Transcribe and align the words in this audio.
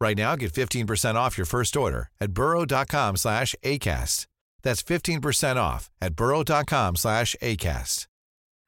Right 0.00 0.16
now, 0.16 0.34
get 0.34 0.52
15% 0.52 1.14
off 1.14 1.36
your 1.36 1.44
first 1.44 1.76
order 1.76 2.08
at 2.20 2.32
burrow.com 2.32 3.16
slash 3.16 3.54
ACAST. 3.62 4.26
That's 4.62 4.82
15% 4.82 5.56
off 5.56 5.90
at 6.00 6.16
burrow.com 6.16 6.96
slash 6.96 7.36
ACAST. 7.42 8.06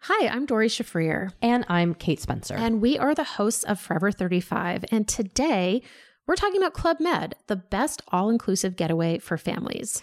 Hi, 0.07 0.27
I'm 0.27 0.47
Doree 0.47 0.69
Shafrir. 0.69 1.33
And 1.41 1.65
I'm 1.69 1.95
Kate 1.95 2.21
Spencer. 2.21 2.55
And 2.57 2.83
we 2.83 2.99
are 2.99 3.15
the 3.15 3.23
hosts 3.25 3.63
of 3.63 3.79
Forever 3.79 4.11
35. 4.11 4.85
And 4.91 5.07
today, 5.07 5.81
we're 6.27 6.35
talking 6.35 6.61
about 6.61 6.75
Club 6.75 6.99
Med, 6.99 7.37
the 7.47 7.57
best 7.57 8.03
all 8.09 8.29
inclusive 8.29 8.75
getaway 8.75 9.19
for 9.19 9.39
families. 9.39 10.03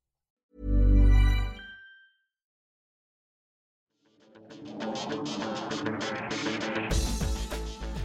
Thank 4.81 6.30
you. 6.30 6.30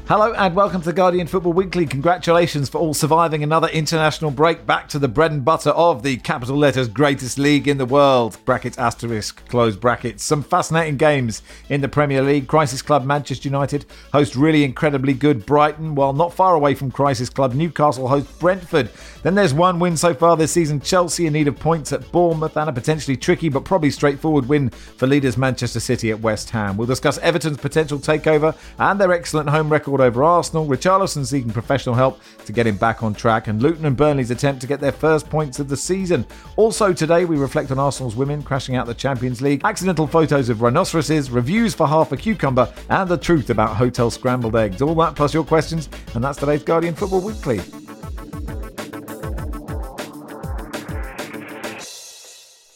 Hello 0.08 0.32
and 0.34 0.54
welcome 0.54 0.80
to 0.80 0.84
the 0.84 0.92
Guardian 0.92 1.26
Football 1.26 1.52
Weekly. 1.54 1.84
Congratulations 1.84 2.68
for 2.68 2.78
all 2.78 2.94
surviving 2.94 3.42
another 3.42 3.66
international 3.66 4.30
break 4.30 4.64
back 4.64 4.88
to 4.90 5.00
the 5.00 5.08
bread 5.08 5.32
and 5.32 5.44
butter 5.44 5.70
of 5.70 6.04
the 6.04 6.16
capital 6.18 6.56
letters 6.56 6.86
greatest 6.86 7.40
league 7.40 7.66
in 7.66 7.76
the 7.76 7.84
world. 7.84 8.38
Brackets 8.44 8.78
asterisk 8.78 9.44
close 9.48 9.74
brackets. 9.74 10.22
Some 10.22 10.44
fascinating 10.44 10.96
games 10.96 11.42
in 11.70 11.80
the 11.80 11.88
Premier 11.88 12.22
League. 12.22 12.46
Crisis 12.46 12.82
Club 12.82 13.04
Manchester 13.04 13.48
United 13.48 13.84
host 14.12 14.36
really 14.36 14.62
incredibly 14.62 15.12
good 15.12 15.44
Brighton, 15.44 15.96
while 15.96 16.12
not 16.12 16.32
far 16.32 16.54
away 16.54 16.76
from 16.76 16.92
Crisis 16.92 17.28
Club 17.28 17.54
Newcastle 17.54 18.06
host 18.06 18.38
Brentford. 18.38 18.90
Then 19.24 19.34
there's 19.34 19.52
one 19.52 19.80
win 19.80 19.96
so 19.96 20.14
far 20.14 20.36
this 20.36 20.52
season. 20.52 20.78
Chelsea 20.78 21.26
in 21.26 21.32
need 21.32 21.48
of 21.48 21.58
points 21.58 21.92
at 21.92 22.12
Bournemouth 22.12 22.56
and 22.56 22.70
a 22.70 22.72
potentially 22.72 23.16
tricky 23.16 23.48
but 23.48 23.64
probably 23.64 23.90
straightforward 23.90 24.48
win 24.48 24.70
for 24.70 25.08
leaders 25.08 25.36
Manchester 25.36 25.80
City 25.80 26.12
at 26.12 26.20
West 26.20 26.50
Ham. 26.50 26.76
We'll 26.76 26.86
discuss 26.86 27.18
Everton's 27.18 27.58
potential 27.58 27.98
takeover 27.98 28.56
and 28.78 29.00
their 29.00 29.10
excellent 29.10 29.48
home 29.48 29.68
record 29.68 29.95
over 30.00 30.24
Arsenal. 30.24 30.66
Richarlison 30.66 31.26
seeking 31.26 31.50
professional 31.50 31.94
help 31.94 32.20
to 32.44 32.52
get 32.52 32.66
him 32.66 32.76
back 32.76 33.02
on 33.02 33.14
track, 33.14 33.48
and 33.48 33.62
Luton 33.62 33.86
and 33.86 33.96
Burnley's 33.96 34.30
attempt 34.30 34.60
to 34.60 34.66
get 34.66 34.80
their 34.80 34.92
first 34.92 35.28
points 35.28 35.58
of 35.58 35.68
the 35.68 35.76
season. 35.76 36.26
Also 36.56 36.92
today, 36.92 37.24
we 37.24 37.36
reflect 37.36 37.70
on 37.70 37.78
Arsenal's 37.78 38.16
women 38.16 38.42
crashing 38.42 38.76
out 38.76 38.86
the 38.86 38.94
Champions 38.94 39.40
League, 39.40 39.62
accidental 39.64 40.06
photos 40.06 40.48
of 40.48 40.62
rhinoceroses, 40.62 41.30
reviews 41.30 41.74
for 41.74 41.86
half 41.86 42.12
a 42.12 42.16
cucumber, 42.16 42.72
and 42.88 43.08
the 43.08 43.16
truth 43.16 43.50
about 43.50 43.76
hotel 43.76 44.10
scrambled 44.10 44.56
eggs. 44.56 44.82
All 44.82 44.94
that 44.96 45.14
plus 45.16 45.34
your 45.34 45.44
questions, 45.44 45.88
and 46.14 46.22
that's 46.22 46.38
today's 46.38 46.62
Guardian 46.62 46.94
Football 46.94 47.20
Weekly. 47.20 47.60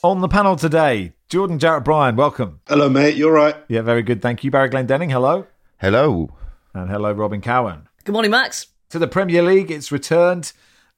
On 0.02 0.22
the 0.22 0.28
panel 0.28 0.56
today, 0.56 1.12
Jordan 1.28 1.58
Jarrett 1.58 1.84
Bryan, 1.84 2.16
welcome. 2.16 2.60
Hello, 2.66 2.88
mate. 2.88 3.16
You're 3.16 3.32
right. 3.32 3.54
Yeah, 3.69 3.82
very 3.82 4.02
good. 4.02 4.22
Thank 4.22 4.42
you. 4.42 4.50
Barry 4.50 4.70
Glendenning, 4.70 5.10
hello. 5.10 5.47
Hello. 5.76 6.31
And 6.72 6.88
hello, 6.88 7.12
Robyn 7.12 7.41
Cowen. 7.41 7.88
Good 8.04 8.12
morning, 8.12 8.31
Max. 8.31 8.69
To 8.91 8.98
the 8.98 9.08
Premier 9.08 9.42
League, 9.42 9.70
it's 9.70 9.91
returned. 9.91 10.53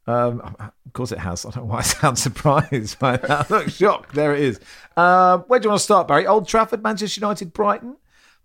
Um, 0.07 0.41
of 0.59 0.93
course, 0.93 1.13
it 1.13 1.19
has. 1.19 1.47
I 1.47 1.51
don't 1.51 1.65
know 1.65 1.73
why 1.73 1.79
I 1.79 1.83
sound 1.83 2.19
surprised 2.19 2.99
by 2.99 3.17
that. 3.17 3.51
Look, 3.51 3.71
shocked. 3.71 4.15
There 4.15 4.35
it 4.35 4.41
is. 4.41 4.61
Uh, 4.97 5.39
where 5.39 5.59
do 5.61 5.67
you 5.67 5.71
want 5.71 5.81
to 5.81 5.85
start, 5.85 6.09
Barry? 6.09 6.27
Old 6.27 6.47
Trafford, 6.47 6.83
Manchester 6.83 7.21
United, 7.21 7.53
Brighton. 7.53 7.97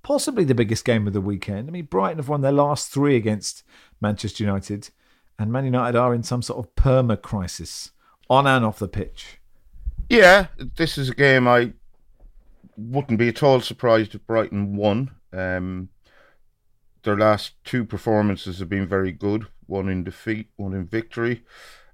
Possibly 0.04 0.46
the 0.46 0.56
biggest 0.56 0.86
game 0.86 1.06
of 1.06 1.14
the 1.14 1.22
weekend. 1.22 1.68
I 1.68 1.72
mean, 1.72 1.86
Brighton 1.86 2.18
have 2.18 2.30
won 2.30 2.42
their 2.42 2.52
last 2.54 2.92
three 2.92 3.18
against 3.18 3.64
Manchester 4.00 4.44
United, 4.44 4.90
and 5.38 5.52
Man 5.52 5.66
United 5.66 5.98
are 5.98 6.14
in 6.14 6.24
some 6.24 6.42
sort 6.42 6.66
of 6.66 6.76
perma 6.76 7.22
crisis 7.22 7.92
on 8.30 8.48
and 8.48 8.64
off 8.64 8.80
the 8.80 8.88
pitch. 8.88 9.40
Yeah, 10.10 10.48
this 10.78 10.98
is 10.98 11.10
a 11.10 11.16
game 11.16 11.46
I 11.46 11.74
wouldn't 12.78 13.20
be 13.20 13.28
at 13.28 13.44
all 13.44 13.60
surprised 13.60 14.16
if 14.16 14.26
Brighton 14.26 14.78
won. 14.78 15.12
Um, 15.34 15.90
their 17.08 17.18
last 17.18 17.54
two 17.64 17.86
performances 17.86 18.60
have 18.60 18.68
been 18.68 18.86
very 18.86 19.14
good. 19.14 19.48
One 19.66 19.88
in 19.88 20.04
defeat, 20.04 20.50
one 20.58 20.74
in 20.74 20.86
victory. 20.86 21.46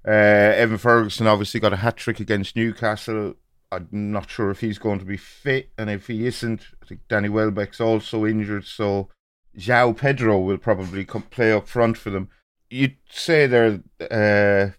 Uh, 0.06 0.10
Evan 0.10 0.76
Ferguson 0.76 1.28
obviously 1.28 1.60
got 1.60 1.72
a 1.72 1.76
hat 1.76 1.96
trick 1.96 2.18
against 2.18 2.56
Newcastle. 2.56 3.34
I'm 3.70 3.88
not 3.92 4.28
sure 4.28 4.50
if 4.50 4.60
he's 4.60 4.78
going 4.78 4.98
to 4.98 5.04
be 5.04 5.16
fit, 5.16 5.70
and 5.78 5.88
if 5.88 6.08
he 6.08 6.26
isn't, 6.26 6.62
I 6.82 6.86
think 6.86 7.02
Danny 7.08 7.28
Welbeck's 7.28 7.80
also 7.80 8.26
injured. 8.26 8.66
So 8.66 9.08
João 9.56 9.96
Pedro 9.96 10.40
will 10.40 10.58
probably 10.58 11.04
come 11.04 11.22
play 11.22 11.52
up 11.52 11.68
front 11.68 11.96
for 11.96 12.10
them. 12.10 12.28
You'd 12.68 12.96
say 13.08 13.46
they're 13.46 13.80
uh, 14.00 14.72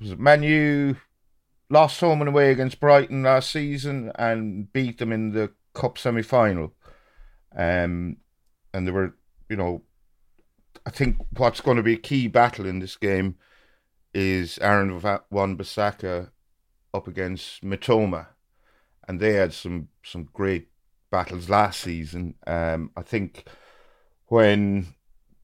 was 0.00 0.16
Manu 0.16 0.94
lost 1.68 2.00
home 2.00 2.22
and 2.22 2.28
away 2.28 2.50
against 2.50 2.80
Brighton 2.80 3.22
last 3.22 3.50
season 3.50 4.10
and 4.16 4.72
beat 4.72 4.98
them 4.98 5.12
in 5.12 5.32
the 5.32 5.52
cup 5.74 5.98
semi 5.98 6.22
final. 6.22 6.72
Um, 7.54 8.16
and 8.72 8.86
they 8.86 8.90
were, 8.90 9.14
you 9.52 9.56
know, 9.56 9.82
I 10.86 10.90
think 10.90 11.18
what's 11.36 11.60
going 11.60 11.76
to 11.76 11.82
be 11.82 11.92
a 11.92 12.08
key 12.08 12.26
battle 12.26 12.64
in 12.64 12.78
this 12.78 12.96
game 12.96 13.36
is 14.14 14.58
Aaron 14.60 14.98
Wan 15.30 15.58
Bissaka 15.58 16.30
up 16.94 17.06
against 17.06 17.62
Mitoma, 17.62 18.28
and 19.06 19.20
they 19.20 19.34
had 19.34 19.52
some 19.52 19.88
some 20.02 20.26
great 20.32 20.68
battles 21.10 21.50
last 21.50 21.82
season. 21.82 22.34
Um, 22.46 22.92
I 22.96 23.02
think 23.02 23.44
when 24.28 24.94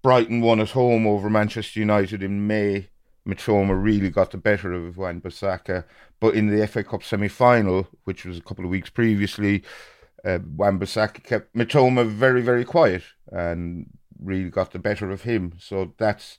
Brighton 0.03 0.41
won 0.41 0.61
at 0.61 0.71
home 0.71 1.07
over 1.07 1.29
Manchester 1.29 1.81
United 1.81 2.23
in 2.23 2.47
May, 2.47 2.89
Mitoma 3.29 3.79
really 3.81 4.09
got 4.09 4.31
the 4.31 4.39
better 4.39 4.73
of 4.73 4.97
Wan 4.97 5.21
Bissaka. 5.21 5.85
But 6.19 6.35
in 6.35 6.47
the 6.47 6.67
FA 6.67 6.83
Cup 6.83 7.03
semi 7.03 7.29
final, 7.29 7.87
which 8.05 8.25
was 8.25 8.39
a 8.39 8.43
couple 8.43 8.65
of 8.65 8.71
weeks 8.71 8.89
previously, 8.89 9.65
uh, 10.25 10.39
Wan 10.57 10.79
Bissaka 10.79 11.23
kept 11.23 11.55
Mitoma 11.55 12.09
very, 12.09 12.41
very 12.41 12.65
quiet 12.65 13.03
and 13.31 13.98
really 14.23 14.51
got 14.51 14.73
the 14.73 14.79
better 14.79 15.11
of 15.11 15.23
him. 15.23 15.55
So 15.59 15.95
that's 15.99 16.39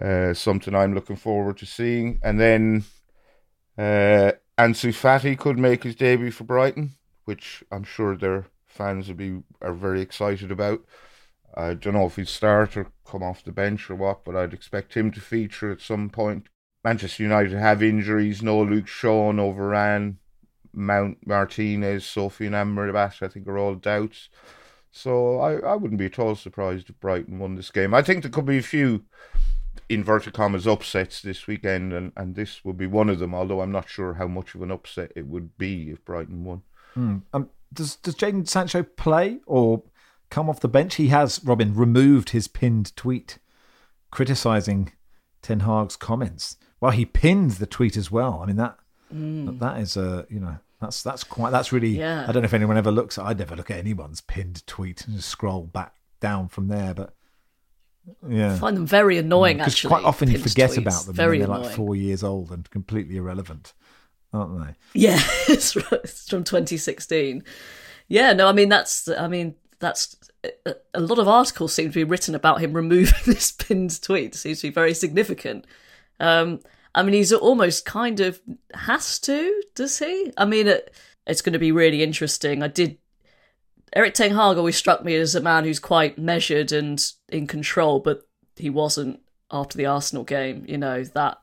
uh, 0.00 0.34
something 0.34 0.74
I'm 0.74 0.94
looking 0.94 1.16
forward 1.16 1.58
to 1.58 1.66
seeing. 1.66 2.20
And 2.22 2.40
then 2.40 2.84
uh, 3.76 4.32
Ansu 4.56 4.92
Fati 4.92 5.38
could 5.38 5.58
make 5.58 5.84
his 5.84 5.94
debut 5.94 6.30
for 6.30 6.44
Brighton, 6.44 6.92
which 7.24 7.62
I'm 7.70 7.84
sure 7.84 8.16
their 8.16 8.46
fans 8.66 9.08
will 9.08 9.14
be 9.14 9.42
are 9.60 9.72
very 9.72 10.00
excited 10.00 10.50
about. 10.50 10.84
I 11.54 11.74
don't 11.74 11.94
know 11.94 12.06
if 12.06 12.16
he'd 12.16 12.28
start 12.28 12.76
or 12.76 12.92
come 13.04 13.22
off 13.22 13.42
the 13.42 13.52
bench 13.52 13.90
or 13.90 13.96
what, 13.96 14.24
but 14.24 14.36
I'd 14.36 14.54
expect 14.54 14.94
him 14.94 15.10
to 15.12 15.20
feature 15.20 15.72
at 15.72 15.80
some 15.80 16.10
point. 16.10 16.48
Manchester 16.84 17.22
United 17.22 17.58
have 17.58 17.82
injuries. 17.82 18.42
No 18.42 18.62
Luke 18.62 18.86
Shaw, 18.86 19.32
no 19.32 19.52
Varane, 19.52 20.16
Mount 20.72 21.26
Martinez, 21.26 22.04
Sofyan 22.04 22.52
Amrabat, 22.52 23.22
I 23.22 23.28
think 23.28 23.48
are 23.48 23.58
all 23.58 23.74
doubts. 23.74 24.28
So 24.90 25.38
I, 25.38 25.56
I 25.58 25.74
wouldn't 25.76 25.98
be 25.98 26.06
at 26.06 26.18
all 26.18 26.34
surprised 26.34 26.88
if 26.90 26.98
Brighton 27.00 27.38
won 27.38 27.54
this 27.54 27.70
game. 27.70 27.94
I 27.94 28.02
think 28.02 28.22
there 28.22 28.30
could 28.30 28.46
be 28.46 28.58
a 28.58 28.62
few 28.62 29.04
inverted 29.88 30.32
commas 30.34 30.66
upsets 30.66 31.22
this 31.22 31.46
weekend, 31.46 31.92
and, 31.92 32.12
and 32.16 32.34
this 32.34 32.64
would 32.64 32.76
be 32.76 32.86
one 32.86 33.08
of 33.08 33.18
them. 33.18 33.34
Although 33.34 33.60
I'm 33.60 33.72
not 33.72 33.88
sure 33.88 34.14
how 34.14 34.26
much 34.28 34.54
of 34.54 34.62
an 34.62 34.70
upset 34.70 35.12
it 35.14 35.26
would 35.26 35.56
be 35.58 35.90
if 35.90 36.04
Brighton 36.04 36.44
won. 36.44 36.62
Hmm. 36.94 37.18
Um, 37.32 37.50
does 37.72 37.96
does 37.96 38.14
Jadon 38.14 38.48
Sancho 38.48 38.82
play 38.82 39.38
or 39.46 39.82
come 40.30 40.48
off 40.48 40.60
the 40.60 40.68
bench? 40.68 40.94
He 40.96 41.08
has 41.08 41.42
Robyn 41.44 41.74
removed 41.74 42.30
his 42.30 42.48
pinned 42.48 42.96
tweet 42.96 43.38
criticizing 44.10 44.92
Ten 45.42 45.60
Hag's 45.60 45.96
comments. 45.96 46.56
Well, 46.80 46.92
he 46.92 47.04
pinned 47.04 47.52
the 47.52 47.66
tweet 47.66 47.96
as 47.96 48.10
well. 48.10 48.40
I 48.42 48.46
mean 48.46 48.56
that 48.56 48.78
Mm. 49.14 49.58
that 49.60 49.80
is 49.80 49.96
a 49.96 50.26
you 50.28 50.38
know 50.38 50.58
that's 50.80 51.02
that's 51.02 51.24
quite 51.24 51.50
that's 51.50 51.72
really 51.72 51.98
Yeah. 51.98 52.24
I 52.28 52.32
don't 52.32 52.42
know 52.42 52.46
if 52.46 52.54
anyone 52.54 52.76
ever 52.76 52.90
looks. 52.90 53.18
I'd 53.18 53.38
never 53.38 53.56
look 53.56 53.70
at 53.70 53.78
anyone's 53.78 54.20
pinned 54.20 54.66
tweet 54.66 55.06
and 55.06 55.16
just 55.16 55.28
scroll 55.28 55.62
back 55.62 55.94
down 56.20 56.48
from 56.48 56.68
there, 56.68 56.94
but 56.94 57.14
Yeah. 58.28 58.54
I 58.54 58.58
find 58.58 58.76
them 58.76 58.86
very 58.86 59.18
annoying. 59.18 59.58
Because 59.58 59.74
actually, 59.74 59.88
quite 59.88 60.04
often 60.04 60.30
you 60.30 60.38
forget 60.38 60.70
tweets. 60.70 60.78
about 60.78 61.06
them 61.06 61.14
Very 61.14 61.38
when 61.40 61.48
they're 61.48 61.56
annoying. 61.56 61.68
like 61.68 61.76
four 61.76 61.96
years 61.96 62.22
old 62.22 62.50
and 62.50 62.68
completely 62.70 63.16
irrelevant, 63.16 63.74
aren't 64.32 64.58
they? 64.66 64.74
Yeah, 64.94 65.18
it's 65.48 65.72
from- 65.72 66.44
2016. 66.44 67.44
Yeah, 68.08 68.32
no, 68.32 68.48
I 68.48 68.52
mean 68.52 68.68
that's 68.68 69.08
I 69.08 69.28
mean 69.28 69.54
that's 69.80 70.16
a, 70.94 71.00
lot 71.00 71.18
of 71.18 71.26
articles 71.28 71.72
seem 71.74 71.88
to 71.90 71.94
be 71.94 72.04
written 72.04 72.34
about 72.34 72.60
him 72.60 72.72
removing 72.72 73.12
this 73.26 73.50
pinned 73.52 74.00
tweet. 74.00 74.34
Seems 74.34 74.60
to 74.60 74.68
be 74.68 74.72
very 74.72 74.94
significant. 74.94 75.66
Um, 76.20 76.60
I 76.94 77.02
mean, 77.02 77.14
he's 77.14 77.32
almost 77.32 77.84
kind 77.84 78.20
of 78.20 78.40
has 78.74 79.18
to, 79.20 79.62
does 79.74 79.98
he? 79.98 80.32
I 80.36 80.44
mean, 80.44 80.66
it, 80.66 80.94
it's 81.26 81.42
going 81.42 81.52
to 81.52 81.58
be 81.58 81.72
really 81.72 82.02
interesting. 82.02 82.62
I 82.62 82.68
did. 82.68 82.98
Erik 83.94 84.14
Ten 84.14 84.32
Hag 84.32 84.56
always 84.56 84.76
struck 84.76 85.04
me 85.04 85.14
as 85.16 85.34
a 85.34 85.40
man 85.40 85.64
who's 85.64 85.78
quite 85.78 86.18
measured 86.18 86.72
and 86.72 87.04
in 87.28 87.46
control, 87.46 88.00
but 88.00 88.26
he 88.56 88.70
wasn't 88.70 89.20
after 89.50 89.78
the 89.78 89.86
Arsenal 89.86 90.24
game. 90.24 90.64
You 90.68 90.78
know 90.78 91.04
that 91.04 91.38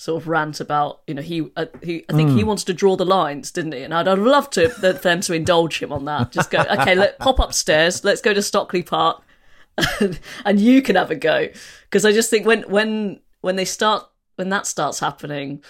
sort 0.00 0.22
of 0.22 0.28
rant 0.28 0.60
about 0.60 1.02
you 1.06 1.12
know 1.12 1.20
he 1.20 1.50
uh, 1.56 1.66
he 1.82 2.04
I 2.08 2.14
think 2.14 2.30
he 2.30 2.42
wanted 2.42 2.66
to 2.66 2.74
draw 2.74 2.96
the 2.96 3.04
lines, 3.04 3.50
didn't 3.50 3.72
he? 3.72 3.82
And 3.82 3.92
I'd, 3.92 4.08
I'd 4.08 4.18
love 4.18 4.48
to 4.50 4.68
them 4.68 5.20
to 5.20 5.34
indulge 5.34 5.82
him 5.82 5.92
on 5.92 6.06
that. 6.06 6.32
Just 6.32 6.50
go, 6.50 6.60
okay, 6.60 6.94
let 6.94 7.18
pop 7.18 7.38
upstairs. 7.38 8.02
Let's 8.02 8.22
go 8.22 8.32
to 8.32 8.42
Stockley 8.42 8.82
Park, 8.82 9.22
and, 10.00 10.18
and 10.44 10.60
you 10.60 10.80
can 10.82 10.96
have 10.96 11.10
a 11.10 11.16
go. 11.16 11.48
Because 11.84 12.04
I 12.04 12.12
just 12.12 12.30
think 12.30 12.46
when 12.46 12.62
when 12.62 13.20
when 13.42 13.56
they 13.56 13.64
start 13.66 14.06
when 14.40 14.48
that 14.48 14.66
starts 14.66 15.00
happening, 15.00 15.62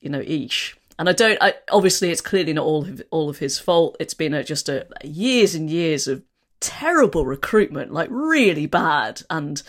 you 0.00 0.08
know, 0.08 0.22
each. 0.24 0.76
And 0.96 1.08
I 1.08 1.12
don't. 1.12 1.36
I, 1.42 1.54
obviously, 1.72 2.10
it's 2.10 2.20
clearly 2.20 2.52
not 2.52 2.64
all 2.64 2.84
of, 2.84 3.02
all 3.10 3.28
of 3.28 3.38
his 3.38 3.58
fault. 3.58 3.96
It's 3.98 4.14
been 4.14 4.32
a, 4.32 4.44
just 4.44 4.68
a 4.68 4.86
years 5.02 5.56
and 5.56 5.68
years 5.68 6.06
of 6.06 6.22
terrible 6.60 7.26
recruitment, 7.26 7.92
like 7.92 8.08
really 8.10 8.66
bad, 8.66 9.22
and 9.28 9.60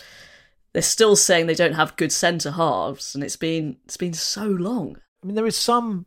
they're 0.72 0.84
still 0.84 1.16
saying 1.16 1.48
they 1.48 1.56
don't 1.56 1.74
have 1.74 1.98
good 1.98 2.12
centre 2.12 2.52
halves, 2.52 3.16
and 3.16 3.24
it's 3.24 3.36
been 3.36 3.78
it's 3.86 3.98
been 3.98 4.14
so 4.14 4.46
long. 4.46 4.98
I 5.24 5.26
mean, 5.26 5.36
there 5.36 5.48
is 5.48 5.58
some. 5.58 6.06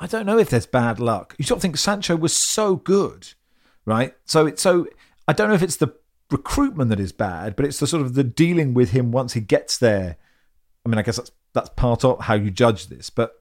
I 0.00 0.06
don't 0.06 0.26
know 0.26 0.38
if 0.38 0.48
there's 0.48 0.66
bad 0.66 0.98
luck. 0.98 1.36
You 1.38 1.44
sort 1.44 1.58
of 1.58 1.62
think 1.62 1.76
Sancho 1.76 2.16
was 2.16 2.34
so 2.34 2.76
good, 2.76 3.28
right? 3.84 4.14
So 4.24 4.46
it's 4.46 4.62
so. 4.62 4.86
I 5.28 5.34
don't 5.34 5.50
know 5.50 5.54
if 5.54 5.62
it's 5.62 5.76
the 5.76 5.94
recruitment 6.30 6.88
that 6.88 6.98
is 6.98 7.12
bad, 7.12 7.56
but 7.56 7.66
it's 7.66 7.78
the 7.78 7.86
sort 7.86 8.02
of 8.02 8.14
the 8.14 8.24
dealing 8.24 8.72
with 8.72 8.90
him 8.92 9.12
once 9.12 9.34
he 9.34 9.40
gets 9.40 9.76
there. 9.76 10.16
I 10.84 10.88
mean, 10.88 10.98
I 10.98 11.02
guess 11.02 11.16
that's 11.16 11.30
that's 11.54 11.70
part 11.70 12.04
of 12.04 12.20
how 12.20 12.34
you 12.34 12.50
judge 12.50 12.88
this, 12.88 13.10
but. 13.10 13.34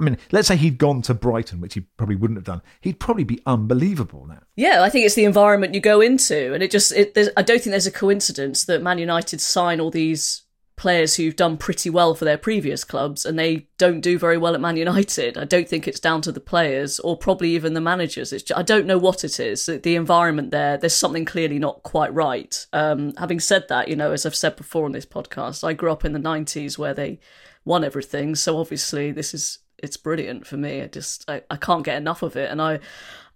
I 0.00 0.04
mean, 0.04 0.18
let's 0.32 0.48
say 0.48 0.56
he'd 0.56 0.78
gone 0.78 1.00
to 1.02 1.14
Brighton, 1.14 1.60
which 1.60 1.74
he 1.74 1.82
probably 1.96 2.16
wouldn't 2.16 2.38
have 2.38 2.44
done. 2.44 2.60
He'd 2.80 2.98
probably 2.98 3.22
be 3.22 3.40
unbelievable 3.46 4.26
now. 4.26 4.40
Yeah, 4.56 4.82
I 4.82 4.90
think 4.90 5.06
it's 5.06 5.14
the 5.14 5.24
environment 5.24 5.74
you 5.74 5.80
go 5.80 6.00
into, 6.00 6.52
and 6.52 6.60
it 6.60 6.72
just 6.72 6.90
it, 6.90 7.16
I 7.36 7.42
don't 7.42 7.58
think 7.58 7.70
there's 7.70 7.86
a 7.86 7.92
coincidence 7.92 8.64
that 8.64 8.82
Man 8.82 8.98
United 8.98 9.40
sign 9.40 9.78
all 9.78 9.92
these 9.92 10.41
players 10.82 11.14
who've 11.14 11.36
done 11.36 11.56
pretty 11.56 11.88
well 11.88 12.12
for 12.12 12.24
their 12.24 12.36
previous 12.36 12.82
clubs, 12.82 13.24
and 13.24 13.38
they 13.38 13.68
don't 13.78 14.00
do 14.00 14.18
very 14.18 14.36
well 14.36 14.54
at 14.54 14.60
Man 14.60 14.76
United. 14.76 15.38
I 15.38 15.44
don't 15.44 15.68
think 15.68 15.86
it's 15.86 16.00
down 16.00 16.22
to 16.22 16.32
the 16.32 16.40
players 16.40 16.98
or 17.00 17.16
probably 17.16 17.50
even 17.50 17.74
the 17.74 17.80
managers. 17.80 18.32
It's 18.32 18.42
ju- 18.42 18.54
I 18.56 18.62
don't 18.62 18.86
know 18.86 18.98
what 18.98 19.22
it 19.22 19.38
is. 19.38 19.66
The- 19.66 19.78
The 19.78 19.94
environment 19.94 20.50
there, 20.50 20.76
there's 20.76 20.96
something 21.04 21.24
clearly 21.24 21.60
not 21.60 21.84
quite 21.84 22.12
right. 22.12 22.66
Um, 22.72 23.14
having 23.16 23.38
said 23.38 23.68
that, 23.68 23.86
you 23.88 23.94
know, 23.94 24.10
as 24.10 24.26
I've 24.26 24.34
said 24.34 24.56
before 24.56 24.84
on 24.84 24.92
this 24.92 25.06
podcast, 25.06 25.62
I 25.62 25.72
grew 25.72 25.92
up 25.92 26.04
in 26.04 26.12
the 26.14 26.18
'90s 26.32 26.76
where 26.78 26.94
they 26.94 27.20
won 27.64 27.84
everything, 27.84 28.34
so 28.34 28.58
obviously 28.58 29.12
this 29.12 29.32
is 29.34 29.60
it's 29.78 29.96
brilliant 29.96 30.46
for 30.48 30.56
me. 30.56 30.82
I 30.82 30.88
just 30.88 31.30
I, 31.30 31.42
I 31.48 31.56
can't 31.56 31.84
get 31.84 31.96
enough 31.96 32.22
of 32.22 32.34
it, 32.36 32.50
and 32.50 32.60
I 32.60 32.80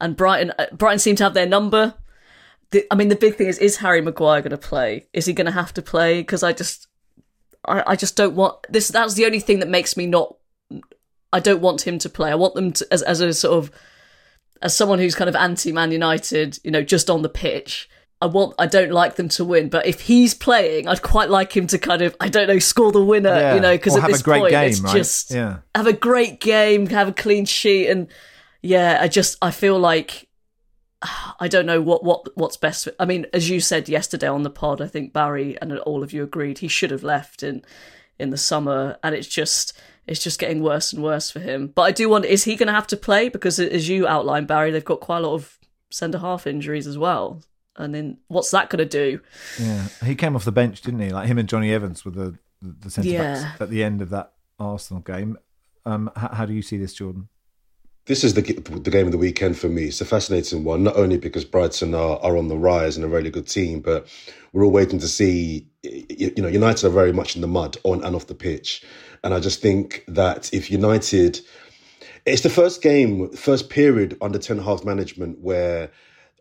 and 0.01 0.17
Brighton 0.17 0.53
uh, 0.59 0.67
Brighton 0.73 0.99
seem 0.99 1.15
to 1.17 1.25
have 1.25 1.35
their 1.35 1.47
number. 1.49 1.95
The, 2.73 2.85
I 2.91 2.97
mean, 2.97 3.09
the 3.09 3.23
big 3.25 3.37
thing 3.37 3.47
is 3.47 3.59
is 3.59 3.77
Harry 3.77 4.01
Maguire 4.01 4.43
going 4.43 4.51
to 4.51 4.69
play? 4.75 5.07
Is 5.13 5.27
he 5.27 5.33
going 5.33 5.47
to 5.53 5.61
have 5.63 5.73
to 5.75 5.83
play? 5.83 6.21
Because 6.23 6.43
I 6.43 6.53
just 6.53 6.89
I, 7.67 7.83
I 7.93 7.97
just 7.97 8.17
don't 8.17 8.35
want 8.37 8.57
this. 8.69 8.89
That's 8.89 9.15
the 9.15 9.27
only 9.27 9.41
thing 9.41 9.61
that 9.61 9.69
makes 9.69 9.97
me 9.97 10.07
not. 10.07 10.37
I 11.33 11.41
don't 11.41 11.61
want 11.61 11.87
him 11.87 11.99
to 11.99 12.09
play. 12.09 12.31
I 12.31 12.35
want 12.37 12.55
them 12.55 12.73
to 12.73 12.87
as 12.91 13.03
as 13.03 13.21
a 13.21 13.33
sort 13.35 13.59
of 13.59 13.71
as 14.63 14.75
someone 14.77 14.99
who's 14.99 15.15
kind 15.15 15.29
of 15.29 15.37
anti 15.37 15.73
Man 15.73 15.93
United, 15.93 16.59
you 16.65 16.71
know, 16.71 16.83
just 16.83 17.11
on 17.11 17.23
the 17.23 17.29
pitch. 17.29 17.89
I 18.23 18.27
want 18.27 18.55
I 18.59 18.67
don't 18.67 18.93
like 18.93 19.17
them 19.17 19.29
to 19.31 19.45
win, 19.45 19.69
but 19.69 19.87
if 19.87 20.01
he's 20.01 20.33
playing, 20.33 20.89
I'd 20.89 21.03
quite 21.03 21.29
like 21.29 21.55
him 21.55 21.67
to 21.67 21.79
kind 21.79 22.01
of 22.01 22.17
I 22.19 22.29
don't 22.31 22.49
know 22.49 22.59
score 22.59 22.91
the 22.91 23.05
winner, 23.05 23.29
Yeah, 23.29 23.55
you 23.57 23.61
know, 23.61 23.75
because 23.75 23.95
at 23.95 24.01
have 24.03 24.09
a 24.11 24.13
this 24.15 24.23
great 24.23 24.41
point 24.41 24.53
game, 24.53 24.71
it's 24.71 24.81
right? 24.81 24.97
just 24.97 25.31
Yeah. 25.35 25.59
have 25.75 25.87
a 25.87 25.93
great 25.93 26.41
game, 26.41 26.87
have 26.87 27.09
a 27.09 27.13
clean 27.13 27.45
sheet, 27.45 27.89
and 27.89 28.09
yeah, 28.63 28.99
I 29.03 29.09
just 29.09 29.37
I 29.43 29.51
feel 29.51 29.79
like 29.79 30.26
I 31.41 31.49
don't 31.49 31.67
know 31.67 31.81
what 31.81 32.03
what 32.05 32.27
what's 32.37 32.57
best. 32.57 32.85
For, 32.85 32.93
I 32.99 33.05
mean, 33.05 33.27
as 33.33 33.51
you 33.51 33.61
said 33.61 33.89
yesterday 33.89 34.29
on 34.29 34.43
the 34.43 34.51
pod, 34.51 34.81
I 34.81 34.87
think 34.87 35.13
Barry 35.13 35.57
and 35.61 35.79
all 35.81 36.03
of 36.03 36.13
you 36.13 36.23
agreed 36.23 36.59
he 36.59 36.69
should 36.69 36.91
have 36.91 37.03
left 37.03 37.43
in 37.43 37.63
in 38.19 38.31
the 38.31 38.39
summer, 38.39 38.97
and 39.03 39.15
it's 39.15 39.29
just 39.29 39.79
it's 40.07 40.23
just 40.23 40.39
getting 40.39 40.63
worse 40.63 40.93
and 40.93 41.03
worse 41.03 41.31
for 41.31 41.41
him. 41.41 41.69
But 41.75 41.83
I 41.83 41.91
do 41.93 42.09
wonder, 42.09 42.29
is 42.29 42.45
he 42.45 42.57
going 42.57 42.69
to 42.69 42.73
have 42.73 42.87
to 42.89 42.97
play? 42.97 43.29
Because 43.29 43.59
as 43.59 43.89
you 43.89 44.07
outlined, 44.07 44.47
Barry, 44.47 44.71
they've 44.71 44.85
got 44.85 45.01
quite 45.01 45.19
a 45.19 45.27
lot 45.27 45.35
of 45.35 45.59
centre 45.91 46.19
half 46.19 46.47
injuries 46.47 46.87
as 46.87 46.97
well. 46.97 47.43
And 47.77 47.95
then 47.95 48.19
what's 48.29 48.51
that 48.53 48.71
going 48.71 48.79
to 48.79 48.85
do? 48.87 49.21
Yeah, 49.61 49.89
he 50.05 50.15
came 50.15 50.35
off 50.35 50.45
the 50.47 50.53
bench, 50.53 50.81
didn't 50.81 51.01
he? 51.01 51.11
Like 51.11 51.27
him 51.29 51.37
and 51.39 51.49
Jonny 51.49 51.73
Evans 51.75 52.05
were 52.05 52.11
the 52.13 52.39
the 52.63 52.89
centre 52.91 53.11
backs 53.11 53.43
Yeah. 53.43 53.53
at 53.61 53.69
the 53.69 53.85
end 53.85 54.01
of 54.01 54.09
that 54.11 54.33
Arsenal 54.59 55.03
game. 55.03 55.37
Um, 55.85 56.11
how, 56.17 56.29
how 56.33 56.47
do 56.47 56.55
you 56.55 56.63
see 56.63 56.79
this, 56.79 56.95
Jordan? 56.95 57.29
This 58.07 58.23
is 58.23 58.35
the 58.35 58.43
the 58.43 58.91
game 58.91 59.07
of 59.07 59.13
the 59.13 59.19
weekend 59.19 59.59
for 59.59 59.69
me. 59.69 59.85
It's 59.85 60.01
a 60.01 60.05
fascinating 60.05 60.63
one, 60.63 60.85
not 60.85 60.97
only 60.97 61.19
because 61.19 61.45
Brighton 61.45 61.93
are, 61.93 62.19
are 62.21 62.37
on 62.37 62.47
the 62.47 62.57
rise 62.57 62.97
and 62.97 63.05
a 63.05 63.09
really 63.09 63.31
good 63.31 63.49
team, 63.49 63.81
but 63.81 64.07
we're 64.53 64.65
all 64.65 64.71
waiting 64.71 65.01
to 65.01 65.09
see. 65.09 65.69
You 65.83 66.33
know, 66.37 66.49
United 66.49 66.87
are 66.87 66.91
very 66.91 67.13
much 67.13 67.35
in 67.35 67.43
the 67.43 67.49
mud 67.49 67.77
on 67.83 68.05
and 68.05 68.15
off 68.15 68.29
the 68.29 68.35
pitch, 68.35 68.85
and 69.25 69.35
I 69.35 69.41
just 69.41 69.61
think 69.61 70.05
that 70.07 70.55
if 70.55 70.71
United, 70.71 71.41
it's 72.25 72.43
the 72.43 72.51
first 72.51 72.81
game, 72.81 73.29
first 73.33 73.71
period 73.71 74.17
under 74.21 74.39
Ten 74.39 74.59
Hag's 74.59 74.85
management 74.85 75.41
where 75.41 75.91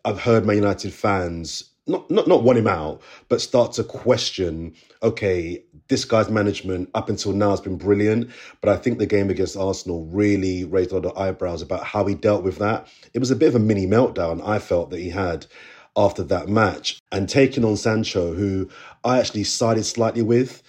I've 0.04 0.20
heard 0.20 0.46
Man 0.46 0.56
United 0.56 0.92
fans 0.94 1.64
not 1.86 2.10
not 2.10 2.26
not 2.26 2.42
want 2.42 2.58
him 2.58 2.66
out, 2.66 3.00
but 3.28 3.40
start 3.40 3.72
to 3.72 3.84
question. 3.84 4.74
Okay, 5.02 5.62
this 5.88 6.04
guy's 6.04 6.28
management 6.30 6.90
up 6.94 7.08
until 7.08 7.32
now 7.32 7.50
has 7.50 7.60
been 7.60 7.76
brilliant, 7.76 8.30
but 8.60 8.70
I 8.70 8.76
think 8.76 8.98
the 8.98 9.06
game 9.06 9.30
against 9.30 9.56
Arsenal 9.56 10.04
really 10.06 10.64
raised 10.64 10.92
a 10.92 10.96
lot 10.96 11.06
of 11.06 11.18
eyebrows 11.18 11.62
about 11.62 11.84
how 11.84 12.04
he 12.06 12.14
dealt 12.14 12.42
with 12.42 12.58
that. 12.58 12.88
It 13.14 13.18
was 13.20 13.30
a 13.30 13.36
bit 13.36 13.48
of 13.48 13.54
a 13.54 13.60
mini 13.60 13.86
meltdown. 13.86 14.46
I 14.46 14.58
felt 14.58 14.90
that 14.90 15.00
he 15.00 15.10
had 15.10 15.46
after 15.96 16.22
that 16.24 16.48
match 16.48 17.00
and 17.10 17.28
taking 17.28 17.64
on 17.64 17.76
Sancho, 17.76 18.34
who 18.34 18.68
I 19.04 19.18
actually 19.18 19.44
sided 19.44 19.84
slightly 19.84 20.22
with. 20.22 20.62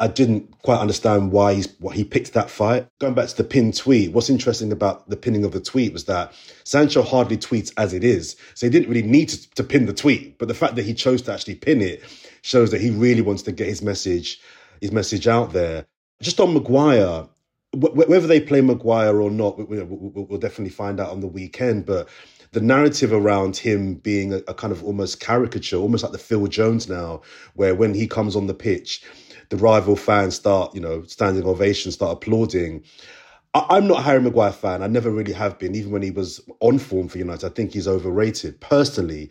I- 0.00 0.08
didn't 0.08 0.58
quite 0.62 0.80
understand 0.80 1.32
why 1.32 1.54
he's 1.54 1.68
why 1.78 1.94
he 1.94 2.04
picked 2.04 2.32
that 2.34 2.50
fight. 2.50 2.88
Going 3.00 3.14
back 3.14 3.28
to 3.28 3.36
the 3.36 3.44
pin 3.44 3.72
tweet, 3.72 4.12
what's 4.12 4.30
interesting 4.30 4.72
about 4.72 5.08
the 5.08 5.16
pinning 5.16 5.44
of 5.44 5.52
the 5.52 5.60
tweet 5.60 5.92
was 5.92 6.04
that 6.06 6.32
Sancho 6.64 7.02
hardly 7.02 7.36
tweets 7.36 7.72
as 7.76 7.92
it 7.92 8.04
is, 8.04 8.36
so 8.54 8.66
he 8.66 8.70
didn't 8.70 8.88
really 8.88 9.06
need 9.06 9.28
to, 9.30 9.50
to 9.56 9.64
pin 9.64 9.86
the 9.86 9.92
tweet. 9.94 10.38
But 10.38 10.48
the 10.48 10.54
fact 10.54 10.76
that 10.76 10.84
he 10.84 10.94
chose 10.94 11.22
to 11.22 11.32
actually 11.32 11.56
pin 11.56 11.80
it 11.82 12.02
shows 12.42 12.70
that 12.72 12.80
he 12.80 12.90
really 12.90 13.22
wants 13.22 13.42
to 13.44 13.52
get 13.52 13.68
his 13.68 13.82
message 13.82 14.40
his 14.80 14.92
message 14.92 15.26
out 15.28 15.52
there. 15.52 15.86
Just 16.22 16.40
on 16.40 16.52
Maguire, 16.54 17.26
wh- 17.72 17.96
whether 17.96 18.26
they 18.26 18.40
play 18.40 18.60
Maguire 18.60 19.20
or 19.20 19.30
not, 19.30 19.58
we- 19.58 19.64
we- 19.64 19.82
we'll, 19.84 20.24
we'll 20.26 20.38
definitely 20.40 20.70
find 20.70 21.00
out 21.00 21.10
on 21.10 21.20
the 21.20 21.26
weekend. 21.26 21.86
But 21.86 22.08
the 22.52 22.60
narrative 22.60 23.12
around 23.12 23.56
him 23.56 23.94
being 23.94 24.32
a, 24.32 24.38
a 24.48 24.54
kind 24.54 24.72
of 24.72 24.84
almost 24.84 25.20
caricature, 25.20 25.76
almost 25.76 26.02
like 26.02 26.12
the 26.12 26.18
Phil 26.18 26.46
Jones 26.46 26.88
now, 26.88 27.22
where 27.54 27.74
when 27.74 27.94
he 27.94 28.06
comes 28.06 28.36
on 28.36 28.46
the 28.46 28.54
pitch, 28.54 29.02
the 29.50 29.56
rival 29.58 29.96
fans 29.96 30.36
start, 30.36 30.74
you 30.74 30.80
know, 30.80 31.02
standing 31.04 31.44
ovation, 31.46 31.92
start 31.92 32.12
applauding. 32.14 32.84
I- 33.54 33.66
I'm 33.70 33.88
not 33.88 34.00
a 34.00 34.02
Harry 34.02 34.20
Maguire 34.22 34.52
fan. 34.52 34.82
I 34.82 34.88
never 34.88 35.10
really 35.10 35.32
have 35.34 35.58
been, 35.58 35.74
even 35.74 35.92
when 35.92 36.02
he 36.02 36.12
was 36.12 36.40
on 36.60 36.78
form 36.78 37.08
for 37.08 37.18
United. 37.18 37.46
I 37.46 37.50
think 37.50 37.72
he's 37.74 37.88
overrated 37.88 38.60
personally. 38.60 39.30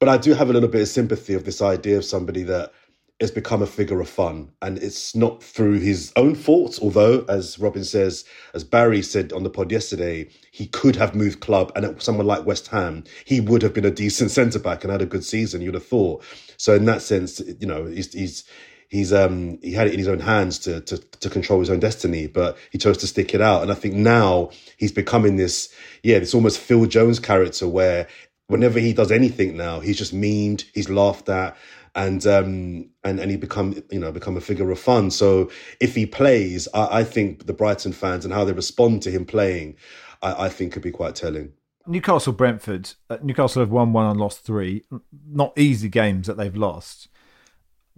But 0.00 0.08
I 0.10 0.18
do 0.18 0.34
have 0.34 0.50
a 0.50 0.52
little 0.52 0.68
bit 0.68 0.82
of 0.82 0.88
sympathy 0.88 1.34
of 1.34 1.44
this 1.44 1.62
idea 1.62 1.98
of 1.98 2.04
somebody 2.04 2.42
that 2.44 2.72
has 3.20 3.30
become 3.30 3.62
a 3.62 3.66
figure 3.66 4.00
of 4.00 4.08
fun. 4.08 4.50
And 4.62 4.78
it's 4.78 5.16
not 5.16 5.42
through 5.42 5.80
his 5.80 6.12
own 6.16 6.34
faults, 6.34 6.78
although, 6.80 7.24
as 7.28 7.58
Robyn 7.58 7.84
says, 7.84 8.24
as 8.54 8.62
Barry 8.62 9.02
said 9.02 9.32
on 9.32 9.42
the 9.42 9.50
pod 9.50 9.72
yesterday, 9.72 10.28
he 10.52 10.66
could 10.66 10.96
have 10.96 11.14
moved 11.14 11.40
club 11.40 11.72
and 11.74 11.84
at 11.86 12.02
someone 12.02 12.26
like 12.26 12.46
West 12.46 12.68
Ham, 12.68 13.04
he 13.24 13.40
would 13.40 13.62
have 13.62 13.74
been 13.74 13.86
a 13.86 13.90
decent 13.90 14.30
centre 14.38 14.58
back 14.60 14.84
and 14.84 14.92
had 14.92 15.02
a 15.02 15.06
good 15.06 15.24
season, 15.24 15.62
you'd 15.62 15.74
have 15.74 15.86
thought. 15.86 16.22
So 16.58 16.74
in 16.74 16.84
that 16.84 17.02
sense, 17.02 17.40
you 17.60 17.66
know, 17.66 17.86
he's 17.86 18.12
he's 18.12 18.44
he's 18.88 19.12
um 19.12 19.58
he 19.62 19.72
had 19.72 19.86
it 19.86 19.92
in 19.92 19.98
his 19.98 20.08
own 20.08 20.20
hands 20.20 20.58
to 20.60 20.80
to 20.80 20.98
to 20.98 21.30
control 21.30 21.60
his 21.60 21.70
own 21.70 21.80
destiny, 21.80 22.26
but 22.26 22.56
he 22.70 22.78
chose 22.78 22.98
to 22.98 23.06
stick 23.06 23.34
it 23.34 23.40
out. 23.40 23.62
And 23.62 23.70
I 23.70 23.74
think 23.74 23.94
now 23.94 24.50
he's 24.76 24.92
becoming 24.92 25.36
this 25.36 25.72
yeah, 26.02 26.18
this 26.18 26.34
almost 26.34 26.58
Phil 26.58 26.86
Jones 26.86 27.20
character 27.20 27.68
where 27.68 28.08
whenever 28.48 28.78
he 28.78 28.92
does 28.92 29.12
anything 29.12 29.56
now, 29.56 29.80
he's 29.80 29.98
just 29.98 30.14
memed, 30.14 30.64
he's 30.74 30.88
laughed 30.88 31.28
at, 31.28 31.56
and 31.94 32.26
um 32.26 32.88
and 33.04 33.20
and 33.20 33.30
he 33.30 33.36
become 33.36 33.82
you 33.90 34.00
know 34.00 34.10
become 34.10 34.36
a 34.36 34.40
figure 34.40 34.70
of 34.70 34.78
fun. 34.78 35.10
So 35.10 35.50
if 35.80 35.94
he 35.94 36.06
plays, 36.06 36.66
I, 36.74 37.00
I 37.00 37.04
think 37.04 37.46
the 37.46 37.54
Brighton 37.54 37.92
fans 37.92 38.24
and 38.24 38.34
how 38.34 38.44
they 38.44 38.52
respond 38.52 39.02
to 39.02 39.10
him 39.10 39.24
playing, 39.24 39.76
I, 40.22 40.46
I 40.46 40.48
think 40.48 40.72
could 40.72 40.82
be 40.82 40.90
quite 40.90 41.14
telling. 41.14 41.52
Newcastle 41.86 42.34
Brentford. 42.34 42.92
Uh, 43.08 43.16
Newcastle 43.22 43.60
have 43.60 43.70
won 43.70 43.94
one 43.94 44.04
and 44.04 44.20
lost 44.20 44.44
three. 44.44 44.84
Not 45.26 45.58
easy 45.58 45.88
games 45.88 46.26
that 46.26 46.36
they've 46.36 46.54
lost. 46.54 47.08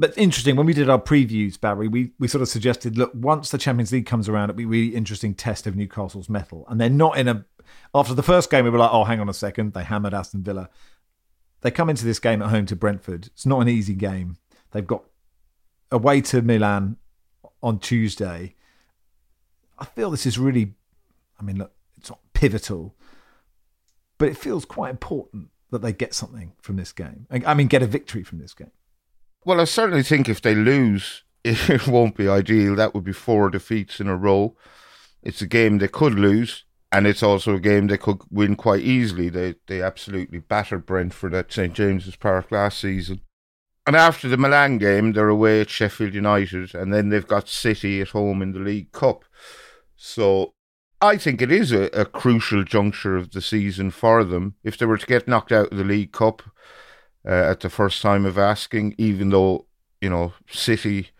But 0.00 0.16
interesting, 0.16 0.56
when 0.56 0.64
we 0.64 0.72
did 0.72 0.88
our 0.88 0.98
previews, 0.98 1.60
Barry, 1.60 1.86
we, 1.86 2.12
we 2.18 2.26
sort 2.26 2.40
of 2.40 2.48
suggested 2.48 2.96
look, 2.96 3.12
once 3.14 3.50
the 3.50 3.58
Champions 3.58 3.92
League 3.92 4.06
comes 4.06 4.30
around, 4.30 4.48
it'll 4.48 4.56
be 4.56 4.64
a 4.64 4.66
really 4.66 4.96
interesting 4.96 5.34
test 5.34 5.66
of 5.66 5.76
Newcastle's 5.76 6.30
mettle. 6.30 6.64
And 6.70 6.80
they're 6.80 6.88
not 6.88 7.18
in 7.18 7.28
a. 7.28 7.44
After 7.94 8.14
the 8.14 8.22
first 8.22 8.50
game, 8.50 8.64
we 8.64 8.70
were 8.70 8.78
like, 8.78 8.94
oh, 8.94 9.04
hang 9.04 9.20
on 9.20 9.28
a 9.28 9.34
second. 9.34 9.74
They 9.74 9.84
hammered 9.84 10.14
Aston 10.14 10.42
Villa. 10.42 10.70
They 11.60 11.70
come 11.70 11.90
into 11.90 12.06
this 12.06 12.18
game 12.18 12.40
at 12.40 12.48
home 12.48 12.64
to 12.64 12.76
Brentford. 12.76 13.26
It's 13.26 13.44
not 13.44 13.60
an 13.60 13.68
easy 13.68 13.92
game. 13.92 14.38
They've 14.70 14.86
got 14.86 15.04
away 15.92 16.22
to 16.22 16.40
Milan 16.40 16.96
on 17.62 17.78
Tuesday. 17.78 18.54
I 19.78 19.84
feel 19.84 20.10
this 20.10 20.24
is 20.24 20.38
really, 20.38 20.76
I 21.38 21.42
mean, 21.42 21.58
look, 21.58 21.72
it's 21.98 22.08
not 22.08 22.20
pivotal, 22.32 22.94
but 24.16 24.30
it 24.30 24.38
feels 24.38 24.64
quite 24.64 24.88
important 24.88 25.50
that 25.70 25.82
they 25.82 25.92
get 25.92 26.14
something 26.14 26.54
from 26.62 26.76
this 26.76 26.90
game. 26.90 27.26
I 27.30 27.52
mean, 27.52 27.66
get 27.66 27.82
a 27.82 27.86
victory 27.86 28.22
from 28.22 28.38
this 28.38 28.54
game. 28.54 28.70
Well, 29.44 29.60
I 29.60 29.64
certainly 29.64 30.02
think 30.02 30.28
if 30.28 30.42
they 30.42 30.54
lose, 30.54 31.24
it 31.44 31.86
won't 31.86 32.16
be 32.16 32.28
ideal. 32.28 32.76
That 32.76 32.94
would 32.94 33.04
be 33.04 33.12
four 33.12 33.50
defeats 33.50 34.00
in 34.00 34.08
a 34.08 34.16
row. 34.16 34.56
It's 35.22 35.42
a 35.42 35.46
game 35.46 35.78
they 35.78 35.88
could 35.88 36.14
lose, 36.14 36.64
and 36.92 37.06
it's 37.06 37.22
also 37.22 37.54
a 37.54 37.60
game 37.60 37.86
they 37.86 37.98
could 37.98 38.20
win 38.30 38.56
quite 38.56 38.82
easily. 38.82 39.28
They 39.28 39.54
they 39.66 39.82
absolutely 39.82 40.38
battered 40.38 40.86
Brentford 40.86 41.34
at 41.34 41.52
St 41.52 41.74
James's 41.74 42.16
Park 42.16 42.50
last 42.50 42.78
season. 42.78 43.20
And 43.86 43.96
after 43.96 44.28
the 44.28 44.36
Milan 44.36 44.78
game, 44.78 45.12
they're 45.12 45.28
away 45.28 45.62
at 45.62 45.70
Sheffield 45.70 46.14
United, 46.14 46.74
and 46.74 46.92
then 46.92 47.08
they've 47.08 47.26
got 47.26 47.48
City 47.48 48.00
at 48.00 48.10
home 48.10 48.42
in 48.42 48.52
the 48.52 48.60
League 48.60 48.92
Cup. 48.92 49.24
So 49.96 50.54
I 51.00 51.16
think 51.16 51.40
it 51.40 51.50
is 51.50 51.72
a, 51.72 51.84
a 51.86 52.04
crucial 52.04 52.62
juncture 52.62 53.16
of 53.16 53.32
the 53.32 53.40
season 53.40 53.90
for 53.90 54.22
them. 54.22 54.54
If 54.62 54.76
they 54.76 54.86
were 54.86 54.98
to 54.98 55.06
get 55.06 55.26
knocked 55.26 55.52
out 55.52 55.72
of 55.72 55.78
the 55.78 55.84
League 55.84 56.12
Cup 56.12 56.42
uh, 57.26 57.30
at 57.30 57.60
the 57.60 57.70
first 57.70 58.02
time 58.02 58.24
of 58.24 58.38
asking, 58.38 58.94
even 58.98 59.30
though, 59.30 59.66
you 60.00 60.10
know, 60.10 60.32
City, 60.50 61.10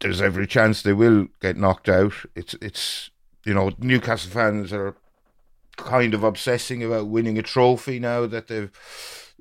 there's 0.00 0.20
every 0.20 0.46
chance 0.46 0.82
they 0.82 0.92
will 0.92 1.28
get 1.40 1.56
knocked 1.56 1.88
out. 1.88 2.12
It's, 2.34 2.54
it's 2.54 3.10
you 3.44 3.54
know, 3.54 3.72
Newcastle 3.78 4.30
fans 4.30 4.72
are 4.72 4.96
kind 5.76 6.14
of 6.14 6.22
obsessing 6.22 6.84
about 6.84 7.08
winning 7.08 7.38
a 7.38 7.42
trophy 7.42 7.98
now 7.98 8.26
that 8.26 8.48
they've 8.48 8.70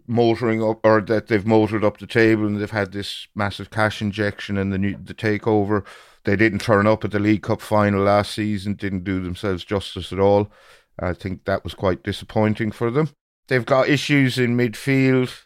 motoring 0.07 0.61
up 0.61 0.79
or 0.83 1.01
that 1.01 1.27
they've 1.27 1.45
motored 1.45 1.83
up 1.83 1.97
the 1.97 2.07
table 2.07 2.45
and 2.45 2.59
they've 2.59 2.71
had 2.71 2.91
this 2.91 3.27
massive 3.35 3.69
cash 3.69 4.01
injection 4.01 4.57
and 4.57 4.73
the 4.73 4.77
new 4.77 4.97
the 5.01 5.13
takeover. 5.13 5.85
They 6.25 6.35
didn't 6.35 6.59
turn 6.59 6.87
up 6.87 7.03
at 7.03 7.11
the 7.11 7.19
League 7.19 7.43
Cup 7.43 7.61
final 7.61 8.03
last 8.03 8.33
season, 8.33 8.75
didn't 8.75 9.03
do 9.03 9.21
themselves 9.21 9.63
justice 9.63 10.11
at 10.11 10.19
all. 10.19 10.51
I 10.99 11.13
think 11.13 11.45
that 11.45 11.63
was 11.63 11.73
quite 11.73 12.03
disappointing 12.03 12.71
for 12.71 12.91
them. 12.91 13.09
They've 13.47 13.65
got 13.65 13.89
issues 13.89 14.37
in 14.37 14.57
midfield. 14.57 15.43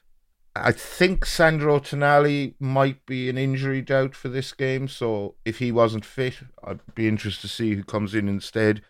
I 0.55 0.71
think 0.71 1.25
Sandro 1.25 1.79
Tonali 1.79 2.55
might 2.59 3.05
be 3.05 3.29
an 3.29 3.37
injury 3.37 3.81
doubt 3.81 4.15
for 4.15 4.29
this 4.29 4.53
game, 4.53 4.87
so 4.87 5.35
if 5.45 5.59
he 5.59 5.71
wasn't 5.71 6.05
fit, 6.05 6.35
I'd 6.63 6.79
be 6.95 7.07
interested 7.07 7.41
to 7.41 7.47
see 7.47 7.75
who 7.75 7.83
comes 7.83 8.15
in 8.15 8.27
instead. 8.27 8.81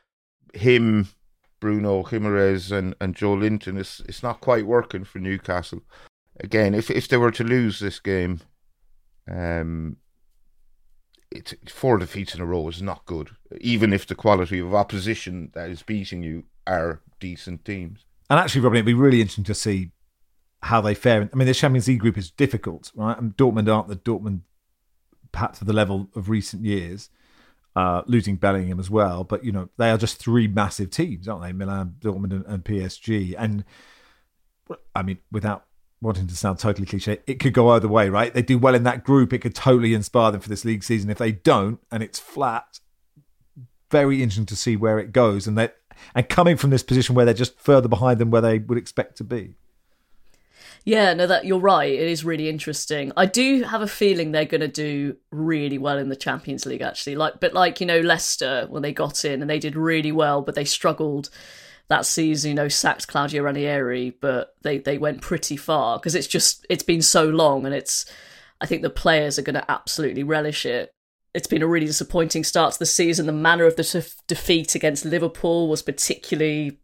Him, 0.54 1.10
Bruno 1.60 2.04
Guimaraes, 2.04 2.72
and, 2.72 2.96
and 3.02 3.16
Joelinton. 3.16 3.78
it's, 3.78 4.00
it's 4.02 4.24
not 4.24 4.42
quite 4.42 4.66
working 4.66 5.04
for 5.04 5.20
Newcastle. 5.20 5.82
Again, 6.40 6.76
if 6.76 6.92
if 6.92 7.08
they 7.08 7.18
were 7.18 7.32
to 7.32 7.44
lose 7.44 7.80
this 7.80 8.00
game, 8.00 8.42
um, 9.30 9.98
it's 11.32 11.54
four 11.68 11.98
defeats 11.98 12.36
in 12.36 12.42
a 12.42 12.46
row 12.46 12.68
is 12.68 12.82
not 12.82 13.06
good, 13.06 13.32
even 13.60 13.92
if 13.92 14.06
the 14.06 14.16
quality 14.16 14.60
of 14.60 14.76
opposition 14.76 15.50
that 15.54 15.70
is 15.70 15.82
beating 15.84 16.24
you 16.24 16.44
are 16.66 17.02
decent 17.20 17.66
teams. 17.66 18.06
And 18.30 18.40
actually, 18.40 18.62
Robyn, 18.62 18.78
it'd 18.78 18.86
be 18.86 18.94
really 18.94 19.22
interesting 19.22 19.44
to 19.46 19.54
see 19.54 19.92
how 20.64 20.82
they 20.82 20.94
fare. 20.94 21.30
I 21.32 21.36
mean, 21.36 21.48
the 21.48 21.54
Champions 21.54 21.88
League 21.88 22.00
group 22.00 22.18
is 22.18 22.32
difficult, 22.32 22.92
right? 22.96 23.18
And 23.18 23.36
Dortmund 23.38 23.74
aren't 23.74 23.88
the 23.88 23.96
Dortmund 23.96 24.42
perhaps 25.32 25.60
to 25.60 25.66
the 25.66 25.74
level 25.74 26.10
of 26.16 26.30
recent 26.30 26.66
years, 26.66 27.10
uh, 27.76 28.02
losing 28.08 28.36
Bellingham 28.36 28.80
as 28.80 28.90
well. 28.90 29.24
But 29.24 29.44
you 29.44 29.52
know, 29.52 29.70
they 29.78 29.90
are 29.90 29.98
just 29.98 30.18
three 30.18 30.48
massive 30.48 30.90
teams, 30.90 31.28
aren't 31.28 31.44
they? 31.44 31.54
Milan, 31.54 31.96
Dortmund, 32.00 32.32
and, 32.32 32.46
and 32.46 32.64
PSG. 32.64 33.36
And 33.38 33.64
I 34.96 35.04
mean, 35.04 35.20
without 35.32 35.66
wanting 36.02 36.28
to 36.28 36.36
sound 36.36 36.60
totally 36.60 36.86
cliche, 36.86 37.20
it 37.28 37.40
could 37.40 37.54
go 37.54 37.70
either 37.70 37.88
way, 37.88 38.10
right? 38.10 38.34
They 38.34 38.42
do 38.42 38.58
well 38.58 38.76
in 38.76 38.84
that 38.84 39.04
group, 39.04 39.32
it 39.32 39.40
could 39.40 39.56
totally 39.56 39.94
inspire 39.94 40.32
them 40.32 40.42
for 40.42 40.50
this 40.50 40.66
league 40.66 40.84
season. 40.84 41.10
If 41.10 41.18
they 41.18 41.32
don't, 41.32 41.80
and 41.92 42.04
it's 42.04 42.20
flat, 42.20 42.80
very 43.90 44.22
interesting 44.22 44.46
to 44.48 44.56
see 44.56 44.76
where 44.76 45.00
it 45.00 45.12
goes. 45.12 45.48
And 45.48 45.58
that 45.58 45.78
and 46.16 46.28
coming 46.30 46.58
from 46.58 46.70
this 46.70 46.84
position 46.84 47.16
where 47.16 47.26
they're 47.26 47.34
just 47.34 47.60
further 47.60 47.88
behind 47.88 48.20
than 48.20 48.32
where 48.32 48.42
they 48.42 48.60
would 48.60 48.78
expect 48.78 49.18
to 49.18 49.24
be. 49.24 49.56
Yeah, 50.84 51.14
no, 51.14 51.28
that 51.28 51.46
you're 51.46 51.60
right. 51.60 51.92
It 51.92 52.08
is 52.08 52.24
really 52.24 52.48
interesting. 52.48 53.12
I 53.18 53.26
do 53.26 53.64
have 53.64 53.82
a 53.82 53.88
feeling 53.88 54.32
they're 54.32 54.46
going 54.46 54.62
to 54.62 54.70
do 54.70 55.18
really 55.32 55.78
well 55.78 55.98
in 55.98 56.08
the 56.08 56.16
Champions 56.16 56.66
League. 56.66 56.82
Actually, 56.82 57.18
like, 57.18 57.42
but 57.42 57.54
like 57.54 57.82
you 57.82 57.86
know, 57.86 58.00
Leicester 58.00 58.68
when 58.70 58.84
they 58.84 58.94
got 58.94 59.26
in 59.26 59.42
and 59.42 59.50
they 59.50 59.60
did 59.60 59.76
really 59.76 60.14
well, 60.14 60.42
but 60.42 60.56
they 60.56 60.64
struggled 60.64 61.30
that 61.90 62.06
season, 62.06 62.50
you 62.50 62.56
know, 62.56 62.68
sacked 62.68 63.08
Claudio 63.08 63.44
Ranieri, 63.44 64.12
but 64.22 64.56
they, 64.62 64.78
they 64.78 64.98
went 64.98 65.22
pretty 65.22 65.56
far 65.56 65.98
because 65.98 66.16
it's 66.16 66.28
just, 66.28 66.66
it's 66.70 66.84
been 66.84 67.02
so 67.02 67.30
long 67.30 67.66
and 67.66 67.74
it's, 67.74 68.06
I 68.60 68.66
think 68.66 68.82
the 68.82 68.90
players 68.90 69.40
are 69.40 69.44
going 69.44 69.56
to 69.56 69.72
absolutely 69.72 70.24
relish 70.24 70.66
it. 70.66 70.92
It's 71.34 71.48
been 71.48 71.62
a 71.62 71.68
really 71.68 71.86
disappointing 71.86 72.44
start 72.44 72.74
to 72.74 72.80
the 72.80 72.86
season. 72.86 73.26
The 73.26 73.32
manner 73.32 73.66
of 73.66 73.76
the 73.76 74.14
defeat 74.28 74.76
against 74.76 75.06
Liverpool 75.06 75.68
was 75.68 75.82
particularly, 75.82 76.80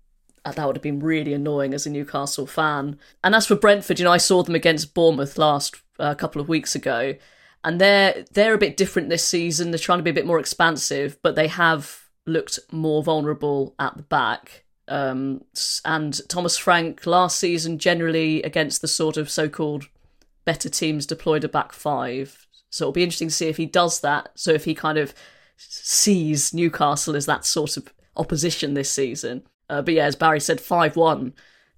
uh, 0.45 0.51
that 0.51 0.65
would 0.65 0.75
have 0.75 0.83
been 0.83 0.99
really 0.99 1.33
annoying 1.33 1.73
as 1.73 1.85
a 1.85 1.89
Newcastle 1.89 2.45
fan. 2.45 2.99
And 3.23 3.33
as 3.33 3.47
for 3.47 3.55
Brentford, 3.55 3.99
you 3.99 4.05
know, 4.05 4.11
I 4.11 4.17
saw 4.17 4.43
them 4.43 4.55
against 4.55 4.93
Bournemouth 4.93 5.37
last 5.37 5.77
a 5.99 6.03
uh, 6.03 6.15
couple 6.15 6.41
of 6.41 6.49
weeks 6.49 6.75
ago, 6.75 7.15
and 7.63 7.79
they're 7.79 8.25
they're 8.31 8.53
a 8.53 8.59
bit 8.59 8.77
different 8.77 9.09
this 9.09 9.25
season. 9.25 9.71
They're 9.71 9.77
trying 9.77 9.99
to 9.99 10.03
be 10.03 10.09
a 10.09 10.13
bit 10.13 10.25
more 10.25 10.39
expansive, 10.39 11.17
but 11.21 11.35
they 11.35 11.47
have 11.47 12.09
looked 12.25 12.59
more 12.71 13.03
vulnerable 13.03 13.75
at 13.79 13.95
the 13.97 14.03
back. 14.03 14.63
Um, 14.87 15.45
and 15.85 16.19
Thomas 16.27 16.57
Frank 16.57 17.05
last 17.05 17.39
season, 17.39 17.79
generally 17.79 18.43
against 18.43 18.81
the 18.81 18.87
sort 18.87 19.17
of 19.17 19.29
so 19.29 19.47
called 19.47 19.85
better 20.45 20.69
teams, 20.69 21.05
deployed 21.05 21.43
a 21.43 21.49
back 21.49 21.73
five. 21.73 22.47
So 22.73 22.85
it'll 22.85 22.93
be 22.93 23.03
interesting 23.03 23.27
to 23.27 23.33
see 23.33 23.49
if 23.49 23.57
he 23.57 23.67
does 23.67 24.01
that. 24.01 24.29
So 24.33 24.51
if 24.51 24.65
he 24.65 24.73
kind 24.73 24.97
of 24.97 25.13
sees 25.57 26.55
Newcastle 26.55 27.15
as 27.15 27.27
that 27.27 27.45
sort 27.45 27.77
of 27.77 27.93
opposition 28.17 28.73
this 28.73 28.89
season. 28.89 29.43
Uh, 29.69 29.83
but 29.83 29.93
yeah, 29.93 30.05
as 30.05 30.15
Barry 30.15 30.39
said, 30.39 30.59
5 30.59 30.95
1, 30.95 31.33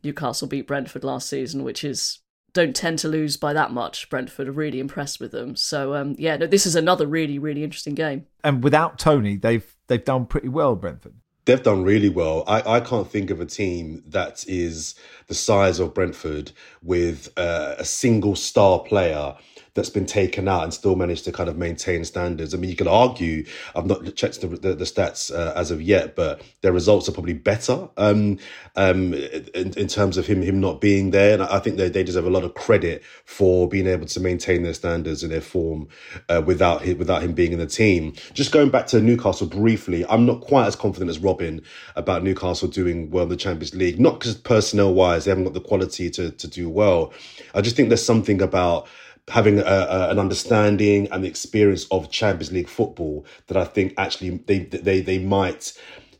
Newcastle 0.05 0.47
beat 0.47 0.67
Brentford 0.67 1.03
last 1.03 1.27
season, 1.27 1.65
which 1.65 1.83
is 1.83 2.19
don't 2.53 2.73
tend 2.73 2.97
to 2.99 3.09
lose 3.09 3.35
by 3.35 3.51
that 3.51 3.71
much. 3.71 4.09
Brentford 4.09 4.47
are 4.47 4.53
really 4.53 4.79
impressed 4.79 5.19
with 5.19 5.33
them. 5.33 5.57
So 5.57 5.95
um, 5.95 6.15
yeah, 6.17 6.37
no, 6.37 6.47
this 6.47 6.65
is 6.65 6.77
another 6.77 7.05
really 7.05 7.39
really 7.39 7.65
interesting 7.65 7.93
game. 7.93 8.25
And 8.41 8.63
without 8.63 8.97
Tony, 8.97 9.35
they've 9.35 9.75
they've 9.87 10.05
done 10.05 10.25
pretty 10.25 10.47
well, 10.47 10.77
Brentford. 10.77 11.15
They've 11.43 11.61
done 11.61 11.83
really 11.83 12.09
well. 12.09 12.45
I, 12.47 12.77
I 12.77 12.79
can't 12.79 13.11
think 13.11 13.31
of 13.31 13.41
a 13.41 13.45
team 13.45 14.01
that 14.07 14.45
is 14.47 14.95
the 15.27 15.35
size 15.35 15.81
of 15.81 15.93
Brentford 15.93 16.53
with 16.81 17.37
uh, 17.37 17.75
a 17.77 17.85
single 17.85 18.35
star 18.37 18.79
player 18.79 19.35
that's 19.75 19.89
been 19.89 20.05
taken 20.05 20.47
out 20.47 20.63
and 20.63 20.73
still 20.73 20.95
managed 20.95 21.25
to 21.25 21.31
kind 21.31 21.49
of 21.49 21.57
maintain 21.57 22.03
standards. 22.05 22.53
I 22.53 22.57
mean, 22.57 22.69
you 22.69 22.77
could 22.77 22.87
argue, 22.87 23.45
I've 23.75 23.85
not 23.85 24.15
checked 24.15 24.39
the, 24.41 24.47
the, 24.47 24.73
the 24.73 24.85
stats 24.85 25.33
uh, 25.33 25.53
as 25.55 25.69
of 25.69 25.81
yet, 25.81 26.15
but 26.15 26.41
their 26.61 26.71
results 26.71 27.09
are 27.09 27.11
probably 27.11 27.33
better 27.33 27.89
um, 27.97 28.39
um, 28.77 29.13
in, 29.13 29.73
in, 29.77 29.87
terms 29.87 30.17
of 30.17 30.25
him 30.25 30.41
him 30.41 30.61
not 30.61 30.79
being 30.79 31.11
there. 31.11 31.33
And 31.33 31.43
I 31.43 31.59
think 31.59 31.75
they, 31.75 31.89
they 31.89 32.03
deserve 32.03 32.25
a 32.25 32.29
lot 32.29 32.45
of 32.45 32.53
credit 32.53 33.03
for 33.25 33.67
being 33.67 33.85
able 33.85 34.05
to 34.07 34.19
maintain 34.21 34.63
their 34.63 34.73
standards 34.73 35.23
and 35.23 35.31
their 35.31 35.41
form 35.41 35.89
uh, 36.29 36.41
without 36.45 36.81
him, 36.81 36.97
without 36.97 37.21
him 37.21 37.33
being 37.33 37.51
in 37.51 37.59
the 37.59 37.67
team. 37.67 38.13
Just 38.33 38.53
going 38.53 38.69
back 38.69 38.87
to 38.87 39.01
Newcastle 39.01 39.47
briefly, 39.47 40.05
I'm 40.07 40.25
not 40.25 40.39
quite 40.39 40.67
as 40.67 40.77
confident 40.77 41.09
as 41.09 41.19
Robyn 41.19 41.61
about 41.97 42.23
Newcastle 42.23 42.69
doing 42.69 43.11
well 43.11 43.23
in 43.23 43.29
the 43.29 43.35
Champions 43.35 43.75
League. 43.75 43.99
Not 43.99 44.19
because 44.19 44.35
personnel 44.35 44.93
wise, 44.93 45.25
they 45.25 45.31
haven't 45.31 45.43
got 45.43 45.53
the 45.53 45.59
quality 45.59 46.09
to, 46.11 46.31
to 46.31 46.47
do 46.47 46.69
well. 46.69 47.11
I 47.53 47.59
just 47.59 47.75
think 47.75 47.89
there's 47.89 48.05
something 48.05 48.41
about 48.41 48.87
having 49.29 49.59
a, 49.59 49.63
a, 49.63 50.09
an 50.09 50.19
understanding 50.19 51.07
and 51.11 51.23
the 51.23 51.27
experience 51.27 51.85
of 51.89 52.11
Champions 52.11 52.51
League 52.51 52.69
football 52.69 53.25
that 53.47 53.57
I 53.57 53.65
think 53.65 53.93
actually 53.97 54.37
they 54.45 54.59
they 54.59 55.01
they 55.01 55.19
might 55.19 55.73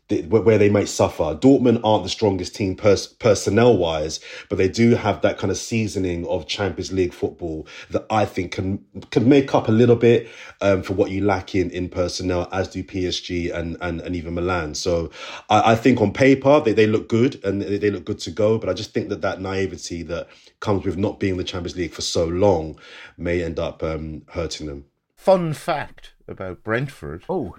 where 0.08 0.58
they 0.58 0.68
might 0.68 0.88
suffer. 0.88 1.34
Dortmund 1.34 1.80
aren't 1.82 2.04
the 2.04 2.08
strongest 2.08 2.54
team 2.54 2.76
pers- 2.76 3.08
personnel 3.08 3.76
wise, 3.76 4.20
but 4.48 4.56
they 4.56 4.68
do 4.68 4.94
have 4.94 5.20
that 5.22 5.36
kind 5.36 5.50
of 5.50 5.56
seasoning 5.56 6.24
of 6.28 6.46
Champions 6.46 6.92
League 6.92 7.12
football 7.12 7.66
that 7.90 8.06
I 8.08 8.24
think 8.24 8.52
can 8.52 8.84
can 9.10 9.28
make 9.28 9.54
up 9.54 9.68
a 9.68 9.72
little 9.72 9.96
bit 9.96 10.28
um, 10.60 10.82
for 10.82 10.92
what 10.92 11.10
you 11.10 11.24
lack 11.24 11.54
in 11.54 11.70
in 11.70 11.88
personnel, 11.88 12.48
as 12.52 12.68
do 12.68 12.84
PSG 12.84 13.52
and 13.52 13.76
and, 13.80 14.00
and 14.00 14.14
even 14.14 14.34
Milan. 14.34 14.74
So 14.74 15.10
I, 15.50 15.72
I 15.72 15.74
think 15.74 16.00
on 16.00 16.12
paper 16.12 16.60
they, 16.60 16.72
they 16.72 16.86
look 16.86 17.08
good 17.08 17.44
and 17.44 17.60
they, 17.60 17.78
they 17.78 17.90
look 17.90 18.04
good 18.04 18.20
to 18.20 18.30
go, 18.30 18.58
but 18.58 18.68
I 18.68 18.74
just 18.74 18.94
think 18.94 19.08
that 19.08 19.22
that 19.22 19.40
naivety 19.40 20.02
that 20.04 20.28
comes 20.60 20.84
with 20.84 20.96
not 20.96 21.18
being 21.18 21.32
in 21.32 21.38
the 21.38 21.44
Champions 21.44 21.76
League 21.76 21.92
for 21.92 22.02
so 22.02 22.26
long 22.26 22.78
may 23.16 23.42
end 23.42 23.58
up 23.58 23.82
um, 23.82 24.22
hurting 24.28 24.68
them. 24.68 24.84
Fun 25.16 25.52
fact 25.52 26.12
about 26.28 26.62
Brentford. 26.62 27.24
Oh, 27.28 27.56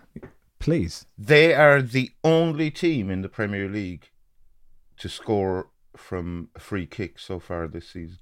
Please. 0.60 1.06
They 1.18 1.54
are 1.54 1.82
the 1.82 2.12
only 2.24 2.72
team 2.72 3.10
in 3.10 3.22
the 3.22 3.30
Premier 3.30 3.68
League 3.68 4.10
to 4.98 5.10
score 5.10 5.70
from 5.96 6.50
a 6.56 6.60
free 6.60 6.86
kick 6.86 7.20
so 7.20 7.40
far 7.40 7.68
this 7.68 7.90
season. 7.90 8.20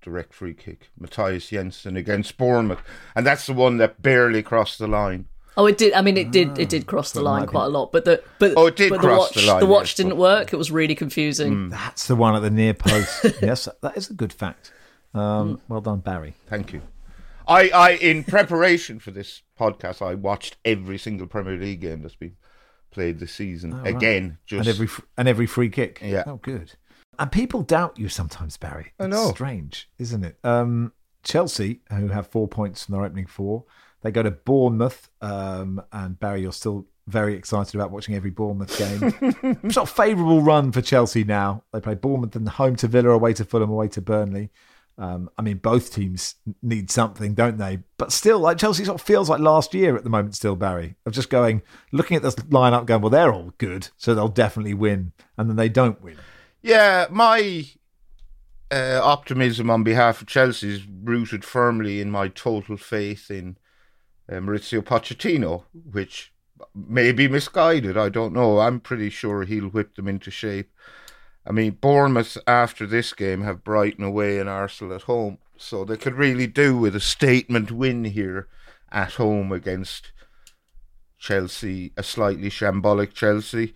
direct 0.00 0.34
free 0.34 0.54
kick. 0.54 0.90
Mathias 0.98 1.48
Jensen 1.50 1.96
against 1.96 2.36
Bournemouth. 2.36 2.82
And 3.14 3.24
that's 3.24 3.46
the 3.46 3.52
one 3.52 3.76
that 3.78 4.02
barely 4.02 4.42
crossed 4.42 4.78
the 4.78 4.88
line. 4.88 5.26
Oh, 5.56 5.66
it 5.66 5.76
did. 5.78 5.92
I 5.92 6.00
mean, 6.00 6.16
it 6.16 6.30
did. 6.30 6.58
It 6.58 6.66
ah, 6.66 6.70
did 6.70 6.86
cross 6.86 7.12
the 7.12 7.20
line 7.20 7.46
quite 7.46 7.66
a 7.66 7.68
lot, 7.68 7.92
but 7.92 8.04
the 8.06 8.22
but 8.38 8.54
Oh, 8.56 8.66
it 8.66 8.76
did 8.76 8.88
but 8.90 9.00
cross 9.00 9.32
the 9.32 9.40
the 9.40 9.46
watch 9.46 9.62
line, 9.62 9.68
watch 9.68 9.90
yes, 9.90 9.94
didn't 9.96 10.10
but- 10.10 10.18
work. 10.18 10.52
It 10.52 10.56
was 10.56 10.70
really 10.70 10.94
confusing. 10.94 11.54
Mm. 11.54 11.70
That's 11.70 12.06
the 12.06 12.16
one 12.16 12.34
at 12.34 12.40
the 12.40 12.50
near 12.50 12.72
post. 12.72 13.26
yes, 13.42 13.68
that 13.82 13.96
is 13.96 14.08
a 14.08 14.14
good 14.14 14.32
fact. 14.32 14.72
Um, 15.14 15.56
mm. 15.56 15.60
well 15.68 15.82
done, 15.82 15.98
Barry. 15.98 16.34
Thank 16.46 16.72
you. 16.72 16.80
I, 17.46 17.68
I, 17.70 17.90
in 17.92 18.24
preparation 18.24 18.98
for 18.98 19.10
this 19.10 19.42
podcast, 19.58 20.00
I 20.00 20.14
watched 20.14 20.56
every 20.64 20.98
single 20.98 21.26
Premier 21.26 21.56
League 21.56 21.80
game 21.80 22.02
that's 22.02 22.16
been 22.16 22.36
played 22.90 23.18
this 23.18 23.32
season. 23.32 23.76
right. 23.76 23.94
Again, 23.94 24.38
just 24.46 24.66
And 24.66 24.68
every 24.68 24.88
and 25.16 25.28
every 25.28 25.46
free 25.46 25.70
kick. 25.70 26.00
Yeah. 26.02 26.24
Oh, 26.26 26.36
good. 26.36 26.72
And 27.18 27.30
people 27.30 27.62
doubt 27.62 27.98
you 27.98 28.08
sometimes, 28.08 28.56
Barry. 28.56 28.92
I 28.98 29.06
know. 29.06 29.30
strange, 29.30 29.88
isn't 29.98 30.24
it? 30.24 30.38
Um, 30.44 30.92
Chelsea, 31.22 31.80
who 31.90 32.08
have 32.08 32.26
four 32.26 32.48
points 32.48 32.84
from 32.84 32.94
their 32.94 33.04
opening 33.04 33.26
four, 33.26 33.64
they 34.02 34.10
go 34.10 34.22
to 34.22 34.30
Bournemouth. 34.30 35.10
Um, 35.20 35.82
and 35.92 36.18
Barry, 36.18 36.42
you're 36.42 36.52
still 36.52 36.86
very 37.06 37.34
excited 37.34 37.74
about 37.74 37.90
watching 37.90 38.14
every 38.14 38.30
Bournemouth 38.30 38.76
game. 38.78 39.14
it's 39.62 39.76
not 39.76 39.88
a 39.88 39.92
favourable 39.92 40.42
run 40.42 40.72
for 40.72 40.80
Chelsea 40.80 41.24
now. 41.24 41.64
They 41.72 41.80
play 41.80 41.94
Bournemouth 41.94 42.34
and 42.36 42.48
home 42.48 42.76
to 42.76 42.88
Villa, 42.88 43.10
away 43.10 43.34
to 43.34 43.44
Fulham, 43.44 43.70
away 43.70 43.88
to 43.88 44.00
Burnley. 44.00 44.50
Um, 45.02 45.30
I 45.36 45.42
mean, 45.42 45.56
both 45.56 45.92
teams 45.92 46.36
need 46.62 46.88
something, 46.88 47.34
don't 47.34 47.58
they? 47.58 47.80
But 47.96 48.12
still, 48.12 48.38
like 48.38 48.56
Chelsea 48.56 48.84
sort 48.84 49.00
of 49.00 49.04
feels 49.04 49.28
like 49.28 49.40
last 49.40 49.74
year 49.74 49.96
at 49.96 50.04
the 50.04 50.10
moment, 50.10 50.36
still, 50.36 50.54
Barry, 50.54 50.94
of 51.04 51.12
just 51.12 51.28
going, 51.28 51.62
looking 51.90 52.16
at 52.16 52.22
this 52.22 52.36
lineup, 52.36 52.86
going, 52.86 53.02
well, 53.02 53.10
they're 53.10 53.32
all 53.32 53.52
good, 53.58 53.88
so 53.96 54.14
they'll 54.14 54.28
definitely 54.28 54.74
win. 54.74 55.10
And 55.36 55.48
then 55.48 55.56
they 55.56 55.68
don't 55.68 56.00
win. 56.00 56.18
Yeah, 56.62 57.08
my 57.10 57.64
uh, 58.70 59.00
optimism 59.02 59.70
on 59.70 59.82
behalf 59.82 60.20
of 60.20 60.28
Chelsea 60.28 60.76
is 60.76 60.86
rooted 60.86 61.44
firmly 61.44 62.00
in 62.00 62.08
my 62.08 62.28
total 62.28 62.76
faith 62.76 63.28
in 63.28 63.56
uh, 64.30 64.34
Mauricio 64.34 64.82
Pochettino, 64.82 65.64
which 65.90 66.32
may 66.76 67.10
be 67.10 67.26
misguided. 67.26 67.98
I 67.98 68.08
don't 68.08 68.32
know. 68.32 68.60
I'm 68.60 68.78
pretty 68.78 69.10
sure 69.10 69.42
he'll 69.42 69.66
whip 69.66 69.96
them 69.96 70.06
into 70.06 70.30
shape. 70.30 70.70
I 71.46 71.52
mean, 71.52 71.72
Bournemouth 71.80 72.38
after 72.46 72.86
this 72.86 73.12
game 73.12 73.42
have 73.42 73.64
Brighton 73.64 74.04
away 74.04 74.38
and 74.38 74.48
Arsenal 74.48 74.94
at 74.94 75.02
home, 75.02 75.38
so 75.56 75.84
they 75.84 75.96
could 75.96 76.14
really 76.14 76.46
do 76.46 76.76
with 76.76 76.94
a 76.94 77.00
statement 77.00 77.72
win 77.72 78.04
here 78.04 78.48
at 78.90 79.14
home 79.14 79.50
against 79.50 80.12
Chelsea, 81.18 81.92
a 81.96 82.02
slightly 82.02 82.48
shambolic 82.48 83.12
Chelsea. 83.12 83.74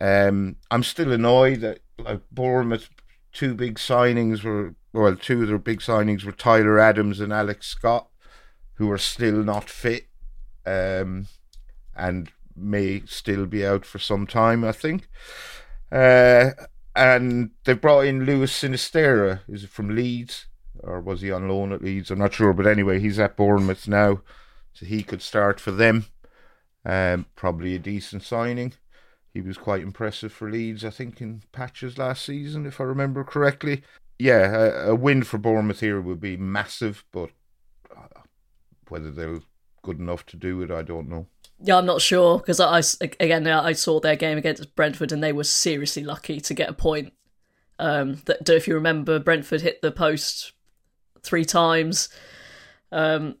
Um, 0.00 0.56
I'm 0.70 0.82
still 0.82 1.12
annoyed 1.12 1.60
that 1.60 1.80
like 1.98 2.20
Bournemouth, 2.30 2.90
two 3.32 3.54
big 3.54 3.76
signings 3.76 4.42
were 4.42 4.74
well, 4.92 5.16
two 5.16 5.42
of 5.42 5.48
their 5.48 5.58
big 5.58 5.80
signings 5.80 6.24
were 6.24 6.32
Tyler 6.32 6.78
Adams 6.78 7.20
and 7.20 7.32
Alex 7.32 7.66
Scott, 7.66 8.08
who 8.74 8.90
are 8.90 8.98
still 8.98 9.42
not 9.42 9.70
fit, 9.70 10.06
um, 10.66 11.26
and 11.96 12.30
may 12.54 13.02
still 13.06 13.46
be 13.46 13.64
out 13.64 13.86
for 13.86 13.98
some 13.98 14.26
time. 14.26 14.64
I 14.64 14.72
think. 14.72 15.08
Uh, 15.90 16.50
and 16.94 17.50
they 17.64 17.74
brought 17.74 18.06
in 18.06 18.24
Luis 18.24 18.52
Sinisterra. 18.52 19.40
Is 19.48 19.64
it 19.64 19.70
from 19.70 19.94
Leeds 19.94 20.46
or 20.80 21.00
was 21.00 21.20
he 21.20 21.30
on 21.30 21.48
loan 21.48 21.72
at 21.72 21.82
Leeds? 21.82 22.10
I'm 22.10 22.18
not 22.18 22.34
sure, 22.34 22.52
but 22.52 22.66
anyway, 22.66 22.98
he's 22.98 23.18
at 23.18 23.36
Bournemouth 23.36 23.86
now, 23.88 24.22
so 24.72 24.86
he 24.86 25.02
could 25.02 25.22
start 25.22 25.60
for 25.60 25.70
them. 25.70 26.06
Um, 26.84 27.26
probably 27.36 27.74
a 27.74 27.78
decent 27.78 28.22
signing. 28.22 28.74
He 29.32 29.40
was 29.40 29.56
quite 29.56 29.82
impressive 29.82 30.32
for 30.32 30.50
Leeds, 30.50 30.84
I 30.84 30.90
think, 30.90 31.20
in 31.20 31.42
patches 31.52 31.96
last 31.96 32.24
season, 32.24 32.66
if 32.66 32.80
I 32.80 32.84
remember 32.84 33.24
correctly. 33.24 33.82
Yeah, 34.18 34.54
a, 34.54 34.90
a 34.90 34.94
win 34.94 35.22
for 35.22 35.38
Bournemouth 35.38 35.80
here 35.80 36.00
would 36.00 36.20
be 36.20 36.36
massive, 36.36 37.04
but 37.12 37.30
uh, 37.96 38.20
whether 38.88 39.10
they're 39.10 39.40
good 39.82 39.98
enough 39.98 40.26
to 40.26 40.36
do 40.36 40.60
it, 40.62 40.70
I 40.70 40.82
don't 40.82 41.08
know. 41.08 41.26
Yeah, 41.64 41.76
I'm 41.78 41.86
not 41.86 42.00
sure 42.00 42.38
because 42.38 42.58
I, 42.60 42.78
I- 42.78 43.10
again 43.20 43.46
I 43.46 43.72
saw 43.72 44.00
their 44.00 44.16
game 44.16 44.36
against 44.38 44.74
Brentford 44.74 45.12
and 45.12 45.22
they 45.22 45.32
were 45.32 45.44
seriously 45.44 46.02
lucky 46.02 46.40
to 46.40 46.54
get 46.54 46.68
a 46.68 46.72
point. 46.74 47.12
Um, 47.78 48.20
that 48.26 48.48
if 48.48 48.68
you 48.68 48.74
remember, 48.74 49.18
Brentford 49.18 49.60
hit 49.62 49.80
the 49.82 49.90
post 49.90 50.52
three 51.22 51.44
times, 51.44 52.08
um, 52.92 53.36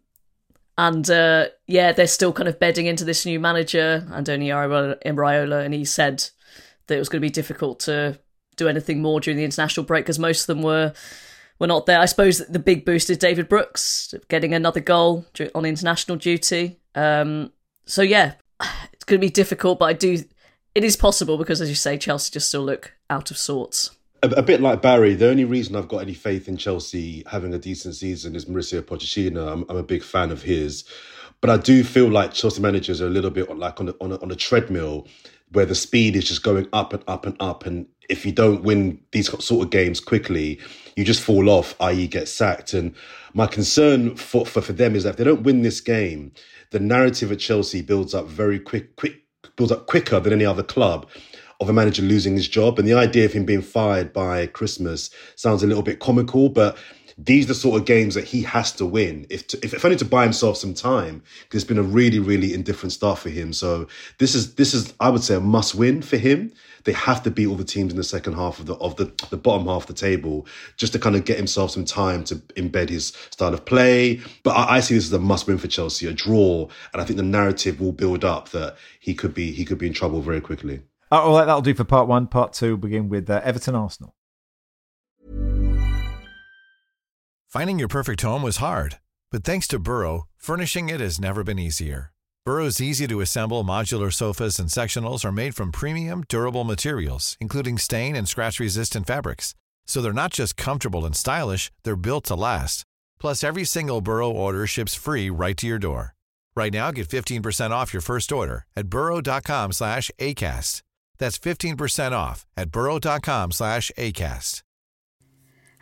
and 0.78 1.08
uh, 1.10 1.48
yeah, 1.66 1.92
they're 1.92 2.06
still 2.06 2.32
kind 2.32 2.48
of 2.48 2.58
bedding 2.58 2.86
into 2.86 3.04
this 3.04 3.26
new 3.26 3.38
manager, 3.38 4.04
Andoni 4.10 4.46
Iraola- 4.48 5.00
Iraola, 5.04 5.64
and 5.64 5.74
he 5.74 5.84
said 5.84 6.24
that 6.86 6.96
it 6.96 6.98
was 6.98 7.08
going 7.08 7.20
to 7.20 7.26
be 7.26 7.30
difficult 7.30 7.80
to 7.80 8.18
do 8.56 8.68
anything 8.68 9.00
more 9.02 9.20
during 9.20 9.36
the 9.36 9.44
international 9.44 9.84
break 9.86 10.04
because 10.04 10.18
most 10.18 10.42
of 10.42 10.46
them 10.48 10.62
were 10.62 10.92
were 11.58 11.66
not 11.66 11.86
there. 11.86 12.00
I 12.00 12.06
suppose 12.06 12.38
the 12.38 12.58
big 12.58 12.84
boost 12.84 13.10
is 13.10 13.18
David 13.18 13.48
Brooks 13.48 14.14
getting 14.28 14.54
another 14.54 14.80
goal 14.80 15.26
on 15.54 15.64
international 15.64 16.16
duty. 16.16 16.80
Um, 16.94 17.52
so 17.84 18.02
yeah, 18.02 18.34
it's 18.92 19.04
going 19.04 19.20
to 19.20 19.26
be 19.26 19.30
difficult, 19.30 19.78
but 19.78 19.86
I 19.86 19.92
do. 19.92 20.24
It 20.74 20.84
is 20.84 20.96
possible 20.96 21.36
because, 21.36 21.60
as 21.60 21.68
you 21.68 21.74
say, 21.74 21.98
Chelsea 21.98 22.32
just 22.32 22.48
still 22.48 22.62
look 22.62 22.94
out 23.10 23.30
of 23.30 23.36
sorts. 23.36 23.90
A, 24.22 24.28
a 24.28 24.42
bit 24.42 24.60
like 24.60 24.80
Barry, 24.80 25.14
the 25.14 25.28
only 25.28 25.44
reason 25.44 25.76
I've 25.76 25.88
got 25.88 25.98
any 25.98 26.14
faith 26.14 26.48
in 26.48 26.56
Chelsea 26.56 27.22
having 27.26 27.52
a 27.52 27.58
decent 27.58 27.94
season 27.94 28.34
is 28.34 28.46
Mauricio 28.46 28.80
Pochettino. 28.80 29.52
I'm, 29.52 29.64
I'm 29.68 29.76
a 29.76 29.82
big 29.82 30.02
fan 30.02 30.30
of 30.30 30.42
his, 30.42 30.84
but 31.40 31.50
I 31.50 31.58
do 31.58 31.84
feel 31.84 32.08
like 32.08 32.32
Chelsea 32.32 32.62
managers 32.62 33.02
are 33.02 33.06
a 33.06 33.10
little 33.10 33.30
bit 33.30 33.50
on, 33.50 33.58
like 33.58 33.80
on 33.80 33.88
a, 33.88 33.94
on 34.00 34.12
a, 34.12 34.22
on 34.22 34.30
a 34.30 34.36
treadmill 34.36 35.06
where 35.52 35.66
the 35.66 35.74
speed 35.74 36.16
is 36.16 36.24
just 36.24 36.42
going 36.42 36.66
up 36.72 36.92
and 36.92 37.02
up 37.06 37.26
and 37.26 37.36
up. 37.40 37.66
And 37.66 37.86
if 38.08 38.24
you 38.24 38.32
don't 38.32 38.62
win 38.62 39.00
these 39.12 39.28
sort 39.44 39.64
of 39.64 39.70
games 39.70 40.00
quickly, 40.00 40.58
you 40.96 41.04
just 41.04 41.22
fall 41.22 41.48
off, 41.48 41.74
i.e., 41.80 42.06
get 42.06 42.28
sacked. 42.28 42.72
And 42.72 42.94
my 43.34 43.46
concern 43.46 44.16
for, 44.16 44.46
for, 44.46 44.62
for 44.62 44.72
them 44.72 44.94
is 44.94 45.04
that 45.04 45.10
if 45.10 45.16
they 45.16 45.24
don't 45.24 45.42
win 45.42 45.62
this 45.62 45.80
game, 45.80 46.32
the 46.72 46.80
narrative 46.80 47.30
at 47.30 47.38
Chelsea 47.38 47.82
builds 47.82 48.14
up 48.14 48.26
very 48.26 48.58
quick, 48.58 48.96
quick 48.96 49.22
builds 49.56 49.72
up 49.72 49.86
quicker 49.86 50.18
than 50.18 50.32
any 50.32 50.44
other 50.44 50.62
club 50.62 51.08
of 51.60 51.68
a 51.68 51.72
manager 51.72 52.02
losing 52.02 52.34
his 52.34 52.48
job. 52.48 52.78
And 52.78 52.88
the 52.88 52.94
idea 52.94 53.24
of 53.24 53.32
him 53.32 53.44
being 53.44 53.62
fired 53.62 54.12
by 54.12 54.46
Christmas 54.48 55.10
sounds 55.36 55.62
a 55.62 55.66
little 55.66 55.82
bit 55.82 56.00
comical, 56.00 56.48
but 56.48 56.76
these 57.18 57.44
are 57.44 57.48
the 57.48 57.54
sort 57.54 57.80
of 57.80 57.86
games 57.86 58.14
that 58.14 58.24
he 58.24 58.42
has 58.42 58.72
to 58.72 58.86
win, 58.86 59.26
if 59.28 59.46
to, 59.48 59.58
if, 59.64 59.74
if 59.74 59.84
only 59.84 59.96
to 59.98 60.04
buy 60.04 60.24
himself 60.24 60.56
some 60.56 60.74
time, 60.74 61.22
because 61.42 61.62
it's 61.62 61.68
been 61.68 61.78
a 61.78 61.82
really 61.82 62.18
really 62.18 62.54
indifferent 62.54 62.92
start 62.92 63.18
for 63.18 63.28
him. 63.28 63.52
So 63.52 63.86
this 64.18 64.34
is 64.34 64.54
this 64.54 64.74
is 64.74 64.94
I 64.98 65.10
would 65.10 65.22
say 65.22 65.34
a 65.34 65.40
must 65.40 65.74
win 65.74 66.02
for 66.02 66.16
him. 66.16 66.52
They 66.84 66.92
have 66.92 67.22
to 67.24 67.30
beat 67.30 67.46
all 67.46 67.56
the 67.56 67.64
teams 67.64 67.92
in 67.92 67.96
the 67.96 68.04
second 68.04 68.34
half 68.34 68.58
of 68.58 68.66
the 68.66 68.74
of 68.74 68.96
the 68.96 69.12
the 69.30 69.36
bottom 69.36 69.66
half 69.66 69.82
of 69.82 69.86
the 69.86 69.94
table 69.94 70.46
just 70.76 70.92
to 70.92 70.98
kind 70.98 71.16
of 71.16 71.24
get 71.24 71.36
himself 71.36 71.70
some 71.70 71.84
time 71.84 72.24
to 72.24 72.36
embed 72.56 72.88
his 72.88 73.08
style 73.30 73.54
of 73.54 73.64
play. 73.64 74.20
But 74.42 74.52
I, 74.52 74.76
I 74.76 74.80
see 74.80 74.94
this 74.94 75.06
as 75.06 75.12
a 75.12 75.18
must 75.18 75.46
win 75.46 75.58
for 75.58 75.68
Chelsea, 75.68 76.06
a 76.06 76.12
draw, 76.12 76.68
and 76.92 77.02
I 77.02 77.04
think 77.04 77.16
the 77.16 77.22
narrative 77.22 77.80
will 77.80 77.92
build 77.92 78.24
up 78.24 78.50
that 78.50 78.76
he 79.00 79.14
could 79.14 79.34
be 79.34 79.52
he 79.52 79.64
could 79.64 79.78
be 79.78 79.86
in 79.86 79.92
trouble 79.92 80.20
very 80.20 80.40
quickly. 80.40 80.82
All 81.10 81.36
right, 81.36 81.44
that'll 81.44 81.60
do 81.60 81.74
for 81.74 81.84
part 81.84 82.08
one. 82.08 82.26
Part 82.26 82.54
two, 82.54 82.70
we'll 82.70 82.78
begin 82.78 83.08
with 83.08 83.28
uh, 83.28 83.40
Everton 83.44 83.74
Arsenal. 83.74 84.14
Finding 87.48 87.78
your 87.78 87.88
perfect 87.88 88.22
home 88.22 88.42
was 88.42 88.56
hard, 88.56 88.98
but 89.30 89.44
thanks 89.44 89.68
to 89.68 89.78
Burrow, 89.78 90.26
furnishing 90.38 90.88
it 90.88 91.00
has 91.00 91.20
never 91.20 91.44
been 91.44 91.58
easier. 91.58 92.11
Burrow's 92.44 92.80
easy 92.80 93.06
to 93.06 93.20
assemble 93.20 93.62
modular 93.62 94.12
sofas 94.12 94.58
and 94.58 94.68
sectionals 94.68 95.24
are 95.24 95.30
made 95.30 95.54
from 95.54 95.70
premium, 95.70 96.24
durable 96.28 96.64
materials, 96.64 97.36
including 97.40 97.78
stain 97.78 98.16
and 98.16 98.28
scratch 98.28 98.58
resistant 98.58 99.06
fabrics. 99.06 99.54
So 99.86 100.02
they're 100.02 100.12
not 100.12 100.32
just 100.32 100.56
comfortable 100.56 101.06
and 101.06 101.14
stylish, 101.14 101.70
they're 101.84 101.94
built 101.94 102.24
to 102.26 102.34
last. 102.34 102.84
Plus, 103.20 103.44
every 103.44 103.62
single 103.62 104.00
Burrow 104.00 104.28
order 104.28 104.66
ships 104.66 104.92
free 104.92 105.30
right 105.30 105.56
to 105.56 105.68
your 105.68 105.78
door. 105.78 106.16
Right 106.56 106.72
now, 106.72 106.90
get 106.90 107.08
15% 107.08 107.70
off 107.70 107.94
your 107.94 108.00
first 108.02 108.32
order 108.32 108.66
at 108.74 108.88
burrow.com 108.88 109.70
slash 109.70 110.10
ACAST. 110.18 110.82
That's 111.18 111.38
15% 111.38 112.10
off 112.10 112.44
at 112.56 112.72
burrow.com 112.72 113.52
slash 113.52 113.92
ACAST. 113.96 114.62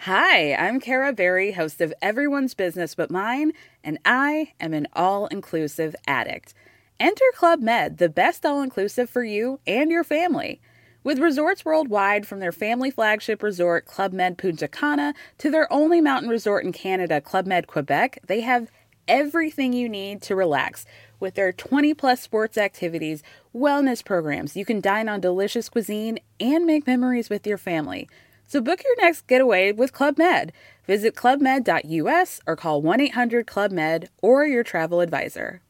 Hi, 0.04 0.54
I'm 0.54 0.80
Kara 0.80 1.12
Berry, 1.12 1.52
host 1.52 1.82
of 1.82 1.92
Everyone's 2.00 2.54
Business 2.54 2.94
But 2.94 3.10
Mine, 3.10 3.52
and 3.82 3.98
I 4.04 4.52
am 4.60 4.74
an 4.74 4.88
all 4.92 5.26
inclusive 5.26 5.94
addict. 6.06 6.54
Enter 6.98 7.24
Club 7.34 7.60
Med, 7.60 7.98
the 7.98 8.08
best 8.08 8.44
all 8.44 8.62
inclusive 8.62 9.08
for 9.08 9.24
you 9.24 9.60
and 9.66 9.90
your 9.90 10.04
family. 10.04 10.60
With 11.02 11.18
resorts 11.18 11.64
worldwide, 11.64 12.26
from 12.26 12.40
their 12.40 12.52
family 12.52 12.90
flagship 12.90 13.42
resort, 13.42 13.86
Club 13.86 14.12
Med 14.12 14.36
Punta 14.36 14.68
Cana, 14.68 15.14
to 15.38 15.50
their 15.50 15.72
only 15.72 16.02
mountain 16.02 16.28
resort 16.28 16.62
in 16.62 16.72
Canada, 16.72 17.22
Club 17.22 17.46
Med 17.46 17.66
Quebec, 17.66 18.18
they 18.26 18.42
have 18.42 18.70
everything 19.08 19.72
you 19.72 19.88
need 19.88 20.20
to 20.22 20.36
relax. 20.36 20.84
With 21.18 21.34
their 21.34 21.52
20 21.52 21.94
plus 21.94 22.20
sports 22.20 22.58
activities, 22.58 23.22
wellness 23.54 24.04
programs, 24.04 24.56
you 24.56 24.66
can 24.66 24.80
dine 24.80 25.08
on 25.08 25.20
delicious 25.20 25.70
cuisine 25.70 26.18
and 26.38 26.66
make 26.66 26.86
memories 26.86 27.30
with 27.30 27.46
your 27.46 27.58
family. 27.58 28.08
So 28.50 28.60
book 28.60 28.82
your 28.82 28.96
next 28.96 29.28
getaway 29.28 29.70
with 29.70 29.92
Club 29.92 30.18
Med. 30.18 30.50
Visit 30.84 31.14
clubmed.us 31.14 32.40
or 32.48 32.56
call 32.56 32.82
1 32.82 33.00
800 33.00 33.46
Club 33.46 33.70
Med 33.70 34.10
or 34.20 34.44
your 34.44 34.64
travel 34.64 35.00
advisor. 35.00 35.62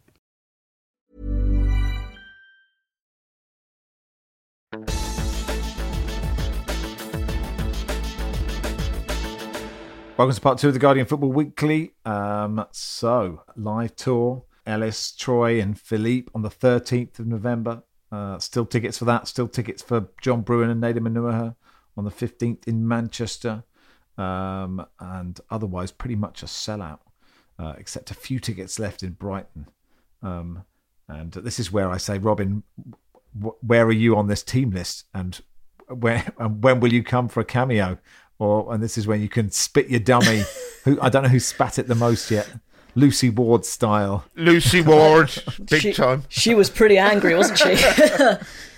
Welcome 10.17 10.35
to 10.35 10.41
part 10.41 10.57
two 10.57 10.69
of 10.69 10.73
the 10.73 10.81
Guardian 10.81 11.05
Football 11.05 11.33
Weekly. 11.33 11.93
Um, 12.07 12.65
so, 12.73 13.43
live 13.57 13.95
tour, 13.95 14.45
Ellis, 14.65 15.13
Troy, 15.13 15.61
and 15.61 15.79
Philippe 15.79 16.31
on 16.35 16.41
the 16.41 16.49
13th 16.49 17.19
of 17.19 17.27
November. 17.27 17.83
Uh, 18.11 18.39
still 18.39 18.65
tickets 18.65 18.97
for 18.97 19.05
that. 19.05 19.29
Still 19.29 19.49
tickets 19.49 19.83
for 19.83 20.09
John 20.23 20.41
Brewin 20.41 20.71
and 20.71 20.83
Nedum 20.83 21.07
Onuoha 21.07 21.57
on 22.01 22.05
the 22.05 22.11
15th 22.11 22.67
in 22.67 22.89
Manchester. 22.89 23.63
Um, 24.17 24.87
and 24.99 25.39
otherwise, 25.51 25.93
pretty 25.93 26.17
much 26.17 26.43
a 26.43 26.47
sellout, 26.47 27.01
uh, 27.59 27.75
except 27.79 28.11
a 28.11 28.15
few 28.15 28.41
tickets 28.41 28.79
left 28.79 29.03
in 29.03 29.13
Brighton. 29.13 29.69
Um, 30.23 30.65
and 31.09 31.33
this 31.33 31.59
is 31.59 31.71
where 31.71 31.91
I 31.91 31.99
say, 31.99 32.19
Robyn, 32.19 32.63
where 33.61 33.85
are 33.85 33.93
you 33.93 34.17
on 34.17 34.29
this 34.29 34.43
team 34.43 34.71
list? 34.71 35.05
And 35.15 35.41
where 35.89 36.33
and 36.39 36.63
when 36.63 36.81
will 36.81 36.93
you 36.93 37.03
come 37.03 37.29
for 37.29 37.41
a 37.41 37.45
cameo? 37.45 37.99
Or 38.39 38.73
and 38.73 38.83
this 38.83 38.97
is 38.97 39.07
when 39.07 39.21
you 39.21 39.29
can 39.29 39.51
spit 39.51 39.89
your 39.89 40.01
dummy. 40.01 40.45
who 40.85 40.99
I 41.01 41.09
don't 41.09 41.23
know 41.23 41.29
who 41.29 41.41
spat 41.41 41.79
it 41.79 41.87
the 41.87 41.95
most 41.95 42.31
yet. 42.31 42.49
Lucy 42.95 43.31
Ward 43.31 43.65
style. 43.65 44.25
Lucy 44.35 44.81
Ward, 44.81 45.31
big 45.65 45.83
she, 45.83 45.93
time. 45.93 46.25
She 46.29 46.55
was 46.55 46.71
pretty 46.71 46.99
angry, 46.99 47.35
wasn't 47.35 47.59
she? 47.59 47.77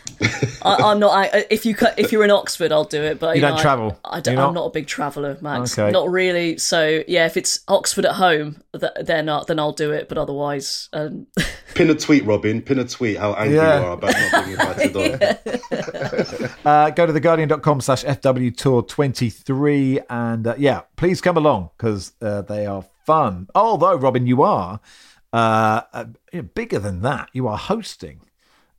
I, 0.63 0.93
am 0.93 1.01
not. 1.01 1.11
I, 1.11 1.47
if 1.51 1.67
you 1.67 1.75
if 1.97 2.13
you're 2.13 2.25
in 2.25 2.31
Oxford, 2.31 2.73
I'll 2.73 2.85
do 2.85 3.03
it. 3.03 3.19
But 3.19 3.37
you, 3.37 3.43
you 3.43 3.49
don't 3.49 3.57
know, 3.57 3.63
travel. 3.63 4.01
I, 4.05 4.19
I 4.19 4.21
don't, 4.21 4.37
not? 4.37 4.49
I'm 4.49 4.55
not 4.55 4.67
a 4.67 4.71
big 4.71 4.87
traveller, 4.87 5.37
Max. 5.41 5.79
Okay. 5.79 5.91
Not 5.91 6.11
really. 6.11 6.59
So 6.59 7.03
yeah, 7.09 7.27
if 7.27 7.37
it's 7.37 7.61
Oxford 7.69 8.05
at 8.05 8.15
home, 8.15 8.63
then 8.73 9.29
uh, 9.29 9.43
then 9.45 9.59
I'll 9.59 9.73
do 9.73 9.91
it. 9.93 10.09
But 10.09 10.19
otherwise, 10.19 10.89
um... 10.93 11.27
pin 11.75 11.91
a 11.91 11.95
tweet, 11.95 12.25
Robyn. 12.25 12.63
Pin 12.63 12.79
a 12.79 12.85
tweet. 12.85 13.19
How 13.19 13.35
angry 13.35 13.57
Yeah. 13.57 13.81
you 13.81 13.87
are 13.87 13.93
about 13.93 14.15
not 14.15 14.45
being 14.45 14.59
invited 14.59 14.97
on. 14.97 16.49
Uh, 16.65 16.91
go 16.91 17.07
to 17.07 17.13
theguardian.com 17.13 17.81
slash 17.81 18.05
FW 18.05 18.57
Tour 18.57 18.83
23 18.83 20.01
and 20.09 20.47
uh, 20.47 20.55
yeah, 20.57 20.83
please 20.97 21.21
come 21.21 21.37
along 21.37 21.71
because 21.77 22.13
uh, 22.23 22.43
they 22.43 22.67
are 22.67 22.85
fun. 23.05 23.49
Although, 23.55 23.97
Robyn, 23.97 24.27
you 24.27 24.43
are 24.43 24.81
uh, 25.33 25.83
uh, 25.93 26.05
bigger 26.55 26.79
than 26.79 27.03
that. 27.03 27.31
You 27.33 27.49
are 27.49 27.59
hosting 27.59 28.21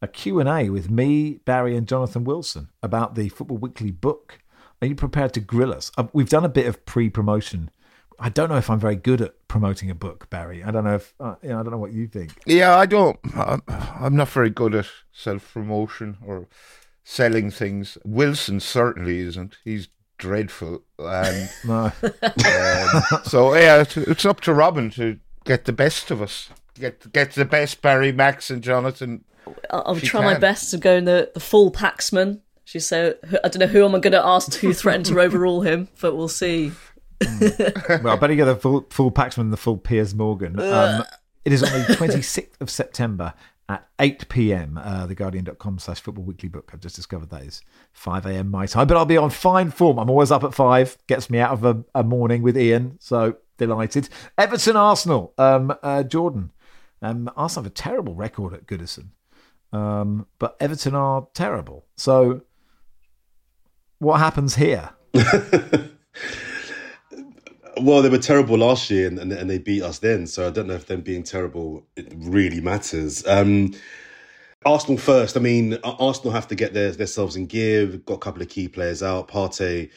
a 0.04 0.08
Q&A 0.08 0.70
with 0.70 0.92
me, 0.92 1.40
Barry 1.46 1.78
and 1.78 1.88
Jonathan 1.88 2.26
Wilson 2.26 2.68
about 2.84 3.16
the 3.16 3.30
Football 3.30 3.58
Weekly 3.58 3.90
book. 3.90 4.40
Are 4.82 4.88
you 4.88 4.96
prepared 4.96 5.34
to 5.36 5.40
grill 5.40 5.74
us? 5.74 5.94
Uh, 5.98 6.08
we've 6.12 6.28
done 6.28 6.44
a 6.44 6.50
bit 6.50 6.66
of 6.68 6.86
pre-promotion. 6.86 7.72
I 8.20 8.28
don't 8.28 8.50
know 8.50 8.58
if 8.58 8.70
I'm 8.70 8.82
very 8.82 8.98
good 8.98 9.22
at 9.22 9.48
promoting 9.48 9.90
a 9.90 9.96
book, 9.96 10.30
Barry. 10.30 10.62
I 10.62 10.72
don't 10.72 10.84
know 10.84 10.96
if 10.96 11.14
uh, 11.22 11.36
you 11.42 11.50
know, 11.50 11.60
I 11.62 11.64
don't 11.64 11.72
know 11.72 11.78
what 11.78 11.94
you 11.94 12.08
think. 12.08 12.34
Yeah, 12.46 12.76
I 12.76 12.86
don't. 12.86 13.18
I'm, 13.34 13.62
I'm 13.68 14.16
not 14.18 14.28
very 14.28 14.50
good 14.50 14.76
at 14.76 14.88
self 15.14 15.54
promotion 15.54 16.18
or 16.26 16.48
selling 17.06 17.50
things. 17.50 17.98
Wilson 18.04 18.60
certainly 18.60 19.20
isn't. 19.20 19.58
He's 19.64 19.88
dreadful. 20.18 20.84
And 21.00 21.50
No. 21.66 21.92
um, 22.04 23.22
so 23.24 23.56
yeah, 23.56 23.82
it's, 23.82 23.96
it's 23.96 24.26
up 24.26 24.42
to 24.42 24.54
Robyn 24.54 24.92
to 24.96 25.18
get 25.46 25.64
the 25.64 25.74
best 25.74 26.12
of 26.12 26.22
us. 26.22 26.50
Get 26.76 27.12
get 27.14 27.32
the 27.32 27.46
best 27.46 27.82
Barry, 27.82 28.12
Max, 28.12 28.50
and 28.50 28.62
Jonathan. 28.62 29.24
I'll, 29.70 29.96
She 29.98 30.08
try 30.08 30.22
my 30.22 30.38
best 30.38 30.72
to 30.72 30.78
go 30.78 30.96
in 30.96 31.06
the, 31.06 31.32
the 31.34 31.40
full 31.40 31.72
Paxman. 31.72 32.42
She 32.66 32.80
said, 32.80 33.18
I 33.44 33.50
don't 33.50 33.60
know 33.60 33.68
who 33.68 33.86
am 33.86 33.94
I'm 33.96 34.02
going 34.02 34.14
to 34.14 34.26
ask 34.26 34.54
who 34.56 34.74
threatened 34.74 35.06
to 35.08 35.20
overrule 35.20 35.62
him, 35.62 35.90
but 36.00 36.16
we'll 36.16 36.28
see. 36.28 36.72
well, 37.22 38.10
I 38.10 38.16
better 38.16 38.36
get 38.36 38.46
the 38.46 38.56
full, 38.56 38.86
full 38.90 39.12
Paxman 39.12 39.40
and 39.40 39.54
the 39.54 39.58
full 39.58 39.78
Piers 39.78 40.16
Morgan. 40.16 40.60
Um, 40.60 41.04
it 41.46 41.52
is 41.52 41.64
on 41.64 41.72
the 41.72 41.86
26th 41.94 42.62
of 42.62 42.70
September 42.70 43.34
at 43.70 43.88
8 44.00 44.30
p.m. 44.30 44.78
Uh, 44.82 45.08
theguardian.com 45.08 45.80
slash 45.80 46.02
football 46.02 46.24
weekly 46.24 46.50
book. 46.50 46.72
I've 46.74 46.80
just 46.80 46.96
discovered 46.96 47.30
that 47.30 47.44
is 47.44 47.62
5 47.94 48.26
a.m. 48.26 48.52
my 48.52 48.66
time, 48.66 48.88
but 48.88 48.98
I'll 48.98 49.06
be 49.06 49.18
on 49.18 49.30
fine 49.30 49.72
form. 49.72 50.00
I'm 50.00 50.10
always 50.10 50.32
up 50.32 50.44
at 50.44 50.54
5, 50.54 50.98
gets 51.08 51.30
me 51.30 51.40
out 51.40 51.52
of 51.52 51.66
a, 51.66 51.84
a 51.96 52.04
morning 52.04 52.42
with 52.42 52.58
Ian, 52.58 52.98
so 53.00 53.38
delighted. 53.58 54.10
Everton 54.38 54.76
Arsenal, 54.76 55.34
um, 55.38 55.74
uh, 55.82 56.04
Jordan. 56.04 56.52
Um, 57.02 57.30
Arsenal 57.36 57.64
have 57.66 57.72
a 57.72 57.76
terrible 57.76 58.16
record 58.16 58.54
at 58.54 58.66
Goodison, 58.66 59.08
um, 59.74 60.28
but 60.40 60.56
Everton 60.60 60.96
are 60.96 61.28
terrible. 61.34 61.86
So 61.98 62.42
what 64.00 64.20
happens 64.20 64.56
here? 64.56 64.92
Well, 67.82 68.04
they 68.04 68.10
were 68.10 68.20
terrible 68.20 68.58
last 68.58 68.90
year 68.92 69.08
and, 69.08 69.18
and, 69.18 69.32
and 69.32 69.50
they 69.50 69.58
beat 69.58 69.82
us 69.82 70.00
then. 70.00 70.28
So 70.28 70.48
I 70.48 70.52
don't 70.52 70.68
know 70.68 70.76
if 70.76 70.86
them 70.86 71.02
being 71.02 71.24
terrible 71.24 71.84
it 71.96 72.14
really 72.16 72.62
matters. 72.62 73.26
Um, 73.26 73.74
Arsenal 74.66 74.98
first. 74.98 75.36
I 75.36 75.40
mean, 75.40 75.78
Arsenal 75.84 76.32
have 76.32 76.48
to 76.50 76.56
get 76.56 76.74
their, 76.74 76.92
themselves 76.92 77.36
in 77.36 77.48
gear. 77.48 77.86
We've 77.88 78.06
got 78.06 78.16
a 78.16 78.20
couple 78.20 78.42
of 78.42 78.50
key 78.50 78.68
players 78.68 79.02
out. 79.02 79.28
Partey 79.28 79.90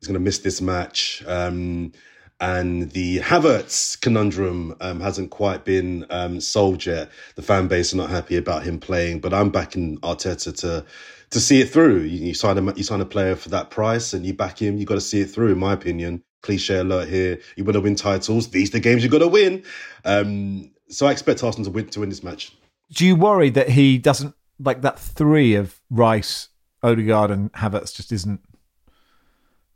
is 0.00 0.08
going 0.08 0.14
to 0.14 0.20
miss 0.20 0.38
this 0.38 0.60
match. 0.60 1.22
Um, 1.26 1.92
and 2.40 2.90
the 2.92 3.18
Havertz 3.18 4.00
conundrum 4.00 4.74
um, 4.80 5.00
hasn't 5.00 5.30
quite 5.30 5.64
been 5.64 6.06
um, 6.08 6.40
solved 6.40 6.86
yet. 6.86 7.10
The 7.34 7.42
fan 7.42 7.68
base 7.68 7.92
are 7.92 7.98
not 7.98 8.08
happy 8.10 8.36
about 8.36 8.62
him 8.62 8.80
playing, 8.80 9.20
but 9.20 9.34
I'm 9.34 9.50
backing 9.50 9.98
Arteta 9.98 10.56
to 10.60 10.84
to 11.30 11.40
see 11.40 11.60
it 11.60 11.70
through. 11.70 12.00
You, 12.00 12.26
you 12.28 12.34
sign 12.34 12.56
a 12.56 12.74
you 12.74 12.82
sign 12.82 13.00
a 13.00 13.04
player 13.04 13.36
for 13.36 13.50
that 13.50 13.70
price, 13.70 14.14
and 14.14 14.24
you 14.24 14.32
back 14.32 14.60
him. 14.60 14.78
You 14.78 14.86
got 14.86 14.94
to 14.94 15.00
see 15.00 15.20
it 15.20 15.26
through, 15.26 15.52
in 15.52 15.58
my 15.58 15.74
opinion. 15.74 16.22
Cliche 16.42 16.78
alert 16.78 17.08
here. 17.08 17.38
You 17.56 17.64
want 17.64 17.74
to 17.74 17.82
win 17.82 17.96
titles. 17.96 18.48
These 18.48 18.70
are 18.70 18.72
the 18.72 18.80
games 18.80 19.04
you 19.04 19.10
got 19.10 19.18
to 19.18 19.28
win. 19.28 19.62
Um, 20.06 20.70
so 20.88 21.06
I 21.06 21.12
expect 21.12 21.44
Arsenal 21.44 21.66
to 21.66 21.70
win 21.70 21.88
to 21.88 22.00
win 22.00 22.08
this 22.08 22.22
match. 22.22 22.56
do 22.90 23.04
you 23.06 23.14
worry 23.14 23.50
that 23.50 23.68
he 23.68 23.98
doesn't 23.98 24.34
like 24.58 24.80
that 24.82 24.98
three 24.98 25.54
of 25.54 25.80
Rice, 25.90 26.48
Odegaard, 26.82 27.30
and 27.30 27.52
Havertz 27.52 27.94
just 27.94 28.12
isn't 28.12 28.40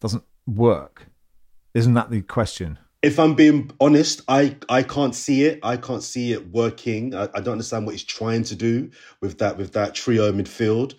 doesn't 0.01 0.25
work? 0.47 1.09
Isn't 1.75 1.95
that 1.95 2.11
the 2.11 2.23
question? 2.23 2.79
If 3.03 3.19
I'm 3.19 3.35
being 3.35 3.71
honest, 3.81 4.23
I, 4.29 4.57
I 4.69 4.83
can't 4.83 5.15
see 5.15 5.45
it. 5.45 5.61
I 5.63 5.77
can't 5.77 6.03
see 6.03 6.33
it 6.33 6.53
working. 6.53 7.15
I, 7.15 7.25
I 7.35 7.41
don't 7.41 7.53
understand 7.53 7.85
what 7.85 7.93
he's 7.93 8.05
trying 8.05 8.45
to 8.45 8.55
do 8.55 8.91
with 9.21 9.39
that 9.39 9.59
with 9.59 9.73
that 9.73 9.95
trio 9.95 10.33
midfield. 10.33 10.95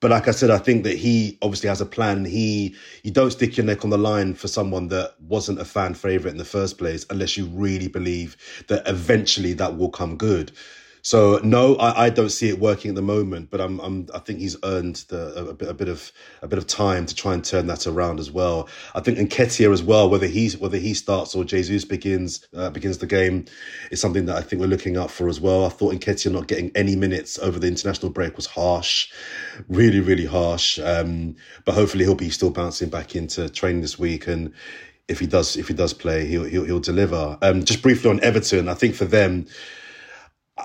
But 0.00 0.12
like 0.12 0.28
I 0.28 0.30
said, 0.30 0.50
I 0.50 0.58
think 0.58 0.84
that 0.84 0.96
he 0.96 1.38
obviously 1.42 1.68
has 1.68 1.80
a 1.80 1.86
plan. 1.86 2.24
He 2.24 2.76
you 3.02 3.10
don't 3.10 3.32
stick 3.32 3.56
your 3.56 3.66
neck 3.66 3.82
on 3.82 3.90
the 3.90 3.98
line 3.98 4.34
for 4.34 4.46
someone 4.46 4.88
that 4.88 5.14
wasn't 5.20 5.60
a 5.60 5.64
fan 5.64 5.94
favorite 5.94 6.30
in 6.30 6.36
the 6.36 6.44
first 6.44 6.78
place, 6.78 7.04
unless 7.10 7.36
you 7.36 7.46
really 7.46 7.88
believe 7.88 8.36
that 8.68 8.86
eventually 8.86 9.54
that 9.54 9.76
will 9.76 9.90
come 9.90 10.16
good. 10.16 10.52
So 11.08 11.40
no, 11.42 11.74
I, 11.76 12.04
I 12.04 12.10
don't 12.10 12.28
see 12.28 12.50
it 12.50 12.58
working 12.58 12.90
at 12.90 12.94
the 12.94 13.00
moment. 13.00 13.48
But 13.50 13.62
I'm, 13.62 13.80
I'm 13.80 14.08
I 14.14 14.18
think 14.18 14.40
he's 14.40 14.58
earned 14.62 14.96
the, 15.08 15.48
a, 15.48 15.54
bit 15.54 15.70
a 15.70 15.72
bit 15.72 15.88
of 15.88 16.12
a 16.42 16.46
bit 16.46 16.58
of 16.58 16.66
time 16.66 17.06
to 17.06 17.14
try 17.14 17.32
and 17.32 17.42
turn 17.42 17.66
that 17.68 17.86
around 17.86 18.20
as 18.20 18.30
well. 18.30 18.68
I 18.94 19.00
think 19.00 19.16
Nketiah 19.16 19.72
as 19.72 19.82
well, 19.82 20.10
whether 20.10 20.26
he's 20.26 20.58
whether 20.58 20.76
he 20.76 20.92
starts 20.92 21.34
or 21.34 21.44
Jesus 21.44 21.86
begins 21.86 22.46
uh, 22.54 22.68
begins 22.68 22.98
the 22.98 23.06
game, 23.06 23.46
is 23.90 24.02
something 24.02 24.26
that 24.26 24.36
I 24.36 24.42
think 24.42 24.60
we're 24.60 24.66
looking 24.66 24.98
out 24.98 25.10
for 25.10 25.30
as 25.30 25.40
well. 25.40 25.64
I 25.64 25.70
thought 25.70 25.94
Nketiah 25.94 26.30
not 26.30 26.46
getting 26.46 26.70
any 26.74 26.94
minutes 26.94 27.38
over 27.38 27.58
the 27.58 27.68
international 27.68 28.12
break 28.12 28.36
was 28.36 28.44
harsh, 28.44 29.10
really 29.66 30.00
really 30.00 30.26
harsh. 30.26 30.78
Um, 30.78 31.36
but 31.64 31.74
hopefully 31.74 32.04
he'll 32.04 32.16
be 32.16 32.28
still 32.28 32.50
bouncing 32.50 32.90
back 32.90 33.16
into 33.16 33.48
training 33.48 33.80
this 33.80 33.98
week 33.98 34.26
and. 34.26 34.52
If 35.08 35.20
he 35.20 35.26
does, 35.26 35.56
if 35.56 35.68
he 35.68 35.72
does 35.72 35.94
play, 35.94 36.26
he'll 36.26 36.44
he'll, 36.44 36.66
he'll 36.66 36.80
deliver. 36.80 37.38
Um, 37.40 37.64
just 37.64 37.80
briefly 37.80 38.10
on 38.10 38.22
Everton, 38.22 38.68
I 38.68 38.74
think 38.74 38.94
for 38.94 39.06
them, 39.06 39.46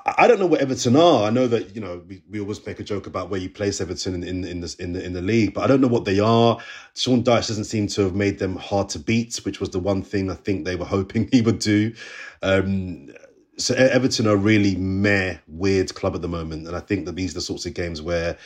I 0.06 0.28
don't 0.28 0.40
know 0.40 0.48
what 0.48 0.62
Everton 0.62 0.96
are. 0.96 1.26
I 1.26 1.30
know 1.30 1.48
that 1.48 1.76
you 1.76 1.82
know 1.82 2.02
we, 2.08 2.24
we 2.30 2.40
always 2.40 2.66
make 2.66 2.80
a 2.80 2.84
joke 2.84 3.06
about 3.06 3.30
where 3.30 3.40
you 3.40 3.50
place 3.50 3.80
Everton 3.80 4.16
in 4.16 4.24
in 4.24 4.44
in 4.44 4.62
the, 4.62 4.76
in 4.80 4.94
the 4.94 5.06
in 5.06 5.14
the 5.14 5.22
league, 5.22 5.54
but 5.54 5.64
I 5.64 5.68
don't 5.68 5.82
know 5.82 5.88
what 5.88 6.06
they 6.06 6.20
are. 6.20 6.60
Sean 6.96 7.24
Dyche 7.24 7.48
doesn't 7.48 7.66
seem 7.66 7.88
to 7.88 8.02
have 8.02 8.16
made 8.16 8.40
them 8.40 8.56
hard 8.56 8.90
to 8.90 9.00
beat, 9.00 9.36
which 9.46 9.60
was 9.60 9.70
the 9.70 9.80
one 9.80 10.02
thing 10.02 10.32
I 10.32 10.36
think 10.36 10.66
they 10.66 10.76
were 10.76 10.86
hoping 10.86 11.30
he 11.32 11.42
would 11.42 11.60
do. 11.60 11.94
Um, 12.42 13.10
so 13.58 13.76
Everton 13.76 14.28
are 14.28 14.36
really 14.36 14.76
meh, 14.76 15.38
weird 15.48 15.94
club 15.94 16.16
at 16.16 16.22
the 16.22 16.28
moment, 16.28 16.68
and 16.68 16.76
I 16.76 16.80
think 16.80 17.06
that 17.06 17.16
these 17.16 17.32
are 17.32 17.36
the 17.36 17.42
sorts 17.42 17.66
of 17.66 17.74
games 17.74 18.02
where 18.02 18.38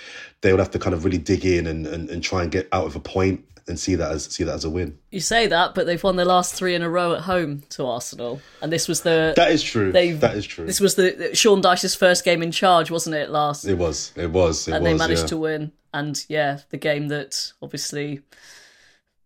they 0.41 0.52
would 0.52 0.60
have 0.60 0.72
to 0.72 0.80
kind 0.80 0.93
of 0.93 1.06
really 1.06 1.17
dig 1.17 1.46
in 1.46 1.67
and, 1.67 1.88
and, 1.88 2.10
and 2.10 2.24
try 2.24 2.43
and 2.43 2.52
get 2.52 2.67
out 2.72 2.86
of 2.86 2.96
a 2.96 3.00
point 3.00 3.46
and 3.67 3.78
see 3.78 3.96
that 3.96 4.12
as 4.12 4.26
see 4.26 4.43
that 4.43 4.56
as 4.56 4.65
a 4.65 4.70
win. 4.70 4.98
You 5.12 5.20
say 5.20 5.48
that, 5.48 5.76
but 5.76 5.86
they've 5.86 6.04
won 6.04 6.15
their 6.15 6.26
last 6.26 6.56
three 6.56 6.74
in 6.74 6.82
a 6.82 6.89
row 6.89 7.13
at 7.13 7.22
home 7.22 7.63
to 7.70 7.86
Arsenal, 7.86 8.41
and 8.62 8.72
this 8.72 8.88
was 8.88 9.02
the 9.02 9.34
That 9.36 9.52
is 9.52 9.62
true. 9.62 9.91
That 9.91 10.36
is 10.36 10.46
true. 10.46 10.65
This 10.65 10.80
was 10.80 10.96
the 10.96 11.32
Sean 11.34 11.62
Dyche's 11.62 11.96
first 11.96 12.24
game 12.24 12.41
in 12.41 12.52
charge, 12.52 12.91
wasn't 12.91 13.15
it? 13.15 13.30
Last, 13.30 13.65
It 13.65 13.78
was. 13.78 14.12
It 14.15 14.32
was. 14.32 14.67
It 14.67 14.74
and 14.74 14.84
was. 14.84 14.91
they 14.91 14.98
managed 14.98 15.24
yeah. 15.24 15.28
to 15.28 15.38
win. 15.38 15.72
And 15.93 16.26
yeah, 16.28 16.60
the 16.70 16.78
game 16.78 17.08
that 17.10 17.54
obviously 17.62 18.22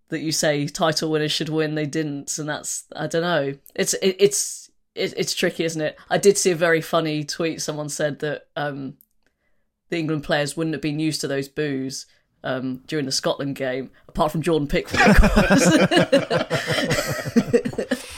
that 0.10 0.20
you 0.20 0.32
say 0.32 0.68
title 0.68 1.10
winners 1.10 1.32
should 1.32 1.50
win, 1.50 1.76
they 1.76 1.86
didn't, 1.86 2.38
and 2.38 2.48
that's 2.48 2.86
I 2.96 3.08
don't 3.08 3.22
know. 3.22 3.54
It's 3.76 3.94
it, 3.96 4.16
it's 4.20 4.61
it, 4.96 5.14
it's 5.18 5.34
tricky, 5.34 5.64
isn't 5.64 5.82
it? 5.82 5.98
I 6.10 6.18
did 6.18 6.38
see 6.38 6.52
a 6.52 6.56
very 6.56 6.82
funny 6.82 7.24
tweet. 7.24 7.62
Someone 7.62 7.90
said 7.90 8.20
that 8.20 8.48
um, 8.56 8.96
the 9.90 9.98
England 9.98 10.24
players 10.24 10.56
wouldn't 10.58 10.74
have 10.74 10.82
been 10.82 11.00
used 11.00 11.22
to 11.22 11.28
those 11.28 11.48
boos. 11.48 12.06
Um, 12.44 12.82
during 12.88 13.06
the 13.06 13.12
Scotland 13.12 13.56
game, 13.56 13.92
apart 14.08 14.32
from 14.32 14.42
Jordan 14.42 14.68
Pickford, 14.68 15.00
of 15.00 15.16
course. 15.16 15.68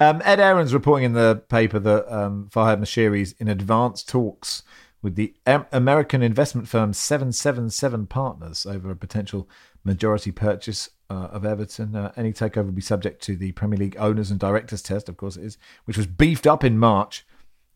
Um, 0.00 0.22
Ed 0.24 0.38
Aaron's 0.38 0.74
reporting 0.74 1.06
in 1.06 1.12
the 1.12 1.42
paper 1.48 1.78
that 1.78 2.12
um, 2.12 2.48
Farhad 2.52 2.78
Moshiri's 2.78 3.32
in 3.32 3.48
advanced 3.48 4.08
talks 4.08 4.62
with 5.02 5.16
the 5.16 5.34
American 5.72 6.22
investment 6.22 6.68
firm 6.68 6.92
777 6.92 8.06
Partners 8.06 8.66
over 8.66 8.90
a 8.90 8.96
potential 8.96 9.48
majority 9.84 10.30
purchase 10.30 10.90
uh, 11.10 11.28
of 11.32 11.44
Everton. 11.44 11.94
Uh, 11.94 12.12
any 12.16 12.32
takeover 12.32 12.66
will 12.66 12.72
be 12.72 12.80
subject 12.80 13.22
to 13.22 13.36
the 13.36 13.52
Premier 13.52 13.78
League 13.78 13.96
owners 13.98 14.30
and 14.30 14.40
directors 14.40 14.82
test, 14.82 15.08
of 15.08 15.16
course 15.16 15.36
it 15.36 15.44
is, 15.44 15.58
which 15.84 15.96
was 15.96 16.06
beefed 16.06 16.46
up 16.46 16.64
in 16.64 16.78
March 16.78 17.26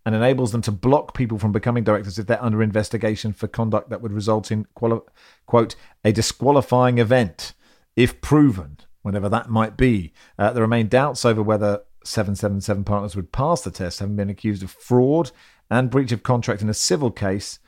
and 0.04 0.14
enables 0.14 0.52
them 0.52 0.62
to 0.62 0.72
block 0.72 1.14
people 1.14 1.38
from 1.38 1.52
becoming 1.52 1.84
directors 1.84 2.18
if 2.18 2.26
they're 2.26 2.42
under 2.42 2.62
investigation 2.62 3.32
for 3.32 3.46
conduct 3.46 3.88
that 3.88 4.00
would 4.00 4.12
result 4.12 4.50
in, 4.50 4.66
quali- 4.74 5.00
quote, 5.46 5.76
a 6.04 6.12
disqualifying 6.12 6.98
event 6.98 7.54
if 7.94 8.20
proven, 8.20 8.78
whenever 9.02 9.28
that 9.28 9.48
might 9.48 9.76
be. 9.76 10.12
Uh, 10.38 10.52
there 10.52 10.62
remain 10.62 10.88
doubts 10.88 11.24
over 11.24 11.42
whether 11.42 11.82
777 12.04 12.84
partners 12.84 13.14
would 13.14 13.30
pass 13.30 13.62
the 13.62 13.70
test, 13.70 14.00
having 14.00 14.16
been 14.16 14.30
accused 14.30 14.62
of 14.62 14.70
fraud 14.70 15.30
and 15.70 15.90
breach 15.90 16.10
of 16.10 16.22
contract 16.22 16.62
in 16.62 16.68
a 16.68 16.74
civil 16.74 17.10
case 17.10 17.60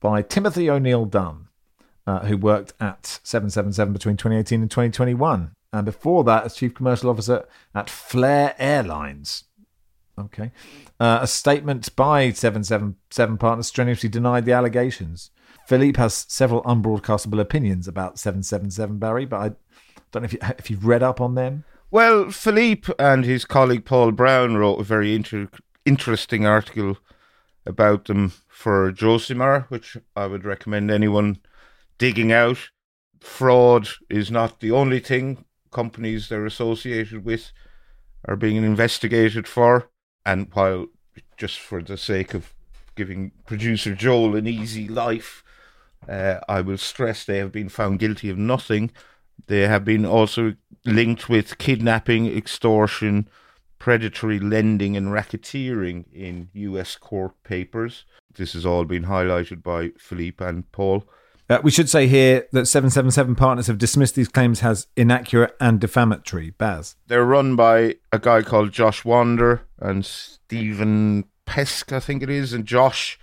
by 0.00 0.22
Timothy 0.22 0.70
O'Neill 0.70 1.04
Dunn, 1.04 1.43
uh, 2.06 2.20
who 2.20 2.36
worked 2.36 2.72
at 2.80 3.20
777 3.22 3.92
between 3.92 4.16
2018 4.16 4.62
and 4.62 4.70
2021. 4.70 5.54
And 5.72 5.84
before 5.84 6.24
that, 6.24 6.44
as 6.44 6.54
Chief 6.54 6.74
Commercial 6.74 7.10
Officer 7.10 7.46
at 7.74 7.90
Flair 7.90 8.54
Airlines. 8.58 9.44
Okay. 10.18 10.52
Uh, 11.00 11.18
a 11.22 11.26
statement 11.26 11.94
by 11.96 12.30
777 12.30 13.38
Partners 13.38 13.66
strenuously 13.66 14.08
denied 14.08 14.44
the 14.44 14.52
allegations. 14.52 15.30
Philippe 15.66 16.00
has 16.00 16.26
several 16.28 16.62
unbroadcastable 16.62 17.40
opinions 17.40 17.88
about 17.88 18.18
777 18.18 18.98
Barry, 18.98 19.24
but 19.24 19.36
I 19.38 19.48
don't 20.12 20.22
know 20.22 20.26
if, 20.26 20.32
you, 20.34 20.38
if 20.58 20.70
you've 20.70 20.86
read 20.86 21.02
up 21.02 21.20
on 21.20 21.34
them. 21.34 21.64
Well, 21.90 22.30
Philippe 22.30 22.92
and 22.98 23.24
his 23.24 23.44
colleague 23.44 23.84
Paul 23.84 24.12
Brown 24.12 24.56
wrote 24.56 24.80
a 24.80 24.84
very 24.84 25.14
inter- 25.14 25.48
interesting 25.84 26.46
article 26.46 26.98
about 27.66 28.04
them 28.04 28.32
for 28.48 28.92
Josimar, 28.92 29.66
which 29.70 29.96
I 30.14 30.26
would 30.26 30.44
recommend 30.44 30.90
anyone 30.90 31.38
digging 31.98 32.32
out. 32.32 32.58
Fraud 33.20 33.88
is 34.10 34.30
not 34.30 34.60
the 34.60 34.70
only 34.70 35.00
thing 35.00 35.44
companies 35.70 36.28
they're 36.28 36.46
associated 36.46 37.24
with 37.24 37.52
are 38.26 38.36
being 38.36 38.56
investigated 38.56 39.46
for. 39.46 39.90
And 40.24 40.48
while, 40.52 40.86
just 41.36 41.58
for 41.58 41.82
the 41.82 41.96
sake 41.96 42.34
of 42.34 42.54
giving 42.94 43.32
producer 43.46 43.94
Joel 43.94 44.36
an 44.36 44.46
easy 44.46 44.88
life, 44.88 45.42
uh, 46.08 46.40
I 46.48 46.60
will 46.60 46.78
stress 46.78 47.24
they 47.24 47.38
have 47.38 47.52
been 47.52 47.68
found 47.68 47.98
guilty 47.98 48.30
of 48.30 48.38
nothing. 48.38 48.90
They 49.46 49.62
have 49.62 49.84
been 49.84 50.06
also 50.06 50.54
linked 50.84 51.28
with 51.28 51.58
kidnapping, 51.58 52.26
extortion, 52.26 53.28
predatory 53.78 54.38
lending, 54.38 54.96
and 54.96 55.08
racketeering 55.08 56.04
in 56.12 56.48
US 56.52 56.96
court 56.96 57.34
papers. 57.42 58.04
This 58.34 58.52
has 58.54 58.64
all 58.64 58.84
been 58.84 59.04
highlighted 59.04 59.62
by 59.62 59.90
Philippe 59.98 60.44
and 60.44 60.70
Paul. 60.72 61.04
Uh, 61.48 61.60
we 61.62 61.70
should 61.70 61.90
say 61.90 62.06
here 62.06 62.46
that 62.52 62.66
777 62.66 63.34
partners 63.34 63.66
have 63.66 63.76
dismissed 63.76 64.14
these 64.14 64.28
claims 64.28 64.62
as 64.62 64.86
inaccurate 64.96 65.54
and 65.60 65.78
defamatory. 65.78 66.50
Baz. 66.50 66.96
They're 67.06 67.24
run 67.24 67.54
by 67.54 67.96
a 68.12 68.18
guy 68.18 68.42
called 68.42 68.72
Josh 68.72 69.04
Wander 69.04 69.62
and 69.78 70.06
Stephen 70.06 71.24
Pesk, 71.46 71.92
I 71.92 72.00
think 72.00 72.22
it 72.22 72.30
is. 72.30 72.54
And 72.54 72.64
Josh 72.64 73.18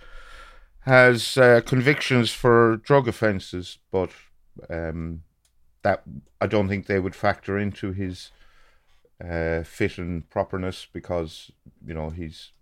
has 0.80 1.36
uh, 1.36 1.62
convictions 1.66 2.30
for 2.30 2.76
drug 2.76 3.08
offences, 3.08 3.78
but 3.90 4.10
um, 4.70 5.22
that 5.82 6.02
I 6.40 6.46
don't 6.46 6.68
think 6.68 6.86
they 6.86 7.00
would 7.00 7.16
factor 7.16 7.58
into 7.58 7.92
his 7.92 8.30
uh, 9.22 9.62
fit 9.62 9.98
and 9.98 10.28
properness 10.30 10.86
because, 10.92 11.50
you 11.84 11.94
know, 11.94 12.10
he's 12.10 12.52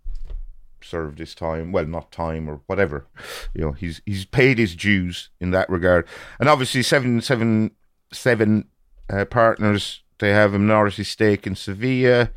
served 0.83 1.19
his 1.19 1.35
time 1.35 1.71
well 1.71 1.85
not 1.85 2.11
time 2.11 2.49
or 2.49 2.61
whatever 2.67 3.07
you 3.53 3.61
know 3.61 3.71
he's 3.71 4.01
he's 4.05 4.25
paid 4.25 4.57
his 4.57 4.75
dues 4.75 5.29
in 5.39 5.51
that 5.51 5.69
regard. 5.69 6.07
And 6.39 6.49
obviously 6.49 6.83
seven 6.83 7.21
seven 7.21 7.71
seven 8.11 8.67
uh, 9.09 9.25
partners 9.25 10.03
they 10.19 10.29
have 10.29 10.53
a 10.53 10.59
minority 10.59 11.03
stake 11.03 11.47
in 11.47 11.55
Sevilla 11.55 12.31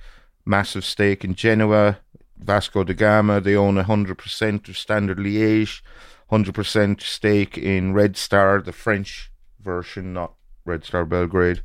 massive 0.44 0.84
stake 0.84 1.24
in 1.24 1.34
Genoa 1.34 1.98
Vasco 2.36 2.84
da 2.84 2.94
Gama 2.94 3.40
they 3.40 3.56
own 3.56 3.76
100% 3.76 4.68
of 4.68 4.78
Standard 4.78 5.18
Liège 5.18 5.80
100% 6.30 7.00
stake 7.00 7.58
in 7.58 7.92
Red 7.92 8.16
Star 8.16 8.60
the 8.60 8.72
French 8.72 9.30
version 9.60 10.12
not 10.12 10.34
Red 10.64 10.84
Star 10.84 11.04
Belgrade. 11.04 11.62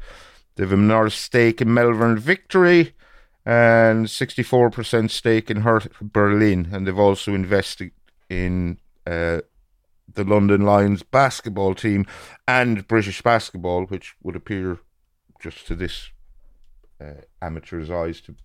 They 0.56 0.64
have 0.64 0.74
a 0.74 0.78
minority 0.78 1.16
stake 1.16 1.62
in 1.62 1.74
Melbourne 1.74 2.18
Victory 2.18 2.94
and 3.50 4.06
64% 4.06 5.10
stake 5.10 5.50
in 5.50 5.62
Hertha 5.62 5.90
Berlin, 6.04 6.70
and 6.72 6.86
they've 6.86 7.00
also 7.00 7.34
invested 7.34 7.90
in 8.30 8.78
uh, 9.08 9.40
the 10.14 10.24
London 10.24 10.62
Lions 10.62 11.02
basketball 11.02 11.74
team 11.74 12.06
and 12.48 12.88
British 12.88 13.24
basketball, 13.24 13.86
which 13.86 14.14
would 14.22 14.36
appear 14.36 14.78
just 15.42 15.66
to 15.66 15.74
this 15.74 16.12
uh, 17.02 17.22
amateur's 17.42 17.90
eyes 17.90 18.22
to 18.22 18.36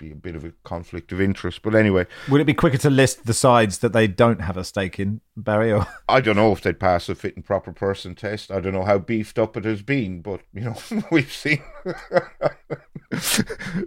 be 0.00 0.10
a 0.10 0.16
bit 0.16 0.34
of 0.34 0.44
a 0.44 0.52
conflict 0.64 1.12
of 1.12 1.20
interest. 1.20 1.60
But 1.62 1.74
anyway, 1.74 2.06
would 2.28 2.40
it 2.40 2.46
be 2.46 2.54
quicker 2.54 2.78
to 2.78 2.90
list 2.90 3.26
the 3.26 3.34
sides 3.34 3.78
that 3.78 3.92
they 3.92 4.08
don't 4.08 4.40
have 4.40 4.56
a 4.56 4.64
stake 4.64 4.98
in, 4.98 5.20
Barry? 5.36 5.70
Or? 5.72 5.86
I 6.08 6.20
don't 6.20 6.36
know 6.36 6.52
if 6.52 6.62
they'd 6.62 6.80
pass 6.80 7.08
a 7.08 7.14
fit 7.14 7.36
and 7.36 7.44
proper 7.44 7.72
person 7.72 8.14
test. 8.14 8.50
I 8.50 8.60
don't 8.60 8.72
know 8.72 8.84
how 8.84 8.98
beefed 8.98 9.38
up 9.38 9.56
it 9.56 9.64
has 9.64 9.82
been, 9.82 10.22
but 10.22 10.40
you 10.52 10.62
know 10.62 10.76
we've 11.12 11.32
seen 11.32 11.62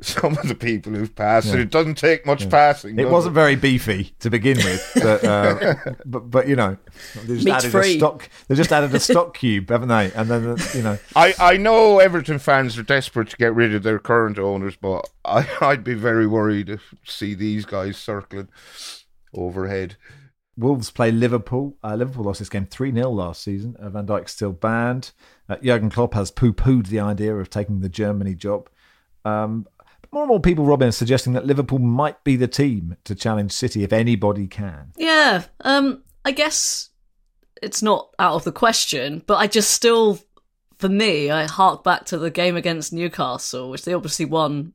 some 0.02 0.38
of 0.38 0.48
the 0.48 0.56
people 0.58 0.94
who've 0.94 1.16
passed 1.16 1.48
yeah. 1.48 1.56
it. 1.56 1.60
It 1.62 1.70
doesn't 1.72 1.96
take 1.96 2.26
much 2.26 2.44
yeah. 2.44 2.50
passing. 2.50 3.00
It 3.00 3.10
wasn't 3.10 3.34
it? 3.34 3.36
very 3.36 3.56
beefy 3.56 4.14
to 4.20 4.30
begin 4.30 4.58
with, 4.58 4.92
but 4.96 5.24
uh, 5.24 5.76
but, 6.06 6.30
but 6.30 6.48
you 6.48 6.56
know, 6.56 6.78
they 7.26 7.36
just 7.36 7.48
added 7.48 7.72
free. 7.72 7.96
a 7.96 7.98
stock. 7.98 8.30
They 8.48 8.56
just 8.56 8.72
added 8.72 8.94
a 8.94 9.00
stock 9.00 9.36
cube, 9.36 9.70
haven't 9.70 9.90
they? 9.90 10.12
And 10.14 10.30
then 10.30 10.48
uh, 10.48 10.58
you 10.76 10.84
know, 10.84 11.00
I 11.16 11.34
I 11.40 11.58
know 11.58 12.00
Everton 12.00 12.38
fans 12.40 12.78
are 12.78 12.84
desperate 12.84 13.30
to 13.30 13.38
get 13.38 13.56
rid 13.56 13.74
of 13.74 13.82
their 13.84 14.00
current 14.00 14.38
owners, 14.38 14.76
but 14.76 15.10
I 15.26 15.48
I'd 15.62 15.84
be 15.84 15.94
very 16.04 16.28
worried 16.28 16.68
to 16.68 16.80
see 17.06 17.34
these 17.34 17.66
guys 17.66 17.98
circling 17.98 18.50
overhead. 19.34 19.96
Wolves 20.56 20.92
play 20.92 21.12
Liverpool. 21.12 21.78
Uh, 21.84 21.96
Liverpool 21.96 22.26
lost 22.26 22.40
this 22.40 22.50
game 22.50 22.68
3 22.68 22.94
0 22.94 23.10
last 23.10 23.42
season. 23.42 23.76
Uh, 23.80 23.90
Van 23.90 24.06
Dijk's 24.06 24.34
still 24.34 24.52
banned. 24.52 25.12
Uh, 25.50 25.56
Jurgen 25.56 25.90
Klopp 25.90 26.14
has 26.14 26.30
poo 26.30 26.54
pooed 26.54 26.88
the 26.88 27.00
idea 27.00 27.36
of 27.36 27.50
taking 27.50 27.80
the 27.80 27.90
Germany 27.90 28.36
job. 28.36 28.70
Um, 29.26 29.66
more 30.12 30.24
and 30.24 30.30
more 30.30 30.40
people, 30.40 30.66
Robyn, 30.66 30.90
are 30.90 30.92
suggesting 30.92 31.34
that 31.34 31.48
Liverpool 31.48 31.80
might 31.80 32.24
be 32.24 32.36
the 32.36 32.48
team 32.48 32.98
to 33.06 33.16
challenge 33.16 33.52
City 33.52 33.84
if 33.84 33.92
anybody 33.92 34.46
can. 34.46 34.92
Yeah, 34.96 35.46
um, 35.62 36.04
I 36.24 36.32
guess 36.32 36.90
it's 37.64 37.82
not 37.82 38.10
out 38.20 38.36
of 38.36 38.44
the 38.44 38.52
question, 38.52 39.24
but 39.26 39.38
I 39.38 39.48
just 39.48 39.72
still, 39.72 40.20
for 40.78 40.90
me, 40.90 41.32
I 41.32 41.46
hark 41.46 41.84
back 41.84 42.06
to 42.06 42.20
the 42.20 42.30
game 42.30 42.56
against 42.56 42.94
Newcastle, 42.94 43.72
which 43.72 43.86
they 43.86 43.94
obviously 43.94 44.26
won 44.26 44.74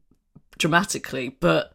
dramatically, 0.59 1.37
but 1.41 1.73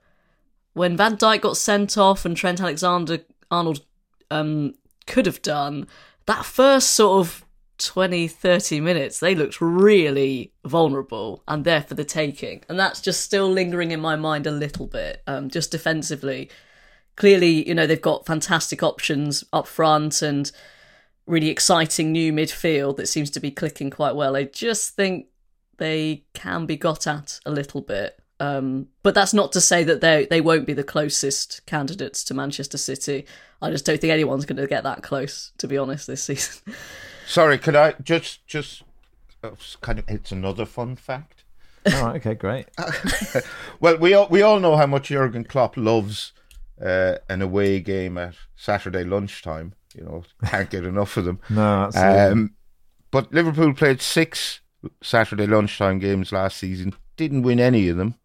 when 0.73 0.97
Van 0.97 1.17
Dijk 1.17 1.41
got 1.41 1.57
sent 1.57 1.97
off 1.97 2.25
and 2.25 2.35
Trent 2.35 2.59
Alexander 2.59 3.19
Arnold 3.49 3.81
um, 4.31 4.73
could 5.05 5.25
have 5.25 5.41
done, 5.41 5.87
that 6.25 6.45
first 6.45 6.91
sort 6.91 7.25
of 7.25 7.45
20, 7.77 8.27
30 8.27 8.79
minutes, 8.79 9.19
they 9.19 9.35
looked 9.35 9.59
really 9.61 10.53
vulnerable 10.65 11.43
and 11.47 11.65
there 11.65 11.81
for 11.81 11.95
the 11.95 12.05
taking. 12.05 12.63
And 12.69 12.79
that's 12.79 13.01
just 13.01 13.21
still 13.21 13.49
lingering 13.49 13.91
in 13.91 13.99
my 13.99 14.15
mind 14.15 14.47
a 14.47 14.51
little 14.51 14.87
bit, 14.87 15.21
um, 15.27 15.49
just 15.49 15.71
defensively. 15.71 16.49
Clearly, 17.15 17.67
you 17.67 17.75
know, 17.75 17.85
they've 17.85 18.01
got 18.01 18.25
fantastic 18.25 18.81
options 18.81 19.43
up 19.53 19.67
front 19.67 20.21
and 20.21 20.51
really 21.25 21.49
exciting 21.49 22.11
new 22.11 22.33
midfield 22.33 22.97
that 22.97 23.07
seems 23.07 23.29
to 23.31 23.39
be 23.39 23.51
clicking 23.51 23.89
quite 23.89 24.15
well. 24.15 24.35
I 24.35 24.43
just 24.43 24.95
think 24.95 25.27
they 25.77 26.25
can 26.33 26.65
be 26.65 26.77
got 26.77 27.07
at 27.07 27.39
a 27.45 27.51
little 27.51 27.81
bit. 27.81 28.19
Um, 28.43 28.87
but 29.03 29.15
that's 29.15 29.33
not 29.33 29.51
to 29.53 29.61
say 29.61 29.83
that 29.83 30.01
they 30.01 30.25
they 30.25 30.41
won't 30.41 30.67
be 30.67 30.73
the 30.73 30.83
closest 30.83 31.65
candidates 31.65 32.23
to 32.25 32.33
Manchester 32.33 32.77
City. 32.77 33.25
I 33.61 33.69
just 33.69 33.85
don't 33.85 33.99
think 33.99 34.11
anyone's 34.11 34.45
going 34.45 34.57
to 34.57 34.67
get 34.67 34.83
that 34.83 35.01
close, 35.01 35.53
to 35.59 35.67
be 35.67 35.77
honest, 35.77 36.07
this 36.07 36.23
season. 36.23 36.75
Sorry, 37.25 37.57
could 37.57 37.75
I 37.75 37.93
just 38.03 38.45
just 38.45 38.83
uh, 39.43 39.51
kind 39.81 39.99
of? 39.99 40.05
It's 40.09 40.31
another 40.31 40.65
fun 40.65 40.95
fact. 40.95 41.45
All 41.85 42.05
right. 42.05 42.15
Okay. 42.17 42.33
Great. 42.33 42.67
well, 43.79 43.97
we 43.97 44.13
all 44.13 44.27
we 44.29 44.41
all 44.41 44.59
know 44.59 44.75
how 44.75 44.87
much 44.87 45.07
Jurgen 45.07 45.45
Klopp 45.45 45.77
loves 45.77 46.33
uh, 46.83 47.15
an 47.29 47.41
away 47.41 47.79
game 47.79 48.17
at 48.17 48.35
Saturday 48.55 49.05
lunchtime. 49.05 49.73
You 49.95 50.03
know, 50.03 50.23
can't 50.45 50.69
get 50.69 50.85
enough 50.85 51.15
of 51.15 51.25
them. 51.25 51.39
no, 51.49 51.91
um, 51.95 52.55
but 53.11 53.31
Liverpool 53.31 53.73
played 53.73 54.01
six 54.01 54.59
Saturday 55.01 55.47
lunchtime 55.47 55.99
games 55.99 56.31
last 56.33 56.57
season. 56.57 56.93
Didn't 57.15 57.43
win 57.43 57.59
any 57.59 57.87
of 57.89 57.95
them 57.97 58.15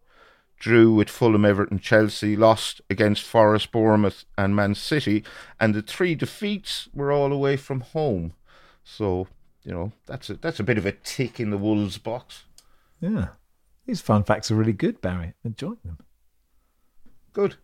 drew 0.59 0.93
with 0.93 1.09
Fulham, 1.09 1.45
Everton, 1.45 1.79
Chelsea, 1.79 2.35
lost 2.35 2.81
against 2.89 3.23
Forest, 3.23 3.71
Bournemouth, 3.71 4.25
and 4.37 4.55
Man 4.55 4.75
City, 4.75 5.23
and 5.59 5.73
the 5.73 5.81
three 5.81 6.15
defeats 6.15 6.89
were 6.93 7.11
all 7.11 7.31
away 7.31 7.57
from 7.57 7.81
home. 7.81 8.33
So 8.83 9.27
you 9.63 9.71
know 9.71 9.91
that's 10.05 10.29
a 10.29 10.35
that's 10.35 10.59
a 10.59 10.63
bit 10.63 10.77
of 10.77 10.85
a 10.85 10.91
tick 10.91 11.39
in 11.39 11.49
the 11.49 11.57
Wolves 11.57 11.97
box. 11.97 12.43
Yeah, 12.99 13.29
these 13.85 14.01
fun 14.01 14.23
facts 14.23 14.51
are 14.51 14.55
really 14.55 14.73
good, 14.73 15.01
Barry. 15.01 15.33
Enjoy 15.43 15.73
them. 15.83 15.97
Good. 17.33 17.55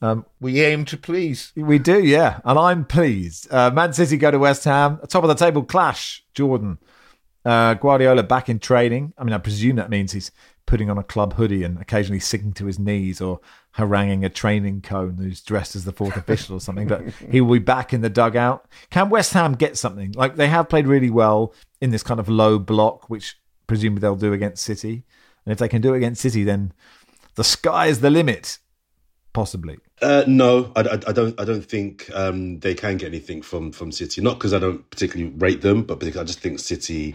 Um, 0.00 0.26
we 0.40 0.60
aim 0.60 0.84
to 0.86 0.96
please. 0.96 1.52
We 1.56 1.78
do, 1.78 2.02
yeah, 2.02 2.40
and 2.44 2.58
I'm 2.58 2.84
pleased. 2.84 3.52
Uh, 3.52 3.70
Man 3.70 3.92
City 3.92 4.16
go 4.16 4.30
to 4.30 4.38
West 4.38 4.64
Ham. 4.64 5.00
Top 5.08 5.24
of 5.24 5.28
the 5.28 5.34
table 5.34 5.62
clash. 5.62 6.24
Jordan. 6.34 6.78
Uh, 7.44 7.74
Guardiola 7.74 8.22
back 8.22 8.48
in 8.48 8.58
training. 8.58 9.12
I 9.18 9.24
mean, 9.24 9.34
I 9.34 9.38
presume 9.38 9.76
that 9.76 9.90
means 9.90 10.12
he's 10.12 10.30
putting 10.66 10.88
on 10.88 10.98
a 10.98 11.02
club 11.02 11.34
hoodie 11.34 11.62
and 11.62 11.78
occasionally 11.80 12.20
sinking 12.20 12.52
to 12.54 12.66
his 12.66 12.78
knees 12.78 13.20
or 13.20 13.40
haranguing 13.72 14.24
a 14.24 14.30
training 14.30 14.80
cone 14.80 15.16
who's 15.18 15.40
dressed 15.40 15.76
as 15.76 15.84
the 15.84 15.92
fourth 15.92 16.16
official 16.16 16.56
or 16.56 16.60
something. 16.60 16.88
But 16.88 17.02
he 17.30 17.40
will 17.40 17.54
be 17.54 17.58
back 17.58 17.92
in 17.92 18.00
the 18.00 18.10
dugout. 18.10 18.66
Can 18.90 19.10
West 19.10 19.32
Ham 19.34 19.54
get 19.54 19.76
something? 19.76 20.12
Like 20.12 20.36
they 20.36 20.48
have 20.48 20.68
played 20.68 20.86
really 20.86 21.10
well 21.10 21.52
in 21.80 21.90
this 21.90 22.02
kind 22.02 22.20
of 22.20 22.28
low 22.28 22.58
block, 22.58 23.10
which 23.10 23.36
presumably 23.66 24.00
they'll 24.00 24.16
do 24.16 24.32
against 24.32 24.64
City. 24.64 25.04
And 25.44 25.52
if 25.52 25.58
they 25.58 25.68
can 25.68 25.82
do 25.82 25.92
it 25.92 25.98
against 25.98 26.22
City, 26.22 26.44
then 26.44 26.72
the 27.34 27.44
sky 27.44 27.86
is 27.86 28.00
the 28.00 28.10
limit, 28.10 28.58
possibly. 29.32 29.78
Uh, 30.00 30.24
no, 30.26 30.72
I, 30.76 30.80
I, 30.80 30.92
I, 31.08 31.12
don't. 31.12 31.38
I 31.40 31.44
don't 31.44 31.64
think 31.64 32.10
um, 32.14 32.58
they 32.60 32.74
can 32.74 32.96
get 32.96 33.08
anything 33.08 33.42
from 33.42 33.72
from 33.72 33.92
City. 33.92 34.20
Not 34.20 34.34
because 34.34 34.52
I 34.52 34.58
don't 34.58 34.88
particularly 34.90 35.32
rate 35.36 35.60
them, 35.60 35.82
but 35.82 35.98
because 35.98 36.16
I 36.16 36.24
just 36.24 36.40
think 36.40 36.58
City. 36.58 37.14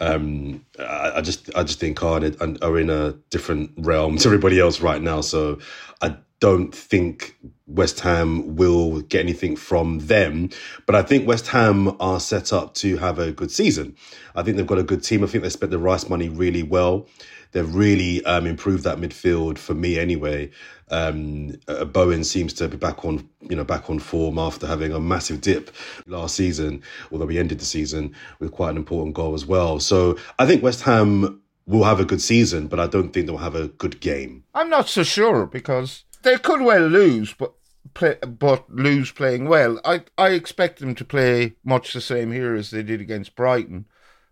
Um, 0.00 0.64
I, 0.78 1.12
I, 1.16 1.20
just 1.20 1.54
I 1.56 1.62
just 1.62 1.80
think 1.80 2.02
in, 2.02 2.58
are 2.62 2.78
in 2.78 2.90
a 2.90 3.12
different 3.30 3.72
realm 3.76 4.16
to 4.18 4.28
everybody 4.28 4.58
else 4.58 4.80
right 4.80 5.00
now. 5.00 5.20
So 5.20 5.58
I 6.02 6.16
don't 6.40 6.74
think 6.74 7.36
West 7.66 8.00
Ham 8.00 8.56
will 8.56 9.00
get 9.02 9.20
anything 9.20 9.56
from 9.56 10.00
them. 10.00 10.50
But 10.86 10.94
I 10.94 11.02
think 11.02 11.26
West 11.26 11.46
Ham 11.48 11.96
are 12.00 12.20
set 12.20 12.52
up 12.52 12.74
to 12.74 12.96
have 12.98 13.18
a 13.18 13.32
good 13.32 13.50
season. 13.50 13.96
I 14.34 14.42
think 14.42 14.56
they've 14.56 14.66
got 14.66 14.78
a 14.78 14.82
good 14.82 15.02
team. 15.02 15.22
I 15.24 15.26
think 15.26 15.44
they 15.44 15.50
spent 15.50 15.70
the 15.70 15.78
Rice 15.78 16.08
money 16.08 16.28
really 16.28 16.62
well 16.62 17.06
they've 17.54 17.74
really 17.74 18.22
um, 18.26 18.46
improved 18.46 18.84
that 18.84 18.98
midfield 18.98 19.56
for 19.56 19.74
me 19.74 19.98
anyway. 19.98 20.50
Um, 20.90 21.58
uh, 21.66 21.84
Bowen 21.84 22.24
seems 22.24 22.52
to 22.54 22.68
be 22.68 22.76
back 22.76 23.04
on, 23.04 23.28
you 23.40 23.56
know, 23.56 23.64
back 23.64 23.88
on 23.88 23.98
form 23.98 24.38
after 24.38 24.66
having 24.66 24.92
a 24.92 25.00
massive 25.00 25.40
dip 25.40 25.70
last 26.06 26.36
season. 26.36 26.82
Although 27.10 27.26
we 27.26 27.38
ended 27.38 27.58
the 27.58 27.64
season 27.64 28.14
with 28.38 28.52
quite 28.52 28.70
an 28.70 28.76
important 28.76 29.14
goal 29.14 29.34
as 29.34 29.46
well. 29.46 29.80
So 29.80 30.18
I 30.38 30.46
think 30.46 30.62
West 30.62 30.82
Ham 30.82 31.42
will 31.66 31.84
have 31.84 32.00
a 32.00 32.04
good 32.04 32.20
season, 32.20 32.66
but 32.66 32.78
I 32.78 32.86
don't 32.86 33.12
think 33.12 33.26
they'll 33.26 33.38
have 33.38 33.54
a 33.54 33.68
good 33.68 34.00
game. 34.00 34.44
I'm 34.54 34.68
not 34.68 34.88
so 34.88 35.02
sure 35.02 35.46
because 35.46 36.04
they 36.22 36.36
could 36.36 36.60
well 36.60 36.86
lose, 36.86 37.32
but 37.32 37.54
play, 37.94 38.16
but 38.26 38.68
lose 38.70 39.10
playing 39.10 39.48
well. 39.48 39.80
I 39.84 40.02
I 40.18 40.30
expect 40.30 40.80
them 40.80 40.94
to 40.96 41.04
play 41.04 41.56
much 41.64 41.92
the 41.92 42.00
same 42.00 42.32
here 42.32 42.54
as 42.54 42.70
they 42.70 42.82
did 42.82 43.00
against 43.00 43.36
Brighton, 43.36 43.86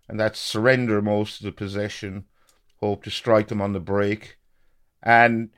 and 0.08 0.20
that's 0.20 0.38
surrender 0.38 1.00
most 1.00 1.40
of 1.40 1.44
the 1.44 1.52
possession 1.52 2.24
hope 2.80 3.04
to 3.04 3.10
strike 3.10 3.48
them 3.48 3.62
on 3.62 3.72
the 3.72 3.80
break. 3.80 4.36
And 5.02 5.50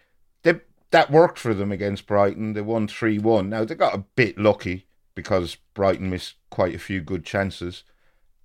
that 0.94 1.10
worked 1.10 1.40
for 1.40 1.54
them 1.54 1.72
against 1.72 2.06
Brighton. 2.06 2.52
They 2.52 2.60
won 2.60 2.86
3 2.86 3.18
1. 3.18 3.50
Now, 3.50 3.64
they 3.64 3.74
got 3.74 3.96
a 3.96 4.04
bit 4.14 4.38
lucky 4.38 4.86
because 5.16 5.56
Brighton 5.74 6.08
missed 6.08 6.36
quite 6.50 6.72
a 6.72 6.78
few 6.78 7.00
good 7.00 7.24
chances. 7.24 7.82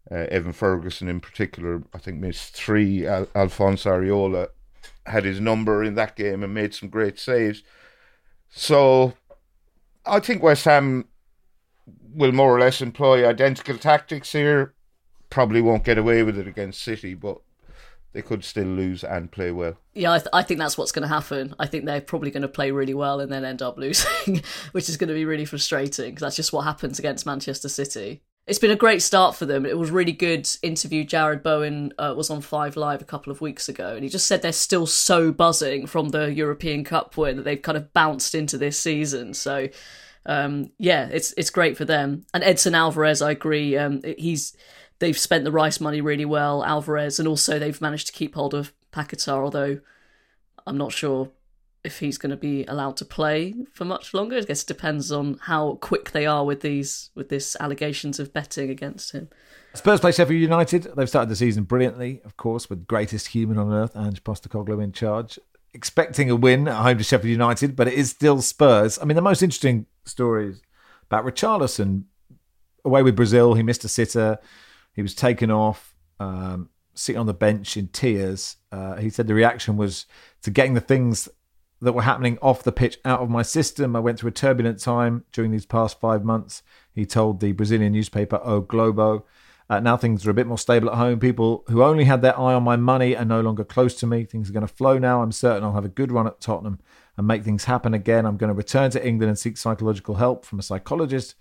Uh, 0.09 0.25
Evan 0.31 0.53
Ferguson, 0.53 1.07
in 1.07 1.19
particular, 1.19 1.83
I 1.93 1.99
think 1.99 2.17
missed 2.17 2.55
three. 2.55 3.05
Al- 3.05 3.27
Alphonse 3.35 3.83
Areola 3.83 4.47
had 5.05 5.25
his 5.25 5.39
number 5.39 5.83
in 5.83 5.93
that 5.93 6.15
game 6.15 6.43
and 6.43 6.51
made 6.51 6.73
some 6.73 6.89
great 6.89 7.19
saves. 7.19 7.62
So 8.49 9.13
I 10.03 10.19
think 10.19 10.41
West 10.41 10.65
Ham 10.65 11.05
will 12.12 12.31
more 12.31 12.55
or 12.55 12.59
less 12.59 12.81
employ 12.81 13.27
identical 13.27 13.77
tactics 13.77 14.31
here. 14.31 14.73
Probably 15.29 15.62
won't 15.62 15.83
get 15.83 15.99
away 15.99 16.23
with 16.23 16.39
it 16.39 16.47
against 16.47 16.81
City, 16.81 17.13
but 17.13 17.41
they 18.13 18.21
could 18.21 18.43
still 18.43 18.67
lose 18.67 19.03
and 19.03 19.31
play 19.31 19.51
well. 19.51 19.77
Yeah, 19.93 20.13
I, 20.13 20.17
th- 20.17 20.29
I 20.33 20.43
think 20.43 20.59
that's 20.59 20.77
what's 20.77 20.91
going 20.91 21.03
to 21.03 21.13
happen. 21.13 21.53
I 21.59 21.67
think 21.67 21.85
they're 21.85 22.01
probably 22.01 22.31
going 22.31 22.41
to 22.41 22.47
play 22.47 22.71
really 22.71 22.93
well 22.93 23.19
and 23.19 23.31
then 23.31 23.45
end 23.45 23.61
up 23.61 23.77
losing, 23.77 24.41
which 24.71 24.89
is 24.89 24.97
going 24.97 25.09
to 25.09 25.13
be 25.13 25.25
really 25.25 25.45
frustrating 25.45 26.11
because 26.11 26.21
that's 26.21 26.35
just 26.35 26.53
what 26.53 26.61
happens 26.61 26.99
against 26.99 27.25
Manchester 27.25 27.69
City. 27.69 28.21
It's 28.47 28.57
been 28.57 28.71
a 28.71 28.75
great 28.75 29.03
start 29.03 29.35
for 29.35 29.45
them. 29.45 29.63
It 29.63 29.77
was 29.77 29.91
really 29.91 30.11
good 30.11 30.49
interview. 30.63 31.05
Jarrod 31.05 31.43
Bowen 31.43 31.93
uh, 31.99 32.15
was 32.17 32.31
on 32.31 32.41
Five 32.41 32.75
Live 32.75 32.99
a 32.99 33.05
couple 33.05 33.31
of 33.31 33.41
weeks 33.41 33.69
ago, 33.69 33.93
and 33.93 34.03
he 34.03 34.09
just 34.09 34.25
said 34.25 34.41
they're 34.41 34.53
still 34.53 34.87
so 34.87 35.31
buzzing 35.31 35.85
from 35.85 36.09
the 36.09 36.33
European 36.33 36.83
Cup 36.83 37.15
win 37.15 37.37
that 37.37 37.43
they've 37.43 37.61
kind 37.61 37.77
of 37.77 37.93
bounced 37.93 38.33
into 38.33 38.57
this 38.57 38.79
season. 38.79 39.35
So, 39.35 39.69
um, 40.25 40.71
yeah, 40.79 41.09
it's 41.11 41.31
it's 41.33 41.51
great 41.51 41.77
for 41.77 41.85
them. 41.85 42.25
And 42.33 42.43
Edson 42.43 42.73
Alvarez, 42.73 43.21
I 43.21 43.31
agree. 43.31 43.77
Um, 43.77 44.01
he's 44.17 44.57
they've 44.99 45.17
spent 45.17 45.43
the 45.43 45.51
Rice 45.51 45.79
money 45.79 46.01
really 46.01 46.25
well, 46.25 46.63
Alvarez, 46.63 47.19
and 47.19 47.27
also 47.27 47.57
they've 47.57 47.81
managed 47.81 48.07
to 48.07 48.13
keep 48.13 48.35
hold 48.35 48.53
of 48.53 48.73
Paquetá, 48.93 49.33
although 49.33 49.79
I'm 50.67 50.77
not 50.77 50.91
sure 50.91 51.31
if 51.83 51.99
he's 51.99 52.17
going 52.17 52.31
to 52.31 52.38
be 52.38 52.65
allowed 52.65 52.97
to 52.97 53.05
play 53.05 53.55
for 53.73 53.85
much 53.85 54.13
longer. 54.13 54.38
I 54.38 54.41
guess 54.41 54.63
it 54.63 54.67
depends 54.67 55.12
on 55.12 55.39
how 55.43 55.75
quick 55.81 56.12
they 56.12 56.25
are 56.25 56.45
with 56.45 56.62
these 56.62 57.09
with 57.15 57.29
this 57.29 57.55
allegations 57.59 58.19
of 58.19 58.33
betting 58.33 58.69
against 58.69 59.13
him. 59.13 59.29
Spurs 59.73 59.99
play 59.99 60.12
Sheffield 60.12 60.41
United. 60.41 60.83
They've 60.95 61.07
started 61.07 61.29
the 61.29 61.35
season 61.35 61.63
brilliantly, 61.63 62.21
of 62.25 62.38
course, 62.38 62.69
with 62.69 62.88
greatest 62.88 63.27
human 63.27 63.57
on 63.57 63.71
earth, 63.71 63.95
Ange 63.95 64.23
Postecoglou 64.23 64.83
in 64.83 64.91
charge. 64.91 65.39
Expecting 65.73 66.29
a 66.29 66.35
win 66.35 66.67
at 66.67 66.81
home 66.81 66.97
to 66.97 67.03
Sheffield 67.03 67.29
United, 67.29 67.75
but 67.75 67.88
it 67.88 67.93
is 67.93 68.09
still 68.09 68.41
Spurs. 68.41 68.97
I 68.99 69.05
mean, 69.05 69.15
the 69.15 69.21
most 69.21 69.43
interesting 69.43 69.85
stories 70.05 70.62
about 71.03 71.23
Richarlison 71.23 72.05
away 72.83 73.03
with 73.03 73.15
Brazil. 73.15 73.53
He 73.53 73.63
missed 73.63 73.83
a 73.83 73.89
sitter. 73.89 74.39
He 74.99 75.01
was 75.01 75.15
taken 75.15 75.49
off, 75.49 75.95
um, 76.19 76.67
sitting 76.93 77.21
on 77.21 77.25
the 77.25 77.33
bench 77.33 77.77
in 77.77 77.88
tears. 77.88 78.57
Uh, 78.69 78.97
he 78.97 79.09
said 79.09 79.27
the 79.27 79.33
reaction 79.33 79.77
was 79.77 80.05
to 80.41 80.51
getting 80.51 80.73
the 80.73 80.81
things 80.81 81.29
that 81.79 81.93
were 81.93 82.01
happening 82.01 82.38
off 82.41 82.63
the 82.63 82.73
pitch 82.73 82.97
out 83.05 83.21
of 83.21 83.29
my 83.29 83.41
system. 83.41 83.95
I 83.95 84.01
went 84.01 84.19
through 84.19 84.31
a 84.31 84.33
turbulent 84.33 84.81
time 84.81 85.23
during 85.31 85.51
these 85.51 85.65
past 85.65 86.01
five 86.01 86.25
months. 86.25 86.63
He 86.91 87.05
told 87.05 87.39
the 87.39 87.53
Brazilian 87.53 87.93
newspaper 87.93 88.41
O 88.43 88.59
Globo. 88.59 89.23
Uh, 89.69 89.79
now 89.79 89.95
things 89.95 90.27
are 90.27 90.31
a 90.31 90.33
bit 90.33 90.47
more 90.47 90.57
stable 90.57 90.89
at 90.89 90.97
home. 90.97 91.17
People 91.17 91.63
who 91.69 91.81
only 91.81 92.03
had 92.03 92.21
their 92.21 92.38
eye 92.38 92.53
on 92.53 92.63
my 92.63 92.75
money 92.75 93.15
are 93.15 93.23
no 93.23 93.39
longer 93.39 93.63
close 93.63 93.95
to 94.01 94.05
me. 94.05 94.25
Things 94.25 94.49
are 94.49 94.53
going 94.53 94.67
to 94.67 94.73
flow 94.73 94.97
now. 94.97 95.21
I'm 95.21 95.31
certain 95.31 95.63
I'll 95.63 95.71
have 95.71 95.85
a 95.85 95.88
good 95.88 96.12
run 96.12 96.27
at 96.27 96.41
Tottenham 96.41 96.79
and 97.15 97.25
make 97.25 97.45
things 97.45 97.63
happen 97.63 97.93
again. 97.93 98.25
I'm 98.25 98.35
going 98.35 98.49
to 98.49 98.53
return 98.53 98.91
to 98.91 99.07
England 99.07 99.29
and 99.29 99.39
seek 99.39 99.55
psychological 99.55 100.15
help 100.15 100.43
from 100.43 100.59
a 100.59 100.63
psychologist 100.63 101.35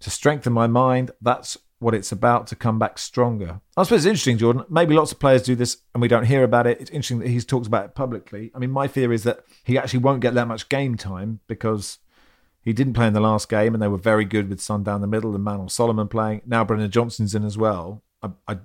to 0.00 0.08
strengthen 0.08 0.54
my 0.54 0.66
mind. 0.66 1.10
That's 1.20 1.58
what 1.84 1.94
it's 1.94 2.12
about 2.12 2.46
to 2.46 2.56
come 2.56 2.78
back 2.78 2.98
stronger. 2.98 3.60
I 3.76 3.82
suppose 3.82 4.06
it's 4.06 4.10
interesting, 4.10 4.38
Jordan. 4.38 4.64
Maybe 4.70 4.94
lots 4.94 5.12
of 5.12 5.18
players 5.18 5.42
do 5.42 5.54
this 5.54 5.76
and 5.92 6.00
we 6.00 6.08
don't 6.08 6.24
hear 6.24 6.42
about 6.42 6.66
it. 6.66 6.80
It's 6.80 6.88
interesting 6.88 7.18
that 7.18 7.28
he's 7.28 7.44
talked 7.44 7.66
about 7.66 7.84
it 7.84 7.94
publicly. 7.94 8.50
I 8.54 8.58
mean, 8.58 8.70
my 8.70 8.88
fear 8.88 9.12
is 9.12 9.22
that 9.24 9.44
he 9.64 9.76
actually 9.76 10.00
won't 10.00 10.22
get 10.22 10.32
that 10.32 10.48
much 10.48 10.70
game 10.70 10.96
time 10.96 11.40
because 11.46 11.98
he 12.62 12.72
didn't 12.72 12.94
play 12.94 13.06
in 13.06 13.12
the 13.12 13.20
last 13.20 13.50
game 13.50 13.74
and 13.74 13.82
they 13.82 13.88
were 13.88 13.98
very 13.98 14.24
good 14.24 14.48
with 14.48 14.62
Son 14.62 14.82
down 14.82 15.02
the 15.02 15.06
middle 15.06 15.34
and 15.34 15.44
Manor 15.44 15.68
Solomon 15.68 16.08
playing. 16.08 16.40
Now 16.46 16.64
Brennan 16.64 16.90
Johnson's 16.90 17.34
in 17.34 17.44
as 17.44 17.58
well. 17.58 18.02
I, 18.22 18.30
I, 18.48 18.58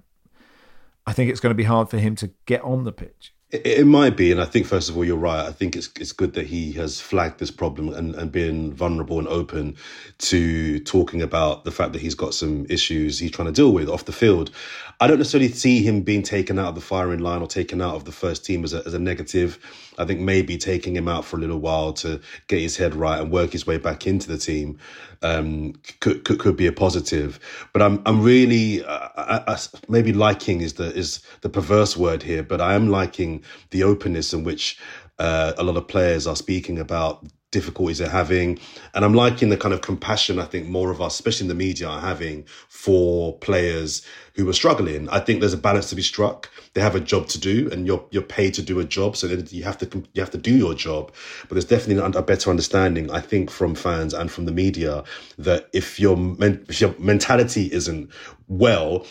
I 1.06 1.12
think 1.12 1.30
it's 1.30 1.42
going 1.42 1.52
to 1.52 1.56
be 1.56 1.66
hard 1.66 1.90
for 1.90 1.98
him 1.98 2.16
to 2.16 2.32
get 2.46 2.62
on 2.62 2.86
the 2.86 2.94
pitch. 2.94 3.34
It, 3.52 3.66
it, 3.66 3.86
might 3.88 4.16
be, 4.16 4.32
and 4.32 4.40
I 4.40 4.46
think 4.46 4.68
first 4.68 4.90
of 4.90 4.98
all, 4.98 5.04
you're 5.04 5.18
right. 5.18 5.48
I 5.48 5.52
think 5.52 5.76
it's 5.76 5.90
it's 6.00 6.12
good 6.12 6.34
that 6.34 6.46
he 6.46 6.72
has 6.74 7.02
flagged 7.02 7.40
this 7.40 7.50
problem 7.50 7.90
and, 7.90 8.14
and 8.14 8.32
been 8.32 8.74
vulnerable 8.74 9.18
and 9.18 9.28
open 9.28 9.76
to 10.20 10.80
talking 10.82 11.24
about 11.24 11.64
the 11.64 11.72
fact 11.72 11.94
that 11.94 12.02
he's 12.02 12.14
got 12.14 12.36
some 12.36 12.68
issues 12.70 13.18
he's 13.18 13.32
trying 13.32 13.48
to 13.48 13.52
deal 13.52 13.72
with 13.74 13.90
off 13.90 14.06
the 14.06 14.12
field. 14.12 14.52
I 15.00 15.08
don't 15.08 15.18
necessarily 15.18 15.50
see 15.50 15.82
him 15.82 16.02
being 16.02 16.22
taken 16.22 16.60
out 16.60 16.68
of 16.68 16.76
the 16.76 16.82
firing 16.82 17.22
line 17.22 17.42
or 17.42 17.48
taken 17.48 17.82
out 17.82 17.96
of 17.96 18.06
the 18.06 18.12
first 18.12 18.46
team 18.46 18.64
as 18.64 18.74
a, 18.74 18.84
as 18.86 18.94
a 18.94 19.00
negative. 19.00 19.58
I 20.00 20.06
think 20.06 20.22
maybe 20.22 20.58
taking 20.58 20.96
him 20.96 21.08
out 21.08 21.26
for 21.26 21.38
a 21.38 21.40
little 21.40 21.60
while 21.60 21.94
to 21.94 22.20
get 22.48 22.62
his 22.62 22.78
head 22.78 22.96
right 22.96 23.22
and 23.22 23.32
work 23.32 23.52
his 23.52 23.68
way 23.68 23.78
back 23.78 24.08
into 24.08 24.28
the 24.28 24.38
team 24.38 24.80
um, 25.22 25.74
could, 26.00 26.24
could, 26.24 26.40
could 26.40 26.56
be 26.56 26.68
a 26.68 26.72
positive. 26.72 27.40
But 27.74 27.82
I'm 27.82 28.02
I'm 28.06 28.24
really 28.24 28.84
uh, 28.84 29.10
I, 29.18 29.44
I, 29.48 29.58
maybe 29.88 30.14
liking 30.14 30.62
is 30.62 30.74
the 30.74 30.94
is 30.96 31.22
the 31.42 31.50
perverse 31.50 31.98
word 31.98 32.24
here, 32.24 32.44
but 32.44 32.62
I 32.62 32.74
am 32.74 32.90
liking 32.90 33.44
the 33.72 33.84
openness 33.84 34.34
in 34.34 34.44
which 34.44 34.80
uh, 35.20 35.54
a 35.58 35.64
lot 35.64 35.78
of 35.78 35.88
players 35.88 36.26
are 36.26 36.36
speaking 36.36 36.80
about 36.80 37.26
difficulties 37.52 37.98
they're 37.98 38.10
having. 38.10 38.60
And 38.94 39.04
I'm 39.04 39.14
liking 39.14 39.50
the 39.50 39.58
kind 39.58 39.74
of 39.74 39.82
compassion 39.82 40.40
I 40.40 40.46
think 40.46 40.68
more 40.68 40.92
of 40.92 41.02
us, 41.02 41.16
especially 41.16 41.46
in 41.46 41.50
the 41.50 41.56
media, 41.56 41.88
are 41.88 42.02
having 42.02 42.46
for 42.68 43.38
players 43.40 44.06
who 44.34 44.48
are 44.48 44.54
struggling. 44.54 45.10
I 45.10 45.20
think 45.20 45.40
there's 45.40 45.54
a 45.54 45.58
balance 45.58 45.90
to 45.90 45.96
be 45.96 46.02
struck. 46.02 46.50
They 46.74 46.82
have 46.82 46.96
a 46.96 47.00
job 47.00 47.28
to 47.30 47.40
do, 47.40 47.70
and 47.72 47.88
you're 47.88 48.06
you're 48.12 48.22
paid 48.22 48.54
to 48.56 48.62
do 48.62 48.80
a 48.80 48.86
job, 48.86 49.18
so 49.18 49.28
you 49.28 49.64
have 49.64 49.78
to 49.80 50.04
you 50.14 50.22
have 50.22 50.32
to 50.32 50.38
do 50.38 50.56
your 50.56 50.74
job. 50.74 51.12
But 51.42 51.56
there's 51.56 51.66
definitely 51.66 52.04
a 52.18 52.22
better 52.22 52.50
understanding, 52.50 53.12
I 53.12 53.22
think, 53.22 53.50
from 53.50 53.76
fans 53.76 54.14
and 54.14 54.32
from 54.32 54.46
the 54.46 54.52
media 54.52 55.04
that 55.38 55.70
if 55.74 56.00
your 56.00 56.18
if 56.40 56.82
your 56.82 56.96
mentality 57.00 57.70
isn't 57.72 58.12
well, 58.48 59.06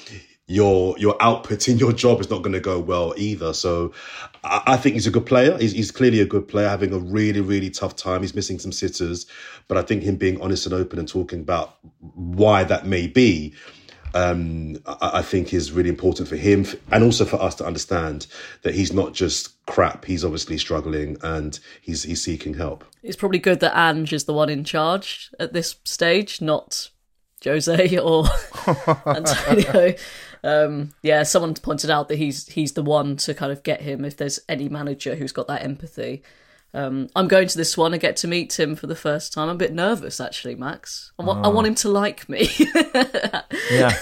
your 0.49 0.99
your 0.99 1.14
output 1.20 1.68
in 1.68 1.78
your 1.78 1.92
job 1.92 2.20
is 2.20 2.30
not 2.30 2.42
going 2.42 2.55
to 2.55 2.61
go 2.61 2.80
well 2.80 3.14
either. 3.16 3.53
So 3.53 3.92
I, 4.42 4.62
I 4.66 4.76
think 4.78 4.94
he's 4.94 5.07
a 5.07 5.11
good 5.11 5.26
player. 5.26 5.57
He's, 5.59 5.72
he's, 5.72 5.90
clearly 5.90 6.20
a 6.20 6.26
good 6.26 6.49
player, 6.49 6.68
having 6.68 6.92
a 6.92 6.99
really 6.99 7.42
really 7.42 7.70
tough 7.70 7.94
time. 7.94 8.22
He's 8.22 8.34
missing 8.34 8.59
some 8.59 8.72
sitters, 8.72 9.26
but 9.68 9.76
I 9.76 9.82
think 9.82 10.03
him 10.03 10.16
being 10.16 10.40
honest 10.40 10.64
and 10.66 10.74
open 10.74 10.99
and 10.99 11.07
talking 11.07 11.40
about 11.40 11.76
why 12.14 12.64
that 12.64 12.86
may 12.86 13.07
be. 13.07 13.55
Um, 14.14 14.78
I, 14.86 15.11
I 15.18 15.22
think 15.22 15.53
is 15.53 15.70
really 15.70 15.90
important 15.90 16.28
for 16.28 16.36
him 16.36 16.64
and 16.90 17.05
also 17.05 17.26
for 17.26 17.40
us 17.42 17.55
to 17.57 17.66
understand 17.66 18.26
that 18.62 18.74
he's 18.74 18.90
not 18.90 19.12
just 19.12 19.64
crap. 19.66 20.07
He's 20.07 20.24
obviously 20.24 20.57
struggling 20.57 21.18
and 21.22 21.61
he's 21.82 22.05
he's 22.05 22.22
seeking 22.22 22.55
help. 22.55 22.86
It's 23.03 23.16
probably 23.16 23.38
good 23.38 23.61
that 23.61 23.78
Ange 23.78 24.14
is 24.14 24.24
the 24.24 24.32
one 24.32 24.49
in 24.49 24.64
charge 24.64 25.30
at 25.38 25.53
this 25.53 25.76
stage, 25.84 26.40
not 26.40 26.88
Jose 27.44 27.99
or 27.99 28.24
Antonio. 29.07 29.94
Um, 30.45 30.91
yeah, 31.03 31.22
someone 31.22 31.55
pointed 31.55 31.91
out 31.91 32.09
that 32.09 32.16
he's 32.18 32.47
he's 32.49 32.72
the 32.72 32.82
one 32.82 33.16
to 33.18 33.34
kind 33.34 33.53
of 33.53 33.62
get 33.62 33.80
him 33.80 34.05
if 34.05 34.16
there's 34.16 34.41
any 34.49 34.68
manager 34.68 35.14
who's 35.14 35.32
got 35.32 35.49
that 35.49 35.62
empathy. 35.62 36.22
Um, 36.74 37.09
I'm 37.16 37.28
going 37.28 37.49
to 37.49 37.57
this 37.57 37.78
one. 37.78 37.95
I 37.95 37.97
get 37.97 38.16
to 38.18 38.28
meet 38.28 38.51
Tim 38.51 38.76
for 38.76 38.86
the 38.86 38.95
first 38.95 39.32
time. 39.32 39.49
I'm 39.49 39.57
a 39.57 39.59
bit 39.59 39.72
nervous, 39.72 40.20
actually, 40.20 40.55
Max. 40.55 41.12
I 41.18 41.24
want, 41.24 41.45
I 41.45 41.49
want 41.49 41.66
him 41.66 41.74
to 41.76 41.89
like 41.89 42.28
me. 42.28 42.51
Yeah, 43.70 43.95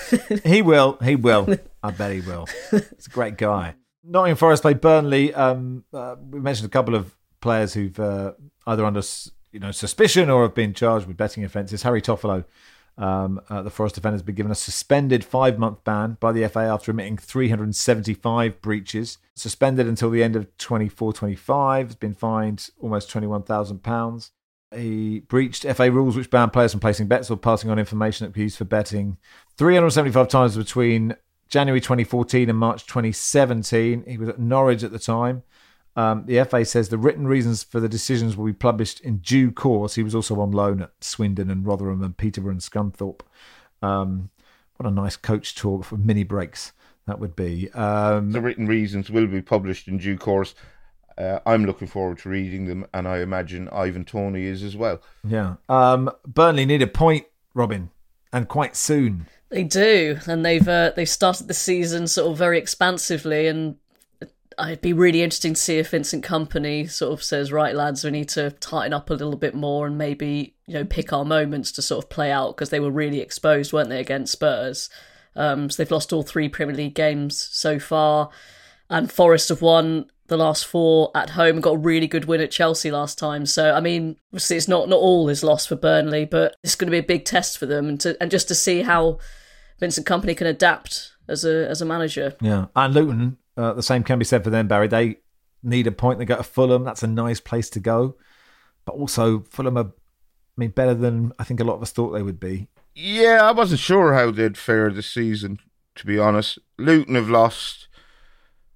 he 0.45 0.63
will. 0.63 0.97
He 1.03 1.17
will. 1.17 1.57
I 1.83 1.91
bet 1.91 2.13
he 2.13 2.21
will. 2.21 2.47
He's 2.71 3.07
a 3.07 3.11
great 3.11 3.37
guy. 3.37 3.75
Nottingham 4.05 4.37
Forest 4.37 4.63
play 4.63 4.75
Burnley. 4.75 5.35
Um, 5.35 5.85
uh, 5.93 6.17
we 6.31 6.39
mentioned 6.41 6.67
a 6.67 6.71
couple 6.71 6.95
of 6.95 7.17
players 7.41 7.75
who've 7.75 7.99
uh, 7.99 8.33
either 8.67 8.85
under 8.85 9.03
you 9.53 9.61
know 9.61 9.73
suspicion 9.73 10.31
or 10.31 10.43
have 10.43 10.55
been 10.55 10.73
charged 10.73 11.07
with 11.07 11.17
betting 11.17 11.45
offences. 11.45 11.83
Harry 11.83 12.01
Toffolo, 12.01 12.45
um, 12.99 13.41
uh, 13.51 13.63
the 13.63 13.71
Forest 13.71 13.97
defender, 13.97 14.15
has 14.15 14.23
been 14.23 14.35
given 14.35 14.53
a 14.53 14.57
suspended 14.57 15.25
five 15.25 15.59
month 15.59 15.85
ban 15.85 16.17
by 16.19 16.33
the 16.33 16.49
FA 16.49 16.61
after 16.61 16.91
admitting 16.91 17.19
375 17.19 18.61
breaches. 18.63 19.19
Suspended 19.35 19.87
until 19.87 20.11
the 20.11 20.23
end 20.23 20.37
of 20.37 20.57
24 20.57 21.13
25. 21.13 21.87
Has 21.87 21.97
been 21.97 22.15
fined 22.15 22.71
almost 22.81 23.11
£21,000. 23.11 24.31
He 24.75 25.21
breached 25.21 25.65
FA 25.65 25.91
rules 25.91 26.17
which 26.17 26.31
ban 26.31 26.51
players 26.51 26.73
from 26.73 26.81
placing 26.81 27.07
bets 27.07 27.31
or 27.31 27.37
passing 27.37 27.71
on 27.71 27.79
information 27.79 28.25
that 28.25 28.31
could 28.31 28.39
be 28.39 28.43
used 28.43 28.59
for 28.59 28.65
betting 28.65 29.19
375 29.57 30.29
times 30.29 30.57
between 30.57 31.15
January 31.49 31.81
2014 31.81 32.49
and 32.51 32.59
March 32.59 32.87
2017. 32.87 34.05
He 34.07 34.19
was 34.19 34.29
at 34.31 34.39
Norwich 34.39 34.83
at 34.83 34.93
the 34.93 34.99
time. 34.99 35.43
Um, 35.97 36.25
the 36.27 36.45
FA 36.45 36.65
says 36.65 36.89
the 36.91 36.99
written 36.99 37.27
reasons 37.27 37.63
for 37.63 37.81
the 37.81 37.89
decisions 37.89 38.37
will 38.37 38.45
be 38.47 38.53
published 38.53 39.01
in 39.01 39.19
due 39.19 39.51
course. 39.51 39.95
He 39.95 40.03
was 40.03 40.15
also 40.15 40.39
on 40.41 40.51
loan 40.53 40.83
at 40.83 40.93
Swindon 41.01 41.51
and 41.51 41.67
Rotherham 41.67 42.03
and 42.03 42.17
Peterborough 42.17 42.53
and 42.53 42.61
Scunthorpe. 42.61 43.23
Um, 43.83 44.31
what 44.77 44.87
a 44.87 44.91
nice 44.95 45.17
coach 45.17 45.55
talk 45.55 45.85
for 45.85 45.97
mini 45.97 46.23
breaks 46.23 46.73
that 47.07 47.19
would 47.19 47.35
be. 47.35 47.71
Um, 47.73 48.33
The 48.33 48.41
written 48.43 48.67
reasons 48.67 49.09
will 49.11 49.27
be 49.27 49.41
published 49.41 49.89
in 49.89 49.97
due 49.99 50.19
course. 50.19 50.55
Uh, 51.17 51.39
I'm 51.47 51.65
looking 51.65 51.89
forward 51.89 52.19
to 52.19 52.29
reading 52.29 52.67
them, 52.67 52.87
and 52.93 53.09
I 53.09 53.21
imagine 53.21 53.71
Ivan 53.71 54.05
Toney 54.05 54.45
is 54.45 54.63
as 54.63 54.77
well. 54.77 55.01
yeah. 55.25 55.55
Um, 55.69 56.11
Burnley 56.27 56.67
need 56.67 56.83
a 56.83 56.87
point, 56.87 57.25
Robyn, 57.55 57.89
and 58.35 58.49
quite 58.49 58.77
soon. 58.77 59.27
They 59.49 59.63
do, 59.65 60.19
and 60.27 60.45
they've 60.45 60.69
uh, 60.69 60.93
they've 60.95 61.09
started 61.09 61.49
the 61.49 61.55
season 61.55 62.07
sort 62.07 62.31
of 62.31 62.37
very 62.37 62.59
expansively, 62.59 63.47
and 63.47 63.77
I'd 64.59 64.81
be 64.81 64.93
really 64.93 65.23
interesting 65.23 65.55
to 65.55 65.61
see 65.61 65.79
if 65.79 65.91
Vincent 65.91 66.25
Kompany 66.25 66.91
sort 66.91 67.13
of 67.13 67.23
says, 67.23 67.53
"Right, 67.53 67.75
lads, 67.75 68.05
we 68.05 68.11
need 68.11 68.29
to 68.31 68.51
tighten 68.53 68.93
up 68.93 69.11
a 69.11 69.15
little 69.15 69.37
bit 69.37 69.55
more 69.55 69.87
and 69.87 69.99
maybe 69.99 70.55
you 70.67 70.75
know 70.75 70.85
pick 70.85 71.13
our 71.13 71.25
moments 71.25 71.73
to 71.73 71.83
sort 71.83 72.05
of 72.05 72.11
play 72.11 72.31
out 72.31 72.57
because 72.57 72.71
they 72.71 72.81
were 72.81 72.91
really 72.91 73.21
exposed, 73.21 73.73
weren't 73.73 73.91
they, 73.91 74.01
against 74.01 74.33
Spurs? 74.33 74.89
Um, 75.35 75.69
so 75.69 75.83
they've 75.83 75.91
lost 75.91 76.13
all 76.13 76.23
three 76.23 76.49
Premier 76.49 76.75
League 76.75 76.95
games 76.95 77.37
so 77.53 77.79
far, 77.79 78.31
and 78.89 79.13
Forest 79.13 79.51
have 79.51 79.63
won 79.63 80.11
the 80.29 80.37
last 80.37 80.67
four 80.67 81.11
at 81.15 81.31
home 81.31 81.57
and 81.57 81.63
got 81.63 81.75
a 81.75 81.79
really 81.79 82.09
good 82.09 82.25
win 82.25 82.41
at 82.41 82.51
Chelsea 82.51 82.91
last 82.91 83.19
time. 83.19 83.47
So 83.47 83.73
I 83.75 83.81
mean, 83.81 84.17
obviously 84.33 84.57
it's 84.57 84.69
not 84.69 84.89
not 84.89 84.99
all 84.99 85.29
is 85.29 85.45
lost 85.45 85.69
for 85.69 85.77
Burnley, 85.77 86.25
but 86.25 86.57
it's 86.63 86.75
going 86.75 86.89
to 86.89 86.93
be 86.93 86.99
a 86.99 87.03
big 87.03 87.25
test 87.25 87.59
for 87.59 87.67
them, 87.67 87.89
and 87.89 88.01
to 88.01 88.17
and 88.21 88.31
just 88.31 88.49
to 88.49 88.55
see 88.55 88.83
how 88.83 89.19
Vincent 89.79 90.07
Kompany 90.07 90.37
can 90.37 90.47
adapt 90.47 91.13
as 91.29 91.45
a 91.45 91.69
as 91.69 91.83
a 91.83 91.85
manager. 91.85 92.35
Yeah, 92.41 92.67
and 92.75 92.95
Luton, 92.95 93.39
uh, 93.57 93.73
the 93.73 93.83
same 93.83 94.03
can 94.03 94.19
be 94.19 94.25
said 94.25 94.45
for 94.45 94.51
them, 94.51 94.69
Barry. 94.69 94.89
They 94.89 95.17
need 95.63 95.87
a 95.87 95.93
point. 95.93 96.19
They 96.19 96.25
go 96.25 96.37
to 96.37 96.43
Fulham. 96.43 96.85
That's 96.85 97.03
a 97.03 97.09
nice 97.09 97.41
place 97.41 97.71
to 97.71 97.81
go. 97.81 98.17
But 98.85 98.95
also, 98.95 99.41
Fulham 99.51 99.77
are, 99.77 99.87
I 99.87 100.57
mean, 100.57 100.71
better 100.71 100.95
than 100.95 101.33
I 101.39 101.45
think 101.45 101.61
a 101.61 101.65
lot 101.65 101.75
of 101.75 101.83
us 101.83 101.93
thought 101.93 102.11
they 102.11 102.23
would 102.23 102.41
be. 102.41 102.69
Yeah, 102.95 103.41
I 103.43 103.53
wasn't 103.53 103.81
sure 103.81 104.15
how 104.15 104.31
they'd 104.31 104.57
fare 104.57 104.91
this 104.91 105.11
season, 105.11 105.59
to 105.97 106.07
be 106.07 106.19
honest. 106.19 106.59
Luton 106.79 107.15
have 107.15 107.29
lost 107.29 107.89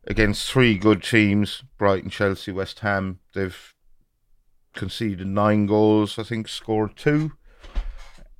against 0.07 0.51
three 0.51 0.76
good 0.76 1.03
teams 1.03 1.62
Brighton, 1.78 2.11
Chelsea, 2.11 2.53
West 2.53 2.81
Ham. 2.81 3.20
They've 3.35 3.74
conceded 4.74 5.26
nine 5.26 5.66
goals, 5.66 6.18
I 6.18 6.22
think, 6.22 6.49
scored 6.49 6.97
two. 6.97 7.33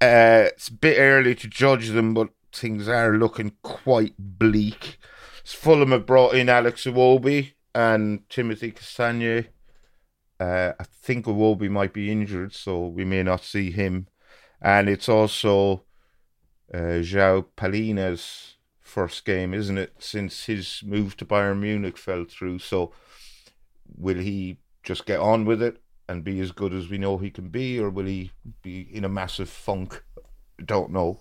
Uh, 0.03 0.49
it's 0.49 0.69
a 0.69 0.73
bit 0.73 0.99
early 0.99 1.35
to 1.35 1.49
judge 1.49 1.89
them, 1.89 2.15
but 2.15 2.31
things 2.53 2.89
are 2.89 3.17
looking 3.17 3.53
quite 3.63 4.15
bleak. 4.19 4.99
Fulham 5.53 5.93
have 5.93 6.07
brought 6.07 6.35
in 6.35 6.49
Alex 6.49 6.85
Iwobi 6.85 7.53
and 7.75 8.29
Timothy 8.29 8.73
Castagne. 8.73 9.47
Uh, 10.39 10.73
I 10.79 10.85
think 10.85 11.27
Iwobi 11.27 11.71
might 11.71 11.93
be 11.93 12.11
injured, 12.11 12.55
so 12.55 12.87
we 12.87 13.05
may 13.05 13.23
not 13.23 13.45
see 13.45 13.71
him. 13.71 14.09
And 14.61 14.89
it's 14.89 15.09
also 15.09 15.85
uh, 16.73 17.03
Palhinha's 17.57 18.57
first 18.81 19.25
game, 19.25 19.55
isn't 19.55 19.79
it, 19.79 19.95
since 19.99 20.47
his 20.47 20.83
move 20.85 21.17
to 21.19 21.25
Bayern 21.25 21.61
Munich 21.61 21.97
fell 21.97 22.25
through. 22.25 22.59
So 22.59 22.93
will 23.97 24.19
he 24.19 24.59
just 24.83 25.07
get 25.07 25.21
on 25.21 25.45
with 25.45 25.63
it 25.63 25.81
and 26.09 26.25
be 26.25 26.41
as 26.41 26.53
good 26.53 26.75
as 26.75 26.89
we 26.89 26.99
know 26.99 27.19
he 27.19 27.31
can 27.31 27.49
be, 27.49 27.79
or 27.79 27.89
will 27.89 28.07
he 28.07 28.33
be 28.63 28.81
in 28.81 29.05
a 29.05 29.09
massive 29.09 29.49
funk? 29.49 30.03
Don't 30.65 30.91
know. 30.91 31.21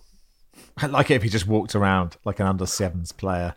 I'd 0.77 0.91
like 0.91 1.11
it 1.11 1.15
if 1.15 1.23
he 1.23 1.29
just 1.29 1.47
walked 1.47 1.75
around 1.75 2.17
like 2.25 2.39
an 2.39 2.47
under 2.47 2.65
sevens 2.65 3.11
player, 3.11 3.55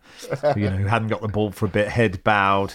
you 0.57 0.71
know, 0.71 0.77
who 0.77 0.87
hadn't 0.87 1.09
got 1.09 1.21
the 1.21 1.29
ball 1.29 1.51
for 1.51 1.67
a 1.67 1.69
bit, 1.69 1.89
head 1.89 2.23
bowed, 2.25 2.75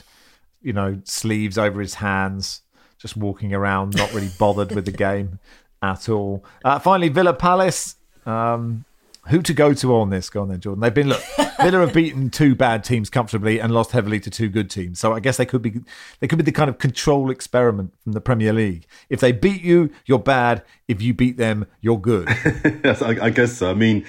you 0.62 0.74
know, 0.74 1.02
sleeves 1.04 1.58
over 1.58 1.82
his 1.82 1.96
hands, 1.96 2.62
just 2.98 3.18
walking 3.18 3.54
around, 3.54 3.96
not 3.96 4.14
really 4.14 4.30
bothered 4.40 4.74
with 4.74 4.86
the 4.86 4.92
game 4.92 5.40
at 5.82 6.10
all. 6.10 6.44
Uh, 6.64 6.80
finally, 6.80 7.10
Villa 7.10 7.34
Palace. 7.34 7.96
Um, 8.26 8.86
who 9.30 9.42
to 9.42 9.54
go 9.54 9.74
to 9.74 9.96
on 9.96 10.10
this? 10.10 10.30
Go 10.30 10.42
on 10.42 10.50
then, 10.50 10.60
Jordan. 10.60 10.82
They've 10.82 10.94
been 10.94 11.10
look. 11.10 11.22
Villa 11.62 11.80
have 11.80 11.94
beaten 11.94 12.30
two 12.30 12.56
bad 12.56 12.84
teams 12.84 13.10
comfortably 13.10 13.60
and 13.60 13.74
lost 13.74 13.92
heavily 13.92 14.20
to 14.22 14.30
two 14.30 14.48
good 14.48 14.70
teams. 14.70 15.00
So 15.00 15.14
I 15.14 15.20
guess 15.20 15.38
they 15.38 15.46
could 15.46 15.62
be 15.62 15.82
they 16.20 16.28
could 16.28 16.38
be 16.38 16.44
the 16.44 16.52
kind 16.52 16.70
of 16.70 16.78
control 16.78 17.32
experiment 17.32 17.94
from 18.04 18.14
the 18.14 18.22
Premier 18.22 18.54
League. 18.54 18.86
If 19.10 19.20
they 19.20 19.32
beat 19.32 19.62
you, 19.62 19.90
you're 20.06 20.20
bad. 20.20 20.64
If 20.88 21.02
you 21.02 21.14
beat 21.14 21.38
them, 21.38 21.66
you're 21.82 22.00
good. 22.00 22.30
Yes, 22.84 23.02
I, 23.02 23.26
I 23.26 23.30
guess 23.30 23.58
so. 23.58 23.70
I 23.70 23.74
mean, 23.74 24.06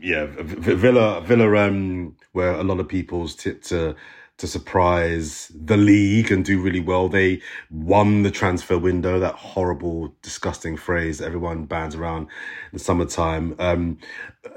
yeah, 0.00 0.26
Villa, 0.28 1.20
Villa, 1.20 1.68
um, 1.68 2.16
were 2.32 2.50
a 2.50 2.62
lot 2.62 2.80
of 2.80 2.88
people's 2.88 3.34
tip 3.34 3.62
to 3.64 3.94
to 4.42 4.48
surprise 4.48 5.52
the 5.54 5.76
league 5.76 6.32
and 6.32 6.44
do 6.44 6.60
really 6.60 6.80
well. 6.80 7.08
They 7.08 7.40
won 7.70 8.24
the 8.24 8.30
transfer 8.32 8.76
window. 8.76 9.20
That 9.20 9.36
horrible, 9.36 10.16
disgusting 10.20 10.76
phrase 10.76 11.20
everyone 11.20 11.64
bands 11.66 11.94
around 11.94 12.22
in 12.22 12.28
the 12.72 12.80
summertime. 12.80 13.54
Um, 13.60 13.98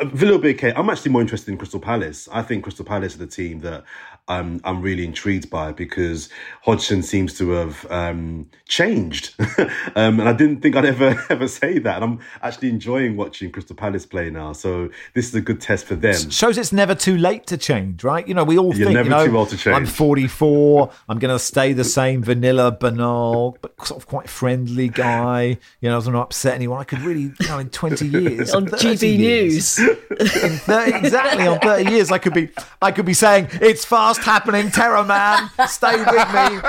Villa 0.06 0.32
will 0.32 0.40
be 0.40 0.56
okay. 0.56 0.74
I'm 0.76 0.90
actually 0.90 1.12
more 1.12 1.22
interested 1.22 1.52
in 1.52 1.60
Crystal 1.60 1.80
Palace. 1.80 2.28
I 2.32 2.42
think 2.42 2.64
Crystal 2.64 2.84
Palace 2.84 3.14
are 3.14 3.20
the 3.20 3.28
team 3.28 3.60
that 3.60 3.84
I'm 4.28 4.60
I'm 4.64 4.82
really 4.82 5.06
intrigued 5.06 5.52
by 5.52 5.72
because 5.72 6.30
Hodgson 6.64 7.04
seems 7.04 7.38
to 7.38 7.52
have 7.52 7.86
um, 7.92 8.50
changed, 8.68 9.36
um, 9.96 10.20
and 10.20 10.28
I 10.28 10.34
didn't 10.34 10.62
think 10.62 10.76
I'd 10.76 10.86
ever 10.86 11.24
ever 11.30 11.48
say 11.48 11.78
that. 11.78 12.02
And 12.02 12.04
I'm 12.04 12.20
actually 12.42 12.70
enjoying 12.70 13.18
watching 13.18 13.52
Crystal 13.52 13.76
Palace 13.76 14.06
play 14.06 14.32
now. 14.32 14.54
So 14.54 14.90
this 15.14 15.28
is 15.28 15.36
a 15.36 15.42
good 15.42 15.62
test 15.62 15.86
for 15.86 15.94
them. 15.94 16.32
shows 16.32 16.58
it's 16.58 16.72
never 16.72 16.96
too 16.96 17.18
late 17.18 17.46
to 17.48 17.58
change, 17.58 18.04
right? 18.04 18.28
You 18.28 18.34
know, 18.34 18.44
we 18.44 18.58
all 18.58 18.76
You're 18.76 18.88
think, 18.88 18.96
never 18.96 19.10
you 19.10 19.16
know, 19.16 19.28
too 19.28 19.38
old 19.38 19.50
to 19.50 19.58
change. 19.58 19.76
I'm 19.78 19.86
44, 19.86 20.92
I'm 21.08 21.20
going 21.20 21.34
to 21.34 21.38
stay 21.38 21.74
the 21.74 21.84
same 21.84 22.24
vanilla, 22.24 22.72
banal, 22.72 23.58
but 23.62 23.80
sort 23.86 24.02
of 24.02 24.08
quite 24.08 24.28
friendly 24.28 24.90
guy. 24.90 25.60
You 25.82 25.90
know, 25.90 25.94
I 25.94 25.98
was 25.98 26.08
not 26.08 26.22
upset 26.24 26.56
anyone. 26.56 26.80
I 26.80 26.84
could 26.84 27.02
really, 27.02 27.32
you 27.40 27.48
know, 27.48 27.60
in 27.60 27.70
20 27.70 28.08
years, 28.08 28.56
On 28.56 28.66
GB 28.66 29.20
years, 29.20 29.78
News. 29.78 29.90
in 30.10 30.58
30, 30.58 30.98
exactly 30.98 31.46
on 31.46 31.60
30 31.60 31.92
years, 31.92 32.12
I 32.12 32.18
could 32.18 32.34
be, 32.34 32.50
I 32.82 32.92
could 32.92 33.06
be 33.06 33.14
saying, 33.14 33.50
it's 33.62 33.86
fast 33.86 34.15
happening, 34.22 34.72
terror 34.72 35.04
man, 35.04 35.50
stay 35.68 35.98
with 35.98 36.08
me. 36.10 36.60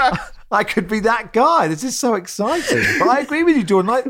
I 0.51 0.62
could 0.62 0.88
be 0.88 1.01
that 1.01 1.32
guy. 1.32 1.66
This 1.68 1.82
is 1.82 1.99
so 1.99 2.14
exciting. 2.14 2.84
But 2.99 3.09
I 3.09 3.20
agree 3.20 3.42
with 3.42 3.57
you, 3.57 3.64
Jordan. 3.64 3.90
Like, 3.90 4.07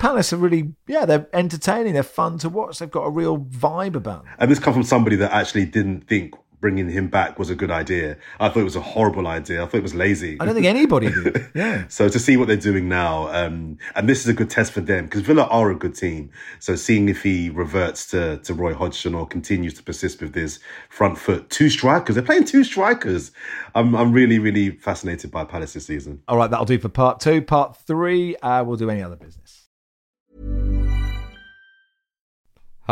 Palace 0.00 0.32
are 0.32 0.36
really, 0.36 0.74
yeah, 0.88 1.04
they're 1.04 1.28
entertaining. 1.32 1.94
They're 1.94 2.02
fun 2.02 2.38
to 2.38 2.48
watch. 2.48 2.80
They've 2.80 2.90
got 2.90 3.04
a 3.04 3.10
real 3.10 3.38
vibe 3.38 3.94
about 3.94 4.24
them. 4.24 4.34
And 4.38 4.50
this 4.50 4.58
comes 4.58 4.74
from 4.74 4.82
somebody 4.82 5.16
that 5.16 5.32
actually 5.32 5.66
didn't 5.66 6.08
think 6.08 6.34
bringing 6.60 6.90
him 6.90 7.08
back 7.08 7.38
was 7.38 7.50
a 7.50 7.54
good 7.54 7.70
idea. 7.70 8.16
I 8.38 8.48
thought 8.48 8.60
it 8.60 8.64
was 8.64 8.76
a 8.76 8.80
horrible 8.80 9.26
idea. 9.26 9.62
I 9.62 9.66
thought 9.66 9.78
it 9.78 9.82
was 9.82 9.94
lazy. 9.94 10.36
I 10.40 10.44
don't 10.44 10.54
think 10.54 10.66
anybody 10.66 11.10
did. 11.10 11.46
Yeah. 11.54 11.84
So 11.88 12.08
to 12.08 12.18
see 12.18 12.36
what 12.36 12.48
they're 12.48 12.56
doing 12.56 12.88
now, 12.88 13.28
um, 13.28 13.78
and 13.96 14.08
this 14.08 14.20
is 14.20 14.28
a 14.28 14.32
good 14.32 14.50
test 14.50 14.72
for 14.72 14.80
them 14.80 15.06
because 15.06 15.22
Villa 15.22 15.44
are 15.44 15.70
a 15.70 15.74
good 15.74 15.94
team. 15.94 16.30
So 16.58 16.76
seeing 16.76 17.08
if 17.08 17.22
he 17.22 17.50
reverts 17.50 18.06
to, 18.08 18.38
to 18.38 18.54
Roy 18.54 18.72
Hodgson 18.72 19.14
or 19.14 19.26
continues 19.26 19.74
to 19.74 19.82
persist 19.82 20.20
with 20.20 20.32
this 20.32 20.60
front 20.88 21.18
foot, 21.18 21.50
two 21.50 21.68
strikers. 21.70 22.14
They're 22.14 22.24
playing 22.24 22.44
two 22.44 22.62
strikers. 22.62 23.32
I'm 23.74 23.94
I'm 23.96 24.12
really 24.12 24.38
really 24.38 24.70
fascinated 24.70 25.30
by 25.30 25.44
Palace 25.44 25.72
this 25.72 25.86
season. 25.86 26.22
All 26.28 26.36
right, 26.36 26.50
that'll 26.50 26.66
do 26.66 26.78
for 26.78 26.88
part 26.88 27.20
two. 27.20 27.42
Part 27.42 27.76
three, 27.76 28.36
uh, 28.36 28.62
we'll 28.64 28.76
do 28.76 28.90
any 28.90 29.02
other 29.02 29.16
business. 29.16 29.60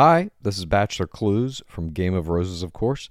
Hi, 0.01 0.31
this 0.41 0.59
is 0.59 0.65
Bachelor 0.65 1.09
Clues 1.09 1.61
from 1.67 1.91
Game 1.91 2.15
of 2.15 2.29
Roses, 2.29 2.63
of 2.63 2.73
course, 2.73 3.11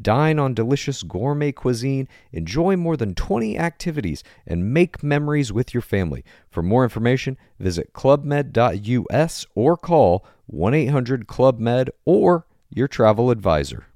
Dine 0.00 0.40
on 0.40 0.54
delicious 0.54 1.04
gourmet 1.04 1.52
cuisine, 1.52 2.08
enjoy 2.32 2.76
more 2.76 2.96
than 2.96 3.14
20 3.14 3.56
activities, 3.56 4.24
and 4.46 4.74
make 4.74 5.02
memories 5.04 5.52
with 5.52 5.72
your 5.72 5.82
family. 5.82 6.24
For 6.50 6.62
more 6.62 6.82
information, 6.82 7.38
visit 7.60 7.92
clubmed.us 7.92 9.46
or 9.54 9.76
call 9.76 10.26
1 10.46 10.74
800 10.74 11.26
Club 11.28 11.60
Med 11.60 11.90
or 12.04 12.46
your 12.70 12.88
travel 12.88 13.30
advisor. 13.30 13.86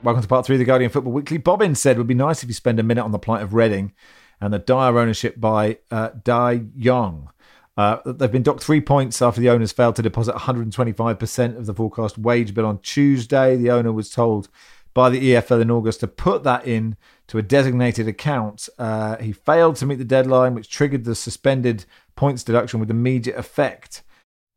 Welcome 0.00 0.22
to 0.22 0.28
part 0.28 0.46
three 0.46 0.56
of 0.56 0.60
the 0.60 0.64
Guardian 0.64 0.90
Football 0.90 1.12
Weekly. 1.12 1.38
Bobbin 1.38 1.74
said 1.74 1.96
it 1.96 1.98
would 1.98 2.06
be 2.06 2.14
nice 2.14 2.42
if 2.42 2.48
you 2.48 2.54
spend 2.54 2.78
a 2.78 2.84
minute 2.84 3.02
on 3.02 3.12
the 3.12 3.18
plight 3.18 3.42
of 3.42 3.52
Reading 3.52 3.92
and 4.40 4.52
the 4.52 4.58
dire 4.58 4.98
ownership 4.98 5.40
by 5.40 5.78
uh, 5.90 6.10
Dai 6.24 6.62
Yong. 6.76 7.30
Uh, 7.76 7.98
they've 8.04 8.32
been 8.32 8.42
docked 8.42 8.62
three 8.62 8.80
points 8.80 9.22
after 9.22 9.40
the 9.40 9.48
owners 9.48 9.70
failed 9.70 9.94
to 9.96 10.02
deposit 10.02 10.34
125% 10.34 11.56
of 11.56 11.66
the 11.66 11.74
forecast 11.74 12.18
wage 12.18 12.52
bill 12.52 12.66
on 12.66 12.78
Tuesday. 12.80 13.56
The 13.56 13.70
owner 13.70 13.92
was 13.92 14.10
told 14.10 14.48
by 14.94 15.10
the 15.10 15.32
EFL 15.32 15.62
in 15.62 15.70
August 15.70 16.00
to 16.00 16.08
put 16.08 16.42
that 16.42 16.66
in 16.66 16.96
to 17.28 17.38
a 17.38 17.42
designated 17.42 18.08
account. 18.08 18.68
Uh, 18.78 19.16
he 19.18 19.30
failed 19.30 19.76
to 19.76 19.86
meet 19.86 19.98
the 19.98 20.04
deadline, 20.04 20.54
which 20.54 20.68
triggered 20.68 21.04
the 21.04 21.14
suspended 21.14 21.84
points 22.16 22.42
deduction 22.42 22.80
with 22.80 22.90
immediate 22.90 23.36
effect. 23.36 24.02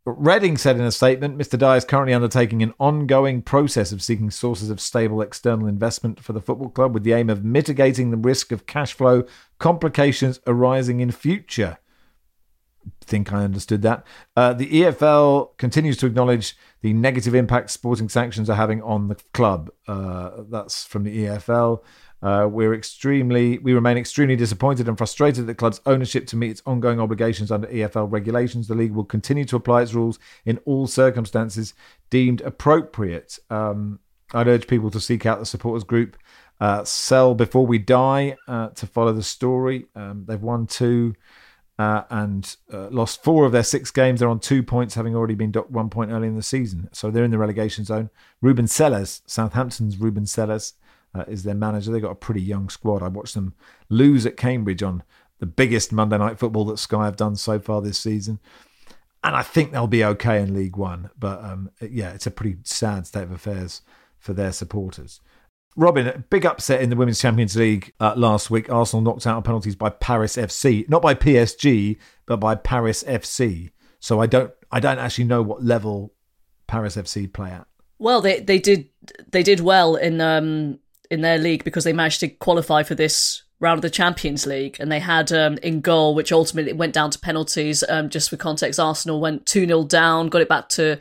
Reading 0.04 0.58
said 0.58 0.78
in 0.78 0.82
a 0.82 0.92
statement, 0.92 1.38
Mr. 1.38 1.60
Dai 1.60 1.78
is 1.78 1.86
currently 1.86 2.14
undertaking 2.14 2.64
an 2.64 2.74
ongoing 2.80 3.44
process 3.44 3.92
of 3.92 4.02
seeking 4.02 4.32
sources 4.32 4.72
of 4.72 4.82
stable 4.82 5.22
external 5.22 5.68
investment 5.68 6.20
for 6.20 6.34
the 6.34 6.42
football 6.42 6.70
club 6.70 6.96
with 6.96 7.04
the 7.04 7.14
aim 7.14 7.30
of 7.30 7.44
mitigating 7.44 8.10
the 8.10 8.18
risk 8.18 8.52
of 8.52 8.66
cash 8.66 8.94
flow 8.94 9.24
complications 9.60 10.40
arising 10.48 11.02
in 11.02 11.12
future. 11.12 11.78
Think 13.02 13.32
I 13.32 13.44
understood 13.44 13.84
that. 13.84 14.04
Uh, 14.36 14.54
the 14.54 14.72
EFL 14.72 15.56
continues 15.60 15.98
to 15.98 16.08
acknowledge 16.08 16.58
the 16.82 16.94
negative 16.94 17.36
impact 17.36 17.70
sporting 17.70 18.10
sanctions 18.10 18.50
are 18.50 18.56
having 18.56 18.82
on 18.82 19.08
the 19.08 19.18
club. 19.34 19.70
Uh, 19.88 20.42
that's 20.50 20.84
from 20.84 21.04
the 21.04 21.16
EFL. 21.26 21.84
Uh, 22.22 22.48
we're 22.50 22.74
extremely, 22.74 23.58
we 23.60 23.74
remain 23.74 23.98
extremely 23.98 24.36
disappointed 24.36 24.88
and 24.88 24.98
frustrated 24.98 25.42
at 25.42 25.48
the 25.48 25.56
club's 25.56 25.82
ownership 25.86 26.28
to 26.28 26.36
meet 26.36 26.52
its 26.52 26.62
ongoing 26.66 27.00
obligations 27.00 27.52
under 27.52 27.68
EFL 27.68 28.12
regulations. 28.12 28.68
The 28.68 28.76
league 28.76 28.92
will 28.92 29.06
continue 29.06 29.46
to 29.46 29.56
apply 29.56 29.82
its 29.82 29.94
rules 29.94 30.20
in 30.46 30.58
all 30.66 30.88
circumstances 30.88 31.74
deemed 32.10 32.42
appropriate. 32.42 33.40
Um, 33.50 34.00
I'd 34.34 34.48
urge 34.48 34.68
people 34.68 34.92
to 34.92 35.00
seek 35.00 35.26
out 35.26 35.40
the 35.40 35.46
supporters 35.46 35.84
group 35.84 36.18
uh, 36.62 36.84
Sell 36.84 37.34
Before 37.34 37.66
We 37.66 37.80
Die 37.80 38.38
uh, 38.48 38.68
to 38.70 38.86
follow 38.86 39.14
the 39.14 39.24
story. 39.24 39.88
Um, 39.96 40.26
they've 40.28 40.42
won 40.42 40.68
two 40.68 41.16
uh, 41.80 42.04
and 42.12 42.56
uh, 42.72 42.90
lost 42.90 43.24
four 43.24 43.46
of 43.46 43.52
their 43.52 43.64
six 43.64 43.90
games. 43.90 44.20
They're 44.20 44.30
on 44.30 44.40
two 44.40 44.62
points, 44.62 44.94
having 44.94 45.16
already 45.16 45.34
been 45.34 45.52
docked 45.52 45.72
one 45.72 45.90
point 45.90 46.12
early 46.12 46.28
in 46.28 46.36
the 46.36 46.44
season. 46.44 46.88
So 46.92 47.10
they're 47.10 47.24
in 47.24 47.32
the 47.32 47.40
relegation 47.40 47.84
zone. 47.84 48.12
Rubén 48.44 48.68
Sellés, 48.68 49.22
Southampton's 49.26 49.96
Rubén 49.96 50.28
Sellés, 50.28 50.74
uh, 51.14 51.26
is 51.28 51.44
their 51.44 51.56
manager. 51.56 51.92
They've 51.92 52.02
got 52.02 52.12
a 52.12 52.16
pretty 52.16 52.42
young 52.42 52.70
squad. 52.70 53.04
I 53.04 53.08
watched 53.08 53.36
them 53.36 53.54
lose 53.90 54.26
at 54.26 54.38
Cambridge 54.38 54.84
on 54.84 55.04
the 55.40 55.46
biggest 55.46 55.92
Monday 55.92 56.18
night 56.18 56.40
football 56.40 56.66
that 56.66 56.78
Sky 56.78 57.06
have 57.06 57.18
done 57.18 57.36
so 57.36 57.60
far 57.60 57.82
this 57.82 58.00
season. 58.00 58.40
And 59.24 59.36
I 59.36 59.44
think 59.44 59.72
they'll 59.72 59.88
be 59.88 60.06
okay 60.06 60.42
in 60.42 60.54
League 60.54 60.78
One. 60.78 61.10
But 61.18 61.44
um, 61.44 61.72
yeah, 61.82 62.12
it's 62.12 62.28
a 62.28 62.32
pretty 62.32 62.58
sad 62.64 63.06
state 63.08 63.24
of 63.24 63.32
affairs 63.32 63.82
for 64.18 64.34
their 64.34 64.52
supporters. 64.52 65.22
Robyn, 65.76 66.26
big 66.30 66.46
upset 66.46 66.82
in 66.82 66.90
the 66.90 66.96
Women's 66.96 67.22
Champions 67.22 67.56
League 67.56 67.94
uh, 68.00 68.14
last 68.18 68.52
week. 68.52 68.70
Arsenal 68.70 69.04
knocked 69.04 69.26
out 69.26 69.38
on 69.38 69.44
penalties 69.44 69.76
by 69.76 69.90
Paris 69.90 70.36
FC, 70.36 70.88
not 70.90 71.02
by 71.02 71.14
PSG, 71.14 71.98
but 72.26 72.38
by 72.38 72.56
Paris 72.56 73.04
FC. 73.04 73.72
So 74.00 74.20
I 74.20 74.26
don't, 74.26 74.52
I 74.72 74.80
don't 74.80 75.00
actually 75.00 75.26
know 75.26 75.42
what 75.42 75.64
level 75.64 76.14
Paris 76.68 76.98
FC 76.98 77.32
play 77.32 77.52
at. 77.52 77.68
Well, 78.00 78.22
they 78.22 78.40
they 78.40 78.58
did 78.58 78.90
they 79.32 79.44
did 79.44 79.60
well 79.60 79.96
in 79.96 80.22
um 80.22 80.80
in 81.12 81.22
their 81.22 81.38
league 81.38 81.64
because 81.64 81.84
they 81.84 81.94
managed 81.94 82.22
to 82.22 82.30
qualify 82.30 82.82
for 82.82 82.96
this 82.96 83.44
round 83.60 83.78
of 83.78 83.82
the 83.84 83.90
Champions 83.90 84.48
League, 84.48 84.78
and 84.80 84.92
they 84.92 85.00
had 85.00 85.32
um, 85.32 85.58
in 85.62 85.82
goal, 85.82 86.16
which 86.16 86.32
ultimately 86.32 86.74
went 86.74 86.94
down 86.94 87.12
to 87.12 87.20
penalties. 87.20 87.84
Um, 87.88 88.10
just 88.10 88.30
for 88.30 88.38
context, 88.38 88.80
Arsenal 88.80 89.20
went 89.20 89.46
two 89.46 89.68
0 89.68 89.84
down, 89.84 90.30
got 90.30 90.42
it 90.42 90.50
back 90.50 90.70
to 90.70 91.00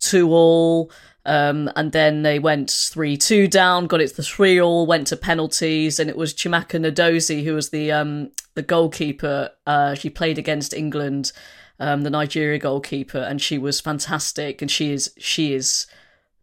two 0.00 0.30
all. 0.32 0.90
Um, 1.26 1.70
and 1.74 1.92
then 1.92 2.20
they 2.20 2.38
went 2.38 2.70
3 2.70 3.16
2 3.16 3.48
down, 3.48 3.86
got 3.86 4.02
it 4.02 4.14
to 4.14 4.22
3 4.22 4.60
all, 4.60 4.86
went 4.86 5.06
to 5.06 5.16
penalties, 5.16 5.98
and 5.98 6.10
it 6.10 6.16
was 6.16 6.34
Chiamaka 6.34 6.78
Nnadozie 6.78 7.44
who 7.44 7.54
was 7.54 7.70
the 7.70 7.92
um, 7.92 8.30
the 8.54 8.62
goalkeeper. 8.62 9.50
Uh, 9.66 9.94
she 9.94 10.10
played 10.10 10.36
against 10.36 10.74
England, 10.74 11.32
um, 11.78 12.02
the 12.02 12.10
Nigeria 12.10 12.58
goalkeeper, 12.58 13.18
and 13.18 13.40
she 13.40 13.56
was 13.56 13.80
fantastic. 13.80 14.60
And 14.60 14.70
she 14.70 14.92
is 14.92 15.14
she 15.16 15.54
is 15.54 15.86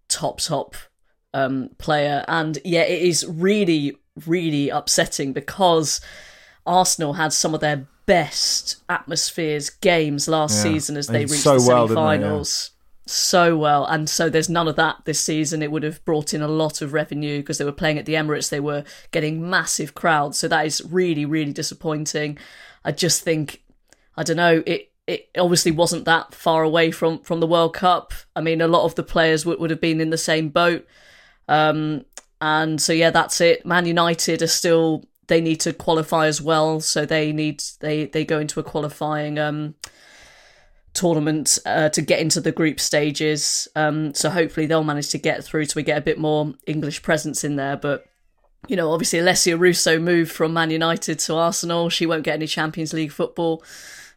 top 0.07 0.39
top 0.39 0.75
um, 1.33 1.69
player. 1.77 2.23
And 2.27 2.57
yeah, 2.63 2.81
it 2.83 3.01
is 3.01 3.25
really 3.27 3.97
really 4.25 4.69
upsetting 4.69 5.31
because 5.33 6.01
Arsenal 6.65 7.13
had 7.13 7.31
some 7.33 7.53
of 7.53 7.61
their 7.61 7.87
best 8.05 8.77
atmospheres 8.89 9.69
games 9.69 10.27
last 10.27 10.57
Yeah. 10.57 10.71
season 10.73 10.97
as 10.97 11.07
They 11.07 11.19
they 11.19 11.25
reached 11.25 11.43
so 11.43 11.57
the 11.59 11.67
well, 11.67 11.87
they? 11.87 11.95
semi-finals. 11.95 12.71
So 13.07 13.57
well. 13.57 13.85
And 13.85 14.09
so 14.09 14.29
there's 14.29 14.49
none 14.49 14.67
of 14.67 14.75
that 14.75 14.97
this 15.05 15.19
season. 15.19 15.61
It 15.63 15.71
would 15.71 15.83
have 15.83 16.03
brought 16.05 16.33
in 16.33 16.41
a 16.41 16.47
lot 16.47 16.81
of 16.81 16.93
revenue 16.93 17.37
because 17.39 17.57
they 17.57 17.65
were 17.65 17.71
playing 17.71 17.97
at 17.97 18.05
the 18.05 18.13
Emirates. 18.13 18.49
They 18.49 18.59
were 18.59 18.83
getting 19.11 19.49
massive 19.49 19.93
crowds. 19.95 20.37
So 20.39 20.47
that 20.49 20.65
is 20.65 20.81
really 20.89 21.25
really 21.25 21.53
disappointing. 21.53 22.37
I 22.83 22.91
just 22.91 23.21
think 23.23 23.63
i 24.17 24.23
don't 24.23 24.35
know 24.35 24.61
it 24.65 24.91
it 25.07 25.29
obviously 25.37 25.71
wasn't 25.71 26.03
that 26.03 26.33
far 26.35 26.63
away 26.63 26.91
from 26.91 27.19
from 27.19 27.39
the 27.39 27.47
world 27.47 27.73
cup. 27.73 28.13
I 28.35 28.41
mean 28.41 28.59
a 28.61 28.67
lot 28.67 28.83
of 28.85 28.95
the 28.95 29.03
players 29.03 29.45
would, 29.45 29.59
would 29.59 29.69
have 29.69 29.81
been 29.81 30.01
in 30.01 30.09
the 30.09 30.17
same 30.17 30.49
boat 30.49 30.85
um 31.51 32.03
and 32.41 32.81
so 32.81 32.91
yeah 32.91 33.11
that's 33.11 33.39
it 33.39 33.65
man 33.65 33.85
united 33.85 34.41
are 34.41 34.47
still 34.47 35.03
they 35.27 35.39
need 35.39 35.59
to 35.59 35.71
qualify 35.71 36.25
as 36.25 36.41
well 36.41 36.79
so 36.79 37.05
they 37.05 37.31
need 37.31 37.61
they 37.79 38.05
they 38.05 38.25
go 38.25 38.39
into 38.39 38.59
a 38.59 38.63
qualifying 38.63 39.37
um 39.37 39.75
tournament 40.93 41.57
uh, 41.65 41.89
to 41.89 42.01
get 42.01 42.19
into 42.19 42.41
the 42.41 42.51
group 42.51 42.79
stages. 42.79 43.67
Um, 43.75 44.13
so 44.13 44.29
hopefully 44.29 44.65
they'll 44.65 44.83
manage 44.83 45.09
to 45.09 45.17
get 45.17 45.43
through 45.43 45.65
so 45.65 45.73
we 45.75 45.83
get 45.83 45.97
a 45.97 46.01
bit 46.01 46.19
more 46.19 46.53
English 46.65 47.01
presence 47.01 47.43
in 47.43 47.55
there. 47.55 47.77
But 47.77 48.05
you 48.67 48.75
know, 48.75 48.91
obviously 48.91 49.19
Alessia 49.19 49.59
Russo 49.59 49.99
moved 49.99 50.31
from 50.31 50.53
Man 50.53 50.69
United 50.69 51.19
to 51.19 51.35
Arsenal. 51.35 51.89
She 51.89 52.05
won't 52.05 52.23
get 52.23 52.35
any 52.35 52.47
Champions 52.47 52.93
League 52.93 53.11
football. 53.11 53.63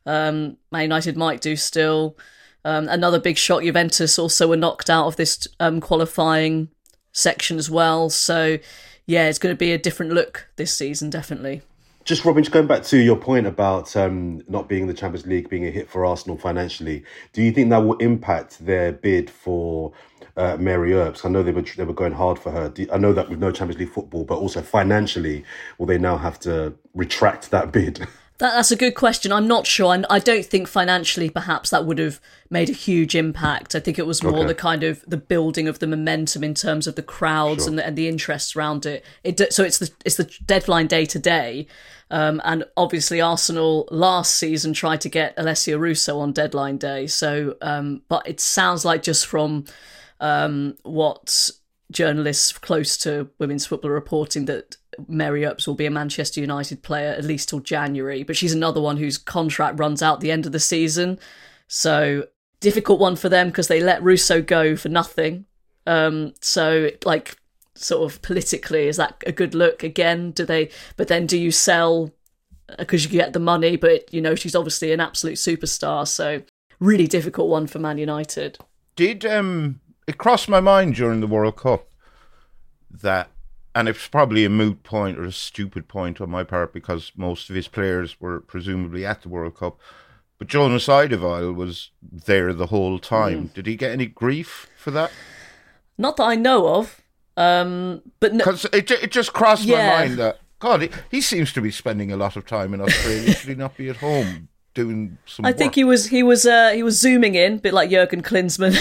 Um, 0.04 0.58
Man 0.70 0.82
United 0.82 1.16
might 1.16 1.40
do 1.40 1.56
still. 1.56 2.18
Um, 2.64 2.88
another 2.88 3.20
big 3.20 3.36
shot, 3.36 3.62
Juventus 3.62 4.18
also 4.18 4.48
were 4.48 4.56
knocked 4.56 4.88
out 4.88 5.06
of 5.06 5.16
this 5.16 5.46
um, 5.60 5.80
qualifying 5.80 6.68
section 7.14 7.56
as 7.56 7.70
well. 7.70 8.10
So 8.10 8.58
yeah, 9.06 9.28
it's 9.28 9.38
going 9.38 9.54
to 9.54 9.58
be 9.58 9.72
a 9.72 9.78
different 9.78 10.12
look 10.12 10.48
this 10.56 10.74
season, 10.74 11.08
definitely. 11.08 11.62
Just 12.04 12.22
Robyn, 12.26 12.42
just 12.42 12.52
going 12.52 12.66
back 12.66 12.82
to 12.84 12.98
your 12.98 13.16
point 13.16 13.46
about 13.46 13.96
um, 13.96 14.42
not 14.46 14.68
being 14.68 14.82
in 14.82 14.88
the 14.88 14.94
Champions 14.94 15.26
League 15.26 15.48
being 15.48 15.66
a 15.66 15.70
hit 15.70 15.88
for 15.88 16.04
Arsenal 16.04 16.36
financially, 16.36 17.02
do 17.32 17.40
you 17.40 17.50
think 17.50 17.70
that 17.70 17.78
will 17.78 17.96
impact 17.96 18.64
their 18.64 18.92
bid 18.92 19.30
for 19.30 19.90
uh, 20.36 20.58
Mary 20.60 20.92
Earps? 20.92 21.24
I 21.24 21.30
know 21.30 21.42
they 21.42 21.52
were 21.52 21.62
they 21.62 21.84
were 21.84 21.94
going 21.94 22.12
hard 22.12 22.38
for 22.38 22.50
her. 22.50 22.68
Do, 22.68 22.86
I 22.92 22.98
know 22.98 23.14
that 23.14 23.30
with 23.30 23.38
no 23.38 23.50
Champions 23.50 23.80
League 23.80 23.90
football, 23.92 24.24
but 24.24 24.36
also 24.36 24.60
financially, 24.60 25.44
will 25.78 25.86
they 25.86 25.96
now 25.96 26.18
have 26.18 26.38
to 26.40 26.74
retract 26.92 27.50
that 27.52 27.72
bid? 27.72 28.06
That, 28.38 28.52
that's 28.54 28.72
a 28.72 28.76
good 28.76 28.94
question. 28.96 29.30
I'm 29.32 29.46
not 29.46 29.66
sure. 29.66 29.86
I, 29.94 30.02
I 30.10 30.18
don't 30.18 30.44
think 30.44 30.66
financially, 30.66 31.30
perhaps 31.30 31.70
that 31.70 31.86
would 31.86 31.98
have 31.98 32.20
made 32.50 32.68
a 32.68 32.72
huge 32.72 33.14
impact. 33.14 33.74
I 33.76 33.80
think 33.80 33.98
it 33.98 34.06
was 34.06 34.22
more 34.22 34.38
Okay. 34.38 34.48
the 34.48 34.54
kind 34.54 34.82
of 34.82 35.04
the 35.06 35.16
building 35.16 35.68
of 35.68 35.78
the 35.78 35.86
momentum 35.86 36.42
in 36.42 36.54
terms 36.54 36.86
of 36.88 36.96
the 36.96 37.02
crowds 37.02 37.62
Sure. 37.64 37.70
and 37.70 37.78
the, 37.78 37.86
and 37.86 37.96
the 37.96 38.08
interest 38.08 38.56
around 38.56 38.86
it. 38.86 39.04
It 39.22 39.52
so 39.52 39.62
it's 39.62 39.78
the 39.78 39.90
it's 40.04 40.16
the 40.16 40.30
deadline 40.44 40.88
day 40.88 41.04
today, 41.06 41.68
um, 42.10 42.40
and 42.44 42.64
obviously 42.76 43.20
Arsenal 43.20 43.88
last 43.92 44.34
season 44.34 44.72
tried 44.72 45.00
to 45.02 45.08
get 45.08 45.36
Alessia 45.36 45.78
Russo 45.78 46.18
on 46.18 46.32
deadline 46.32 46.76
day. 46.78 47.06
So, 47.06 47.56
um, 47.62 48.02
but 48.08 48.26
it 48.28 48.40
sounds 48.40 48.84
like 48.84 49.02
just 49.02 49.26
from 49.26 49.64
um, 50.20 50.76
what 50.82 51.50
journalists 51.92 52.52
close 52.52 52.96
to 52.98 53.30
women's 53.38 53.66
football 53.66 53.90
are 53.90 53.94
reporting 53.94 54.46
that 54.46 54.76
Mary 55.08 55.44
Earps 55.44 55.66
will 55.66 55.74
be 55.74 55.86
a 55.86 55.90
Manchester 55.90 56.40
United 56.40 56.82
player 56.82 57.10
at 57.10 57.24
least 57.24 57.48
till 57.48 57.60
January, 57.60 58.22
but 58.22 58.36
she's 58.36 58.52
another 58.52 58.80
one 58.80 58.96
whose 58.96 59.18
contract 59.18 59.78
runs 59.78 60.02
out 60.02 60.20
the 60.20 60.30
end 60.30 60.46
of 60.46 60.52
the 60.52 60.60
season. 60.60 61.18
So 61.68 62.26
difficult 62.60 63.00
one 63.00 63.16
for 63.16 63.28
them 63.28 63.48
because 63.48 63.68
they 63.68 63.80
let 63.80 64.02
Russo 64.02 64.40
go 64.40 64.76
for 64.76 64.88
nothing. 64.88 65.44
Um, 65.86 66.34
so 66.40 66.90
like 67.04 67.36
sort 67.74 68.10
of 68.10 68.22
politically, 68.22 68.88
is 68.88 68.96
that 68.96 69.22
a 69.26 69.32
good 69.32 69.54
look 69.54 69.82
again? 69.82 70.30
Do 70.30 70.44
they? 70.44 70.70
But 70.96 71.08
then 71.08 71.26
do 71.26 71.38
you 71.38 71.50
sell 71.50 72.12
because 72.78 73.04
you 73.04 73.10
get 73.10 73.32
the 73.32 73.38
money? 73.38 73.76
But 73.76 74.12
you 74.12 74.20
know 74.20 74.34
she's 74.34 74.54
obviously 74.54 74.92
an 74.92 75.00
absolute 75.00 75.36
superstar. 75.36 76.06
So 76.08 76.42
really 76.80 77.06
difficult 77.06 77.48
one 77.48 77.66
for 77.66 77.78
Man 77.78 77.98
United. 77.98 78.58
Did 78.96 79.24
um 79.26 79.80
it 80.06 80.18
crossed 80.18 80.48
my 80.48 80.60
mind 80.60 80.94
during 80.94 81.20
the 81.20 81.26
World 81.26 81.56
Cup 81.56 81.88
that 82.90 83.30
and 83.74 83.88
it's 83.88 84.06
probably 84.08 84.44
a 84.44 84.48
moot 84.48 84.82
point 84.82 85.18
or 85.18 85.24
a 85.24 85.32
stupid 85.32 85.88
point 85.88 86.20
on 86.20 86.30
my 86.30 86.44
part 86.44 86.72
because 86.72 87.12
most 87.16 87.50
of 87.50 87.56
his 87.56 87.68
players 87.68 88.20
were 88.20 88.40
presumably 88.40 89.04
at 89.04 89.22
the 89.22 89.28
World 89.28 89.56
Cup. 89.56 89.78
But 90.38 90.48
Jonas 90.48 90.86
Eidevall 90.86 91.54
was 91.54 91.90
there 92.02 92.52
the 92.52 92.66
whole 92.66 92.98
time. 92.98 93.48
Mm. 93.48 93.54
Did 93.54 93.66
he 93.66 93.76
get 93.76 93.92
any 93.92 94.06
grief 94.06 94.68
for 94.76 94.90
that? 94.92 95.10
Not 95.96 96.16
that 96.16 96.24
I 96.24 96.34
know 96.34 96.68
of, 96.74 97.00
um, 97.36 98.02
but 98.20 98.32
no, 98.32 98.38
Because 98.38 98.64
it, 98.66 98.90
it 98.90 99.10
just 99.10 99.32
crossed 99.32 99.64
Yeah. 99.64 99.88
my 99.88 100.06
mind 100.06 100.18
that, 100.18 100.40
God, 100.58 100.82
he, 100.82 100.90
he 101.10 101.20
seems 101.20 101.52
to 101.52 101.60
be 101.60 101.70
spending 101.70 102.10
a 102.10 102.16
lot 102.16 102.36
of 102.36 102.46
time 102.46 102.74
in 102.74 102.80
Australia. 102.80 103.32
Should 103.32 103.50
he 103.50 103.54
not 103.54 103.76
be 103.76 103.88
at 103.88 103.96
home 103.96 104.48
doing 104.74 105.18
some 105.24 105.44
I 105.44 105.52
think 105.52 105.74
he 105.76 105.84
was 105.84 106.06
he 106.06 106.22
was 106.22 106.46
uh, 106.46 106.72
he 106.72 106.82
was 106.82 106.98
zooming 107.00 107.36
in, 107.36 107.54
a 107.54 107.58
bit 107.58 107.74
like 107.74 107.90
Jurgen 107.90 108.22
Klinsmann 108.22 108.74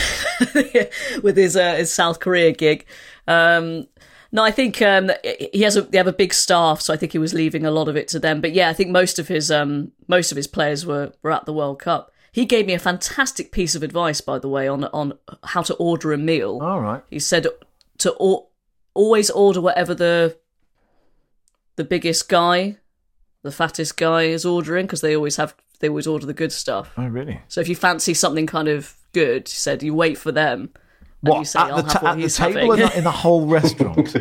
with 1.23 1.37
his 1.37 1.55
uh, 1.55 1.75
his 1.75 1.91
South 1.91 2.19
Korea 2.19 2.51
gig. 2.51 2.85
Um, 3.27 3.87
no, 4.33 4.43
I 4.43 4.49
think 4.49 4.81
um, 4.81 5.11
he 5.53 5.61
has 5.61 5.77
a 5.77 5.83
they 5.83 5.99
have 5.99 6.07
a 6.07 6.11
big 6.11 6.33
staff, 6.33 6.81
so 6.81 6.91
I 6.91 6.97
think 6.97 7.11
he 7.11 7.19
was 7.19 7.35
leaving 7.35 7.67
a 7.67 7.71
lot 7.71 7.87
of 7.87 7.95
it 7.95 8.07
to 8.09 8.19
them. 8.19 8.41
But 8.41 8.53
yeah, 8.53 8.67
I 8.67 8.73
think 8.73 8.89
most 8.89 9.19
of 9.19 9.27
his 9.27 9.51
um, 9.51 9.91
most 10.07 10.31
of 10.31 10.35
his 10.35 10.47
players 10.47 10.87
were 10.87 11.13
were 11.21 11.31
at 11.31 11.45
the 11.45 11.53
World 11.53 11.79
Cup. 11.79 12.11
He 12.31 12.45
gave 12.45 12.65
me 12.65 12.73
a 12.73 12.79
fantastic 12.79 13.51
piece 13.51 13.75
of 13.75 13.83
advice, 13.83 14.21
by 14.21 14.39
the 14.39 14.49
way, 14.49 14.67
on 14.67 14.85
on 14.85 15.13
how 15.43 15.61
to 15.61 15.75
order 15.75 16.11
a 16.11 16.17
meal. 16.17 16.59
All 16.63 16.81
right. 16.81 17.03
He 17.11 17.19
said 17.19 17.45
to 17.99 18.11
or, 18.13 18.47
always 18.95 19.29
order 19.29 19.61
whatever 19.61 19.93
the 19.93 20.35
the 21.75 21.83
biggest 21.83 22.27
guy, 22.27 22.77
the 23.43 23.51
fattest 23.51 23.97
guy 23.97 24.23
is 24.23 24.45
ordering 24.45 24.87
because 24.87 25.01
they 25.01 25.15
always 25.15 25.35
have 25.35 25.53
they 25.79 25.89
always 25.89 26.07
order 26.07 26.25
the 26.25 26.33
good 26.33 26.51
stuff. 26.51 26.91
Oh, 26.97 27.05
really? 27.05 27.39
So 27.49 27.61
if 27.61 27.69
you 27.69 27.75
fancy 27.75 28.15
something 28.15 28.47
kind 28.47 28.67
of 28.67 28.95
good, 29.11 29.47
he 29.47 29.53
said 29.53 29.83
you 29.83 29.93
wait 29.93 30.17
for 30.17 30.31
them. 30.31 30.73
And 31.23 31.29
What 31.29 31.39
you 31.39 31.45
say, 31.45 31.59
at 31.61 31.75
the, 31.75 31.81
ta- 31.83 31.99
what 32.01 32.11
at 32.17 32.21
the 32.21 32.29
table 32.29 32.53
having." 32.53 32.71
or 32.71 32.77
not 32.77 32.95
in 32.95 33.03
the 33.05 33.11
whole 33.11 33.47
restaurant? 33.59 34.13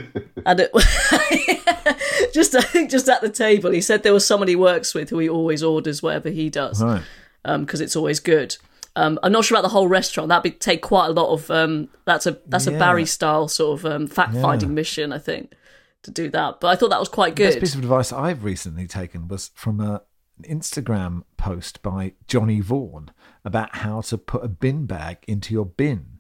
and 0.47 0.61
it, 0.61 0.71
just 2.33 2.55
I 2.55 2.61
think 2.63 2.91
just 2.91 3.09
at 3.09 3.21
the 3.21 3.29
table, 3.29 3.71
he 3.71 3.81
said 3.81 4.03
there 4.03 4.13
was 4.13 4.27
someone 4.27 4.49
he 4.49 4.57
works 4.57 4.95
with 4.95 5.11
who 5.11 5.19
he 5.19 5.29
always 5.29 5.63
orders 5.63 6.03
whatever 6.03 6.29
he 6.31 6.49
does 6.51 6.83
right. 6.83 7.03
because 7.45 7.81
it's 7.81 7.97
always 7.97 8.21
good. 8.21 8.57
Um, 8.95 9.19
I'm 9.23 9.33
not 9.33 9.45
sure 9.45 9.57
about 9.57 9.63
the 9.63 9.71
whole 9.73 9.89
restaurant. 9.89 10.29
That'd 10.29 10.43
be, 10.43 10.51
take 10.57 10.83
quite 10.83 11.07
a 11.07 11.13
lot 11.13 11.33
of. 11.33 11.51
Um, 11.51 11.89
that's 12.05 12.27
a 12.27 12.39
that's 12.47 12.67
Yeah. 12.67 12.75
a 12.75 12.79
Barry 12.79 13.07
style 13.07 13.49
sort 13.49 13.81
of 13.81 13.87
um, 13.87 14.07
fact 14.07 14.35
finding 14.37 14.69
Yeah. 14.69 14.75
mission, 14.75 15.13
I 15.13 15.19
think, 15.19 15.55
to 16.03 16.11
do 16.11 16.29
that. 16.31 16.61
But 16.61 16.69
I 16.69 16.77
thought 16.77 16.91
that 16.91 17.01
was 17.01 17.09
quite 17.09 17.35
The 17.35 17.45
best 17.47 17.61
piece 17.61 17.75
of 17.75 17.81
advice 17.81 18.13
I've 18.13 18.45
recently 18.45 18.87
taken 18.87 19.29
was 19.29 19.51
from 19.55 19.81
a, 19.81 20.03
an 20.45 20.59
Instagram 20.59 21.23
post 21.39 21.83
by 21.83 22.13
Johnny 22.29 22.61
Vaughan 22.61 23.11
about 23.47 23.77
how 23.77 24.03
to 24.03 24.19
put 24.19 24.45
a 24.45 24.49
bin 24.49 24.85
bag 24.85 25.19
into 25.27 25.55
your 25.55 25.65
bin. 25.67 26.12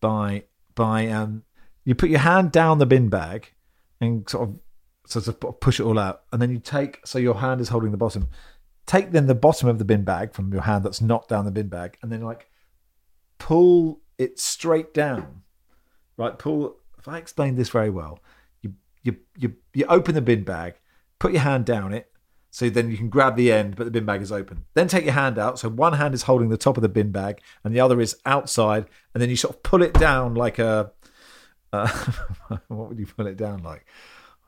By 0.00 0.44
by 0.74 1.08
um, 1.08 1.42
you 1.84 1.94
put 1.94 2.10
your 2.10 2.20
hand 2.20 2.52
down 2.52 2.78
the 2.78 2.86
bin 2.86 3.08
bag 3.08 3.52
and 4.00 4.28
sort 4.28 4.48
of 4.48 4.58
sort 5.06 5.28
of 5.28 5.60
push 5.60 5.80
it 5.80 5.84
all 5.84 5.98
out, 5.98 6.22
and 6.32 6.42
then 6.42 6.50
you 6.50 6.58
take 6.58 7.06
so 7.06 7.18
your 7.18 7.36
hand 7.36 7.60
is 7.60 7.68
holding 7.68 7.92
the 7.92 7.96
bottom. 7.96 8.28
Take 8.86 9.10
then 9.10 9.26
the 9.26 9.34
bottom 9.34 9.68
of 9.68 9.78
the 9.78 9.84
bin 9.84 10.04
bag 10.04 10.32
from 10.32 10.52
your 10.52 10.62
hand 10.62 10.84
that's 10.84 11.00
not 11.00 11.28
down 11.28 11.44
the 11.44 11.50
bin 11.50 11.68
bag, 11.68 11.96
and 12.02 12.12
then 12.12 12.22
like 12.22 12.50
pull 13.38 14.00
it 14.18 14.38
straight 14.38 14.94
down. 14.94 15.42
Right, 16.16 16.38
pull. 16.38 16.76
If 16.98 17.08
I 17.08 17.18
explained 17.18 17.56
this 17.56 17.68
very 17.68 17.90
well, 17.90 18.20
you 18.62 18.74
you 19.02 19.16
you 19.38 19.54
you 19.74 19.86
open 19.86 20.14
the 20.14 20.22
bin 20.22 20.44
bag, 20.44 20.74
put 21.18 21.32
your 21.32 21.42
hand 21.42 21.64
down 21.64 21.92
it, 21.92 22.10
so 22.56 22.70
then 22.70 22.90
you 22.90 22.96
can 22.96 23.10
grab 23.10 23.36
the 23.36 23.52
end, 23.52 23.76
but 23.76 23.84
the 23.84 23.90
bin 23.90 24.06
bag 24.06 24.22
is 24.22 24.32
open. 24.32 24.64
Then 24.72 24.88
take 24.88 25.04
your 25.04 25.12
hand 25.12 25.38
out, 25.38 25.58
so 25.58 25.68
one 25.68 25.92
hand 25.92 26.14
is 26.14 26.22
holding 26.22 26.48
the 26.48 26.56
top 26.56 26.78
of 26.78 26.82
the 26.82 26.88
bin 26.88 27.12
bag, 27.12 27.42
and 27.62 27.76
the 27.76 27.80
other 27.80 28.00
is 28.00 28.16
outside, 28.24 28.86
and 29.12 29.20
then 29.20 29.28
you 29.28 29.36
sort 29.36 29.54
of 29.54 29.62
pull 29.62 29.82
it 29.82 29.92
down 29.92 30.34
like 30.34 30.58
a. 30.58 30.90
Uh, 31.70 31.86
what 32.68 32.88
would 32.88 32.98
you 32.98 33.04
pull 33.04 33.26
it 33.26 33.36
down 33.36 33.62
like? 33.62 33.84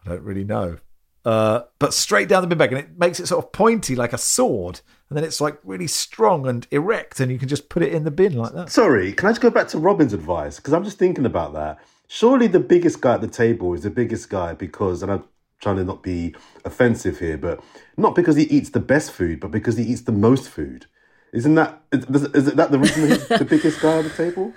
I 0.07 0.09
don't 0.09 0.23
really 0.23 0.45
know. 0.45 0.79
Uh, 1.27 1.65
but 1.79 1.93
straight 1.93 2.31
down 2.31 2.41
the 2.41 2.47
bin 2.47 2.57
bag, 2.57 2.73
and 2.73 2.81
it 2.81 2.99
makes 2.99 3.21
it 3.21 3.27
sort 3.27 3.45
of 3.45 3.53
pointy 3.53 3.95
like 3.95 4.15
a 4.15 4.19
sword, 4.19 4.81
and 5.11 5.17
then 5.19 5.23
it's 5.23 5.43
like 5.43 5.59
really 5.63 5.87
strong 5.87 6.49
and 6.49 6.67
erect, 6.71 7.21
and 7.21 7.31
you 7.31 7.39
can 7.39 7.47
just 7.47 7.69
put 7.69 7.83
it 7.83 7.93
in 7.93 8.05
the 8.05 8.11
bin 8.11 8.33
like 8.33 8.55
that. 8.55 8.71
Sorry, 8.71 9.13
can 9.13 9.29
I 9.29 9.33
just 9.33 9.43
go 9.43 9.51
back 9.51 9.69
to 9.69 9.77
Robyn's 9.77 10.15
advice? 10.15 10.57
Because 10.57 10.73
I'm 10.73 10.85
just 10.85 10.99
thinking 10.99 11.27
about 11.27 11.53
that. 11.53 11.79
Surely 12.07 12.47
the 12.47 12.59
biggest 12.59 13.03
guy 13.03 13.17
at 13.17 13.21
the 13.21 13.29
table 13.29 13.75
is 13.75 13.83
the 13.83 13.91
biggest 13.91 14.31
guy 14.31 14.55
because, 14.55 15.03
and 15.03 15.13
I'm 15.13 15.25
trying 15.61 15.77
to 15.77 15.85
not 15.85 16.03
be 16.03 16.35
offensive 16.65 17.19
here, 17.19 17.37
but 17.37 17.63
not 17.97 18.15
because 18.15 18.37
he 18.37 18.45
eats 18.45 18.71
the 18.71 18.81
best 18.81 19.11
food, 19.13 19.41
but 19.41 19.51
because 19.51 19.77
he 19.77 19.85
eats 19.85 20.03
the 20.03 20.13
most 20.13 20.49
food. 20.49 20.87
Isn't 21.33 21.57
that 21.57 21.83
is, 21.93 22.05
is 22.35 22.55
that 22.55 22.71
the 22.71 22.79
reason 22.79 23.09
he's 23.09 23.29
the 23.29 23.45
biggest 23.49 23.81
guy 23.81 23.99
on 23.99 24.05
the 24.05 24.11
table? 24.11 24.53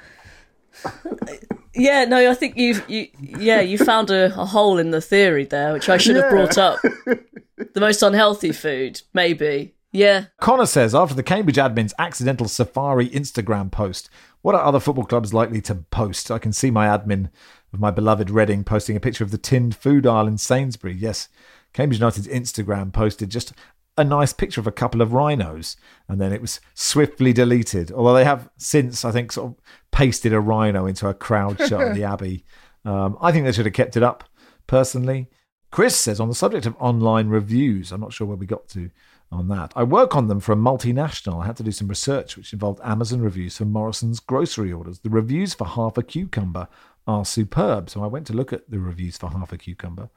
Yeah, 1.73 2.05
no, 2.05 2.29
I 2.29 2.33
think 2.33 2.57
you've 2.57 2.87
you 2.89 3.07
yeah 3.19 3.61
you 3.61 3.77
found 3.77 4.09
a, 4.09 4.25
a 4.39 4.45
hole 4.45 4.77
in 4.77 4.91
the 4.91 5.01
theory 5.01 5.45
there, 5.45 5.73
which 5.73 5.89
I 5.89 5.97
should 5.97 6.15
have 6.15 6.29
brought 6.29 6.57
up. 6.57 6.79
the 6.81 7.79
most 7.79 8.01
unhealthy 8.03 8.51
food, 8.51 9.01
maybe. 9.13 9.73
Yeah, 9.91 10.25
Connor 10.39 10.65
says 10.65 10.95
after 10.95 11.15
the 11.15 11.23
Cambridge 11.23 11.57
admin's 11.57 11.93
accidental 11.99 12.47
Safari 12.47 13.09
Instagram 13.09 13.69
post, 13.69 14.09
what 14.41 14.55
are 14.55 14.63
other 14.63 14.79
football 14.79 15.03
clubs 15.03 15.33
likely 15.33 15.59
to 15.61 15.75
post? 15.75 16.31
I 16.31 16.39
can 16.39 16.53
see 16.53 16.71
my 16.71 16.87
admin 16.87 17.29
of 17.73 17.79
my 17.79 17.91
beloved 17.91 18.29
Reading 18.29 18.63
posting 18.63 18.95
a 18.95 18.99
picture 18.99 19.23
of 19.23 19.31
the 19.31 19.37
tinned 19.37 19.75
food 19.75 20.05
aisle 20.05 20.27
in 20.27 20.37
Sainsbury. 20.37 20.93
Yes, 20.93 21.29
Cambridge 21.73 21.99
United's 21.99 22.27
Instagram 22.27 22.91
posted 22.91 23.29
just 23.29 23.53
a 23.97 24.03
nice 24.03 24.33
picture 24.33 24.61
of 24.61 24.67
a 24.67 24.71
couple 24.71 25.01
of 25.01 25.13
rhinos, 25.13 25.77
and 26.07 26.19
then 26.19 26.33
it 26.33 26.41
was 26.41 26.59
swiftly 26.73 27.33
deleted. 27.33 27.91
Although 27.91 28.13
they 28.13 28.25
have 28.25 28.49
since, 28.57 29.05
I 29.05 29.11
think, 29.11 29.31
sort 29.31 29.51
of 29.51 29.57
pasted 29.91 30.33
a 30.33 30.39
rhino 30.39 30.85
into 30.85 31.07
a 31.07 31.13
crowd 31.13 31.57
shot 31.59 31.81
at 31.81 31.95
the 31.95 32.03
Abbey. 32.11 32.45
Um, 32.85 33.17
I 33.21 33.31
think 33.31 33.45
they 33.45 33.51
should 33.51 33.65
have 33.65 33.73
kept 33.73 33.97
it 33.97 34.03
up, 34.03 34.23
personally. 34.67 35.27
Chris 35.71 35.95
says 35.95 36.19
on 36.19 36.27
the 36.27 36.35
subject 36.35 36.65
of 36.65 36.75
online 36.79 37.29
reviews, 37.29 37.91
I'm 37.91 38.01
not 38.01 38.11
sure 38.11 38.27
where 38.27 38.37
we 38.37 38.45
got 38.45 38.67
to 38.69 38.89
on 39.31 39.47
that. 39.47 39.71
I 39.75 39.83
work 39.83 40.15
on 40.15 40.27
them 40.27 40.41
for 40.41 40.51
a 40.51 40.57
multinational. 40.57 41.41
I 41.41 41.45
had 41.45 41.55
to 41.57 41.63
do 41.63 41.71
some 41.71 41.87
research 41.87 42.35
which 42.35 42.51
involved 42.51 42.81
Amazon 42.83 43.21
reviews 43.21 43.57
for 43.57 43.65
Morrison's 43.65 44.19
grocery 44.19 44.73
orders. 44.73 44.99
The 44.99 45.09
reviews 45.09 45.53
for 45.53 45.65
half 45.65 45.97
a 45.97 46.03
cucumber 46.03 46.67
are 47.11 47.25
superb. 47.25 47.89
So 47.89 48.03
I 48.03 48.07
went 48.07 48.25
to 48.27 48.33
look 48.33 48.53
at 48.53 48.69
the 48.69 48.79
reviews 48.79 49.17
for 49.17 49.29
half 49.29 49.51
a 49.51 49.57
cucumber. 49.57 50.09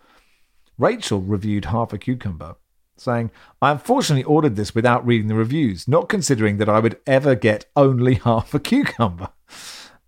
Rachel 0.79 1.21
reviewed 1.21 1.67
half 1.67 1.93
a 1.93 1.99
cucumber, 1.99 2.57
saying, 2.97 3.31
I 3.61 3.71
unfortunately 3.73 4.25
ordered 4.25 4.57
this 4.57 4.75
without 4.75 5.07
reading 5.07 5.29
the 5.29 5.35
reviews, 5.35 5.87
not 5.87 6.09
considering 6.09 6.57
that 6.59 6.69
I 6.69 6.81
would 6.81 6.99
ever 7.07 7.35
get 7.35 7.67
only 7.77 8.15
half 8.25 8.55
a 8.55 8.61
cucumber. 8.61 9.31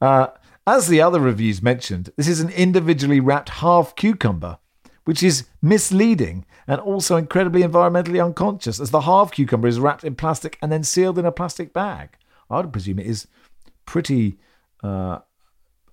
Uh, 0.01 0.29
as 0.67 0.89
the 0.89 1.01
other 1.01 1.21
reviews 1.21 1.63
mentioned, 1.63 2.11
this 2.17 2.29
is 2.29 2.41
an 2.41 2.51
individually 2.51 3.21
wrapped 3.21 3.51
half 3.51 3.95
cucumber, 3.95 4.59
which 5.05 5.23
is 5.23 5.47
misleading 5.63 6.45
and 6.67 6.81
also 6.81 7.17
incredibly 7.17 7.63
environmentally 7.63 8.25
unconscious, 8.25 8.81
as 8.81 8.91
the 8.91 9.03
half 9.03 9.31
cucumber 9.31 9.69
is 9.69 9.79
wrapped 9.79 10.03
in 10.03 10.17
plastic 10.17 10.59
and 10.61 10.73
then 10.73 10.83
sealed 10.83 11.19
in 11.19 11.27
a 11.27 11.31
plastic 11.33 11.73
bag. 11.73 12.17
I 12.51 12.57
would 12.57 12.73
presume 12.73 12.99
it 12.99 13.07
is 13.07 13.29
pretty. 13.85 14.39
Uh, 14.83 15.21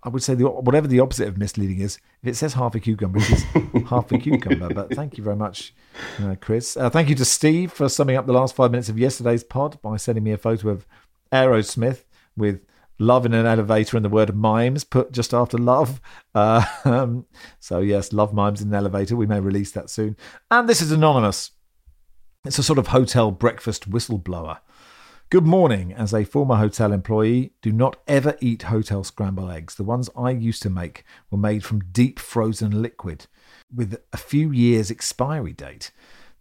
I 0.06 0.10
would 0.10 0.22
say 0.22 0.36
the, 0.36 0.50
whatever 0.50 0.88
the 0.88 1.00
opposite 1.00 1.30
of 1.30 1.38
misleading 1.38 1.80
is. 1.80 1.98
If 2.22 2.30
it 2.30 2.36
says 2.36 2.54
half 2.54 2.76
a 2.76 2.80
cucumber, 2.80 3.20
it 3.20 3.32
is 3.32 3.44
half 3.90 4.12
a 4.12 4.18
cucumber. 4.18 4.74
But 4.74 4.94
thank 4.94 5.18
you 5.18 5.24
very 5.24 5.38
much, 5.38 5.74
uh, 6.22 6.36
Chris. 6.42 6.76
Uh, 6.76 6.90
thank 6.90 7.10
you 7.10 7.16
to 7.16 7.26
Steve 7.26 7.72
for 7.72 7.88
summing 7.88 8.18
up 8.18 8.26
the 8.26 8.34
last 8.34 8.56
five 8.56 8.72
minutes 8.72 8.90
of 8.90 9.00
yesterday's 9.00 9.44
pod 9.44 9.82
by 9.82 9.96
sending 9.96 10.24
me 10.24 10.32
a 10.32 10.38
photo 10.38 10.70
of 10.70 10.86
Aerosmith 11.32 12.04
with 12.36 12.62
love 13.00 13.26
in 13.26 13.34
an 13.34 13.46
elevator 13.46 13.98
and 13.98 14.06
the 14.06 14.10
word 14.10 14.36
mimes 14.36 14.84
put 14.84 15.12
just 15.12 15.34
after 15.34 15.58
love. 15.58 16.02
Uh, 16.36 16.66
um, 16.86 17.26
so, 17.60 17.80
yes, 17.80 18.12
love 18.12 18.34
mimes 18.34 18.62
in 18.62 18.68
an 18.70 18.76
elevator. 18.76 19.16
We 19.16 19.26
may 19.26 19.40
release 19.40 19.72
that 19.72 19.90
soon. 19.90 20.18
And 20.52 20.68
this 20.68 20.82
is 20.82 20.92
anonymous. 20.92 21.52
It's 22.46 22.60
a 22.60 22.64
sort 22.64 22.80
of 22.80 22.88
hotel 22.88 23.32
breakfast 23.32 23.90
whistleblower. 23.90 24.60
Good 25.34 25.48
morning. 25.48 25.94
As 25.94 26.14
a 26.14 26.26
former 26.26 26.58
hotel 26.58 26.94
employee, 26.94 27.54
do 27.64 27.72
not 27.72 27.96
ever 28.08 28.38
eat 28.40 28.62
hotel 28.62 29.04
scrambled 29.04 29.50
eggs. 29.50 29.74
The 29.74 29.84
ones 29.84 30.08
I 30.16 30.30
used 30.30 30.62
to 30.62 30.70
make 30.70 31.04
were 31.32 31.40
made 31.40 31.64
from 31.64 31.86
deep 31.92 32.20
frozen 32.20 32.84
liquid 32.84 33.26
with 33.74 34.00
a 34.14 34.18
few 34.18 34.52
years 34.52 34.92
expiry 34.92 35.52
date. 35.52 35.90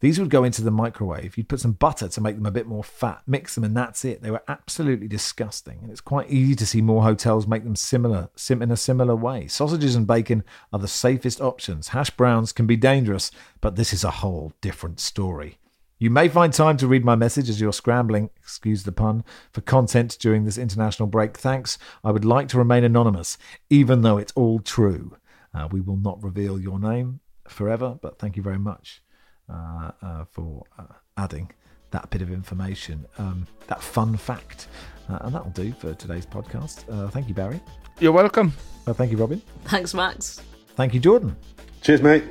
These 0.00 0.20
would 0.20 0.28
go 0.28 0.44
into 0.44 0.60
the 0.60 0.70
microwave. 0.70 1.38
You'd 1.38 1.48
put 1.48 1.60
some 1.60 1.72
butter 1.72 2.06
to 2.06 2.20
make 2.20 2.36
them 2.36 2.44
a 2.44 2.50
bit 2.50 2.66
more 2.66 2.84
fat, 2.84 3.22
mix 3.26 3.54
them, 3.54 3.64
and 3.64 3.74
that's 3.74 4.04
it. 4.04 4.20
They 4.20 4.30
were 4.30 4.42
absolutely 4.46 5.08
disgusting. 5.08 5.78
And 5.80 5.90
it's 5.90 6.02
quite 6.02 6.30
easy 6.30 6.54
to 6.56 6.66
see 6.66 6.82
more 6.82 7.02
hotels 7.02 7.46
make 7.46 7.64
them 7.64 7.76
similar, 7.76 8.28
sim- 8.36 8.60
in 8.60 8.70
a 8.70 8.76
similar 8.76 9.16
way. 9.16 9.46
Sausages 9.48 9.96
and 9.96 10.06
bacon 10.06 10.44
are 10.70 10.78
the 10.78 10.86
safest 10.86 11.40
options. 11.40 11.88
Hash 11.88 12.10
browns 12.10 12.52
can 12.52 12.66
be 12.66 12.76
dangerous, 12.76 13.30
but 13.62 13.76
this 13.76 13.94
is 13.94 14.04
a 14.04 14.10
whole 14.10 14.52
different 14.60 15.00
story. 15.00 15.56
You 16.02 16.10
may 16.10 16.26
find 16.26 16.52
time 16.52 16.76
to 16.78 16.88
read 16.88 17.04
my 17.04 17.14
message 17.14 17.48
as 17.48 17.60
you're 17.60 17.72
scrambling, 17.72 18.30
excuse 18.36 18.82
the 18.82 18.90
pun, 18.90 19.22
for 19.52 19.60
content 19.60 20.16
during 20.18 20.44
this 20.44 20.58
international 20.58 21.06
break. 21.06 21.36
Thanks. 21.36 21.78
I 22.02 22.10
would 22.10 22.24
like 22.24 22.48
to 22.48 22.58
remain 22.58 22.82
anonymous, 22.82 23.38
even 23.70 24.02
though 24.02 24.18
it's 24.18 24.32
all 24.34 24.58
true. 24.58 25.16
Uh, 25.54 25.68
we 25.70 25.80
will 25.80 25.96
not 25.96 26.20
reveal 26.20 26.58
your 26.58 26.80
name 26.80 27.20
forever, 27.46 28.00
but 28.02 28.18
thank 28.18 28.36
you 28.36 28.42
very 28.42 28.58
much 28.58 29.00
uh, 29.48 29.92
uh, 30.02 30.24
for 30.24 30.64
uh, 30.76 30.86
adding 31.16 31.52
that 31.92 32.10
bit 32.10 32.20
of 32.20 32.32
information, 32.32 33.06
um, 33.18 33.46
that 33.68 33.80
fun 33.80 34.16
fact. 34.16 34.66
Uh, 35.08 35.18
and 35.20 35.32
that'll 35.32 35.50
do 35.50 35.72
for 35.72 35.94
today's 35.94 36.26
podcast. 36.26 36.82
Uh, 36.92 37.08
thank 37.10 37.28
you, 37.28 37.34
Barry. 37.34 37.60
You're 38.00 38.10
welcome. 38.10 38.52
Uh, 38.88 38.92
thank 38.92 39.12
you, 39.12 39.18
Robyn. 39.18 39.40
Thanks, 39.66 39.94
Max. 39.94 40.42
Thank 40.74 40.94
you, 40.94 40.98
Jordan. 40.98 41.36
Cheers, 41.80 42.02
mate. 42.02 42.24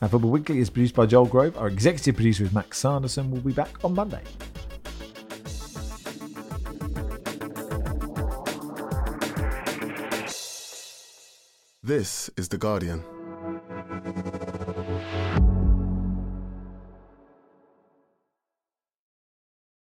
And 0.00 0.10
Football 0.10 0.30
Weekly 0.30 0.60
is 0.60 0.70
produced 0.70 0.94
by 0.94 1.06
Joel 1.06 1.26
Grove. 1.26 1.56
Our 1.58 1.66
executive 1.68 2.14
producer 2.14 2.44
is 2.44 2.52
Max 2.52 2.78
Sanderson. 2.78 3.30
We'll 3.30 3.40
be 3.40 3.52
back 3.52 3.84
on 3.84 3.94
Monday. 3.94 4.22
This 11.82 12.30
is 12.36 12.48
The 12.48 12.58
Guardian. 12.58 13.02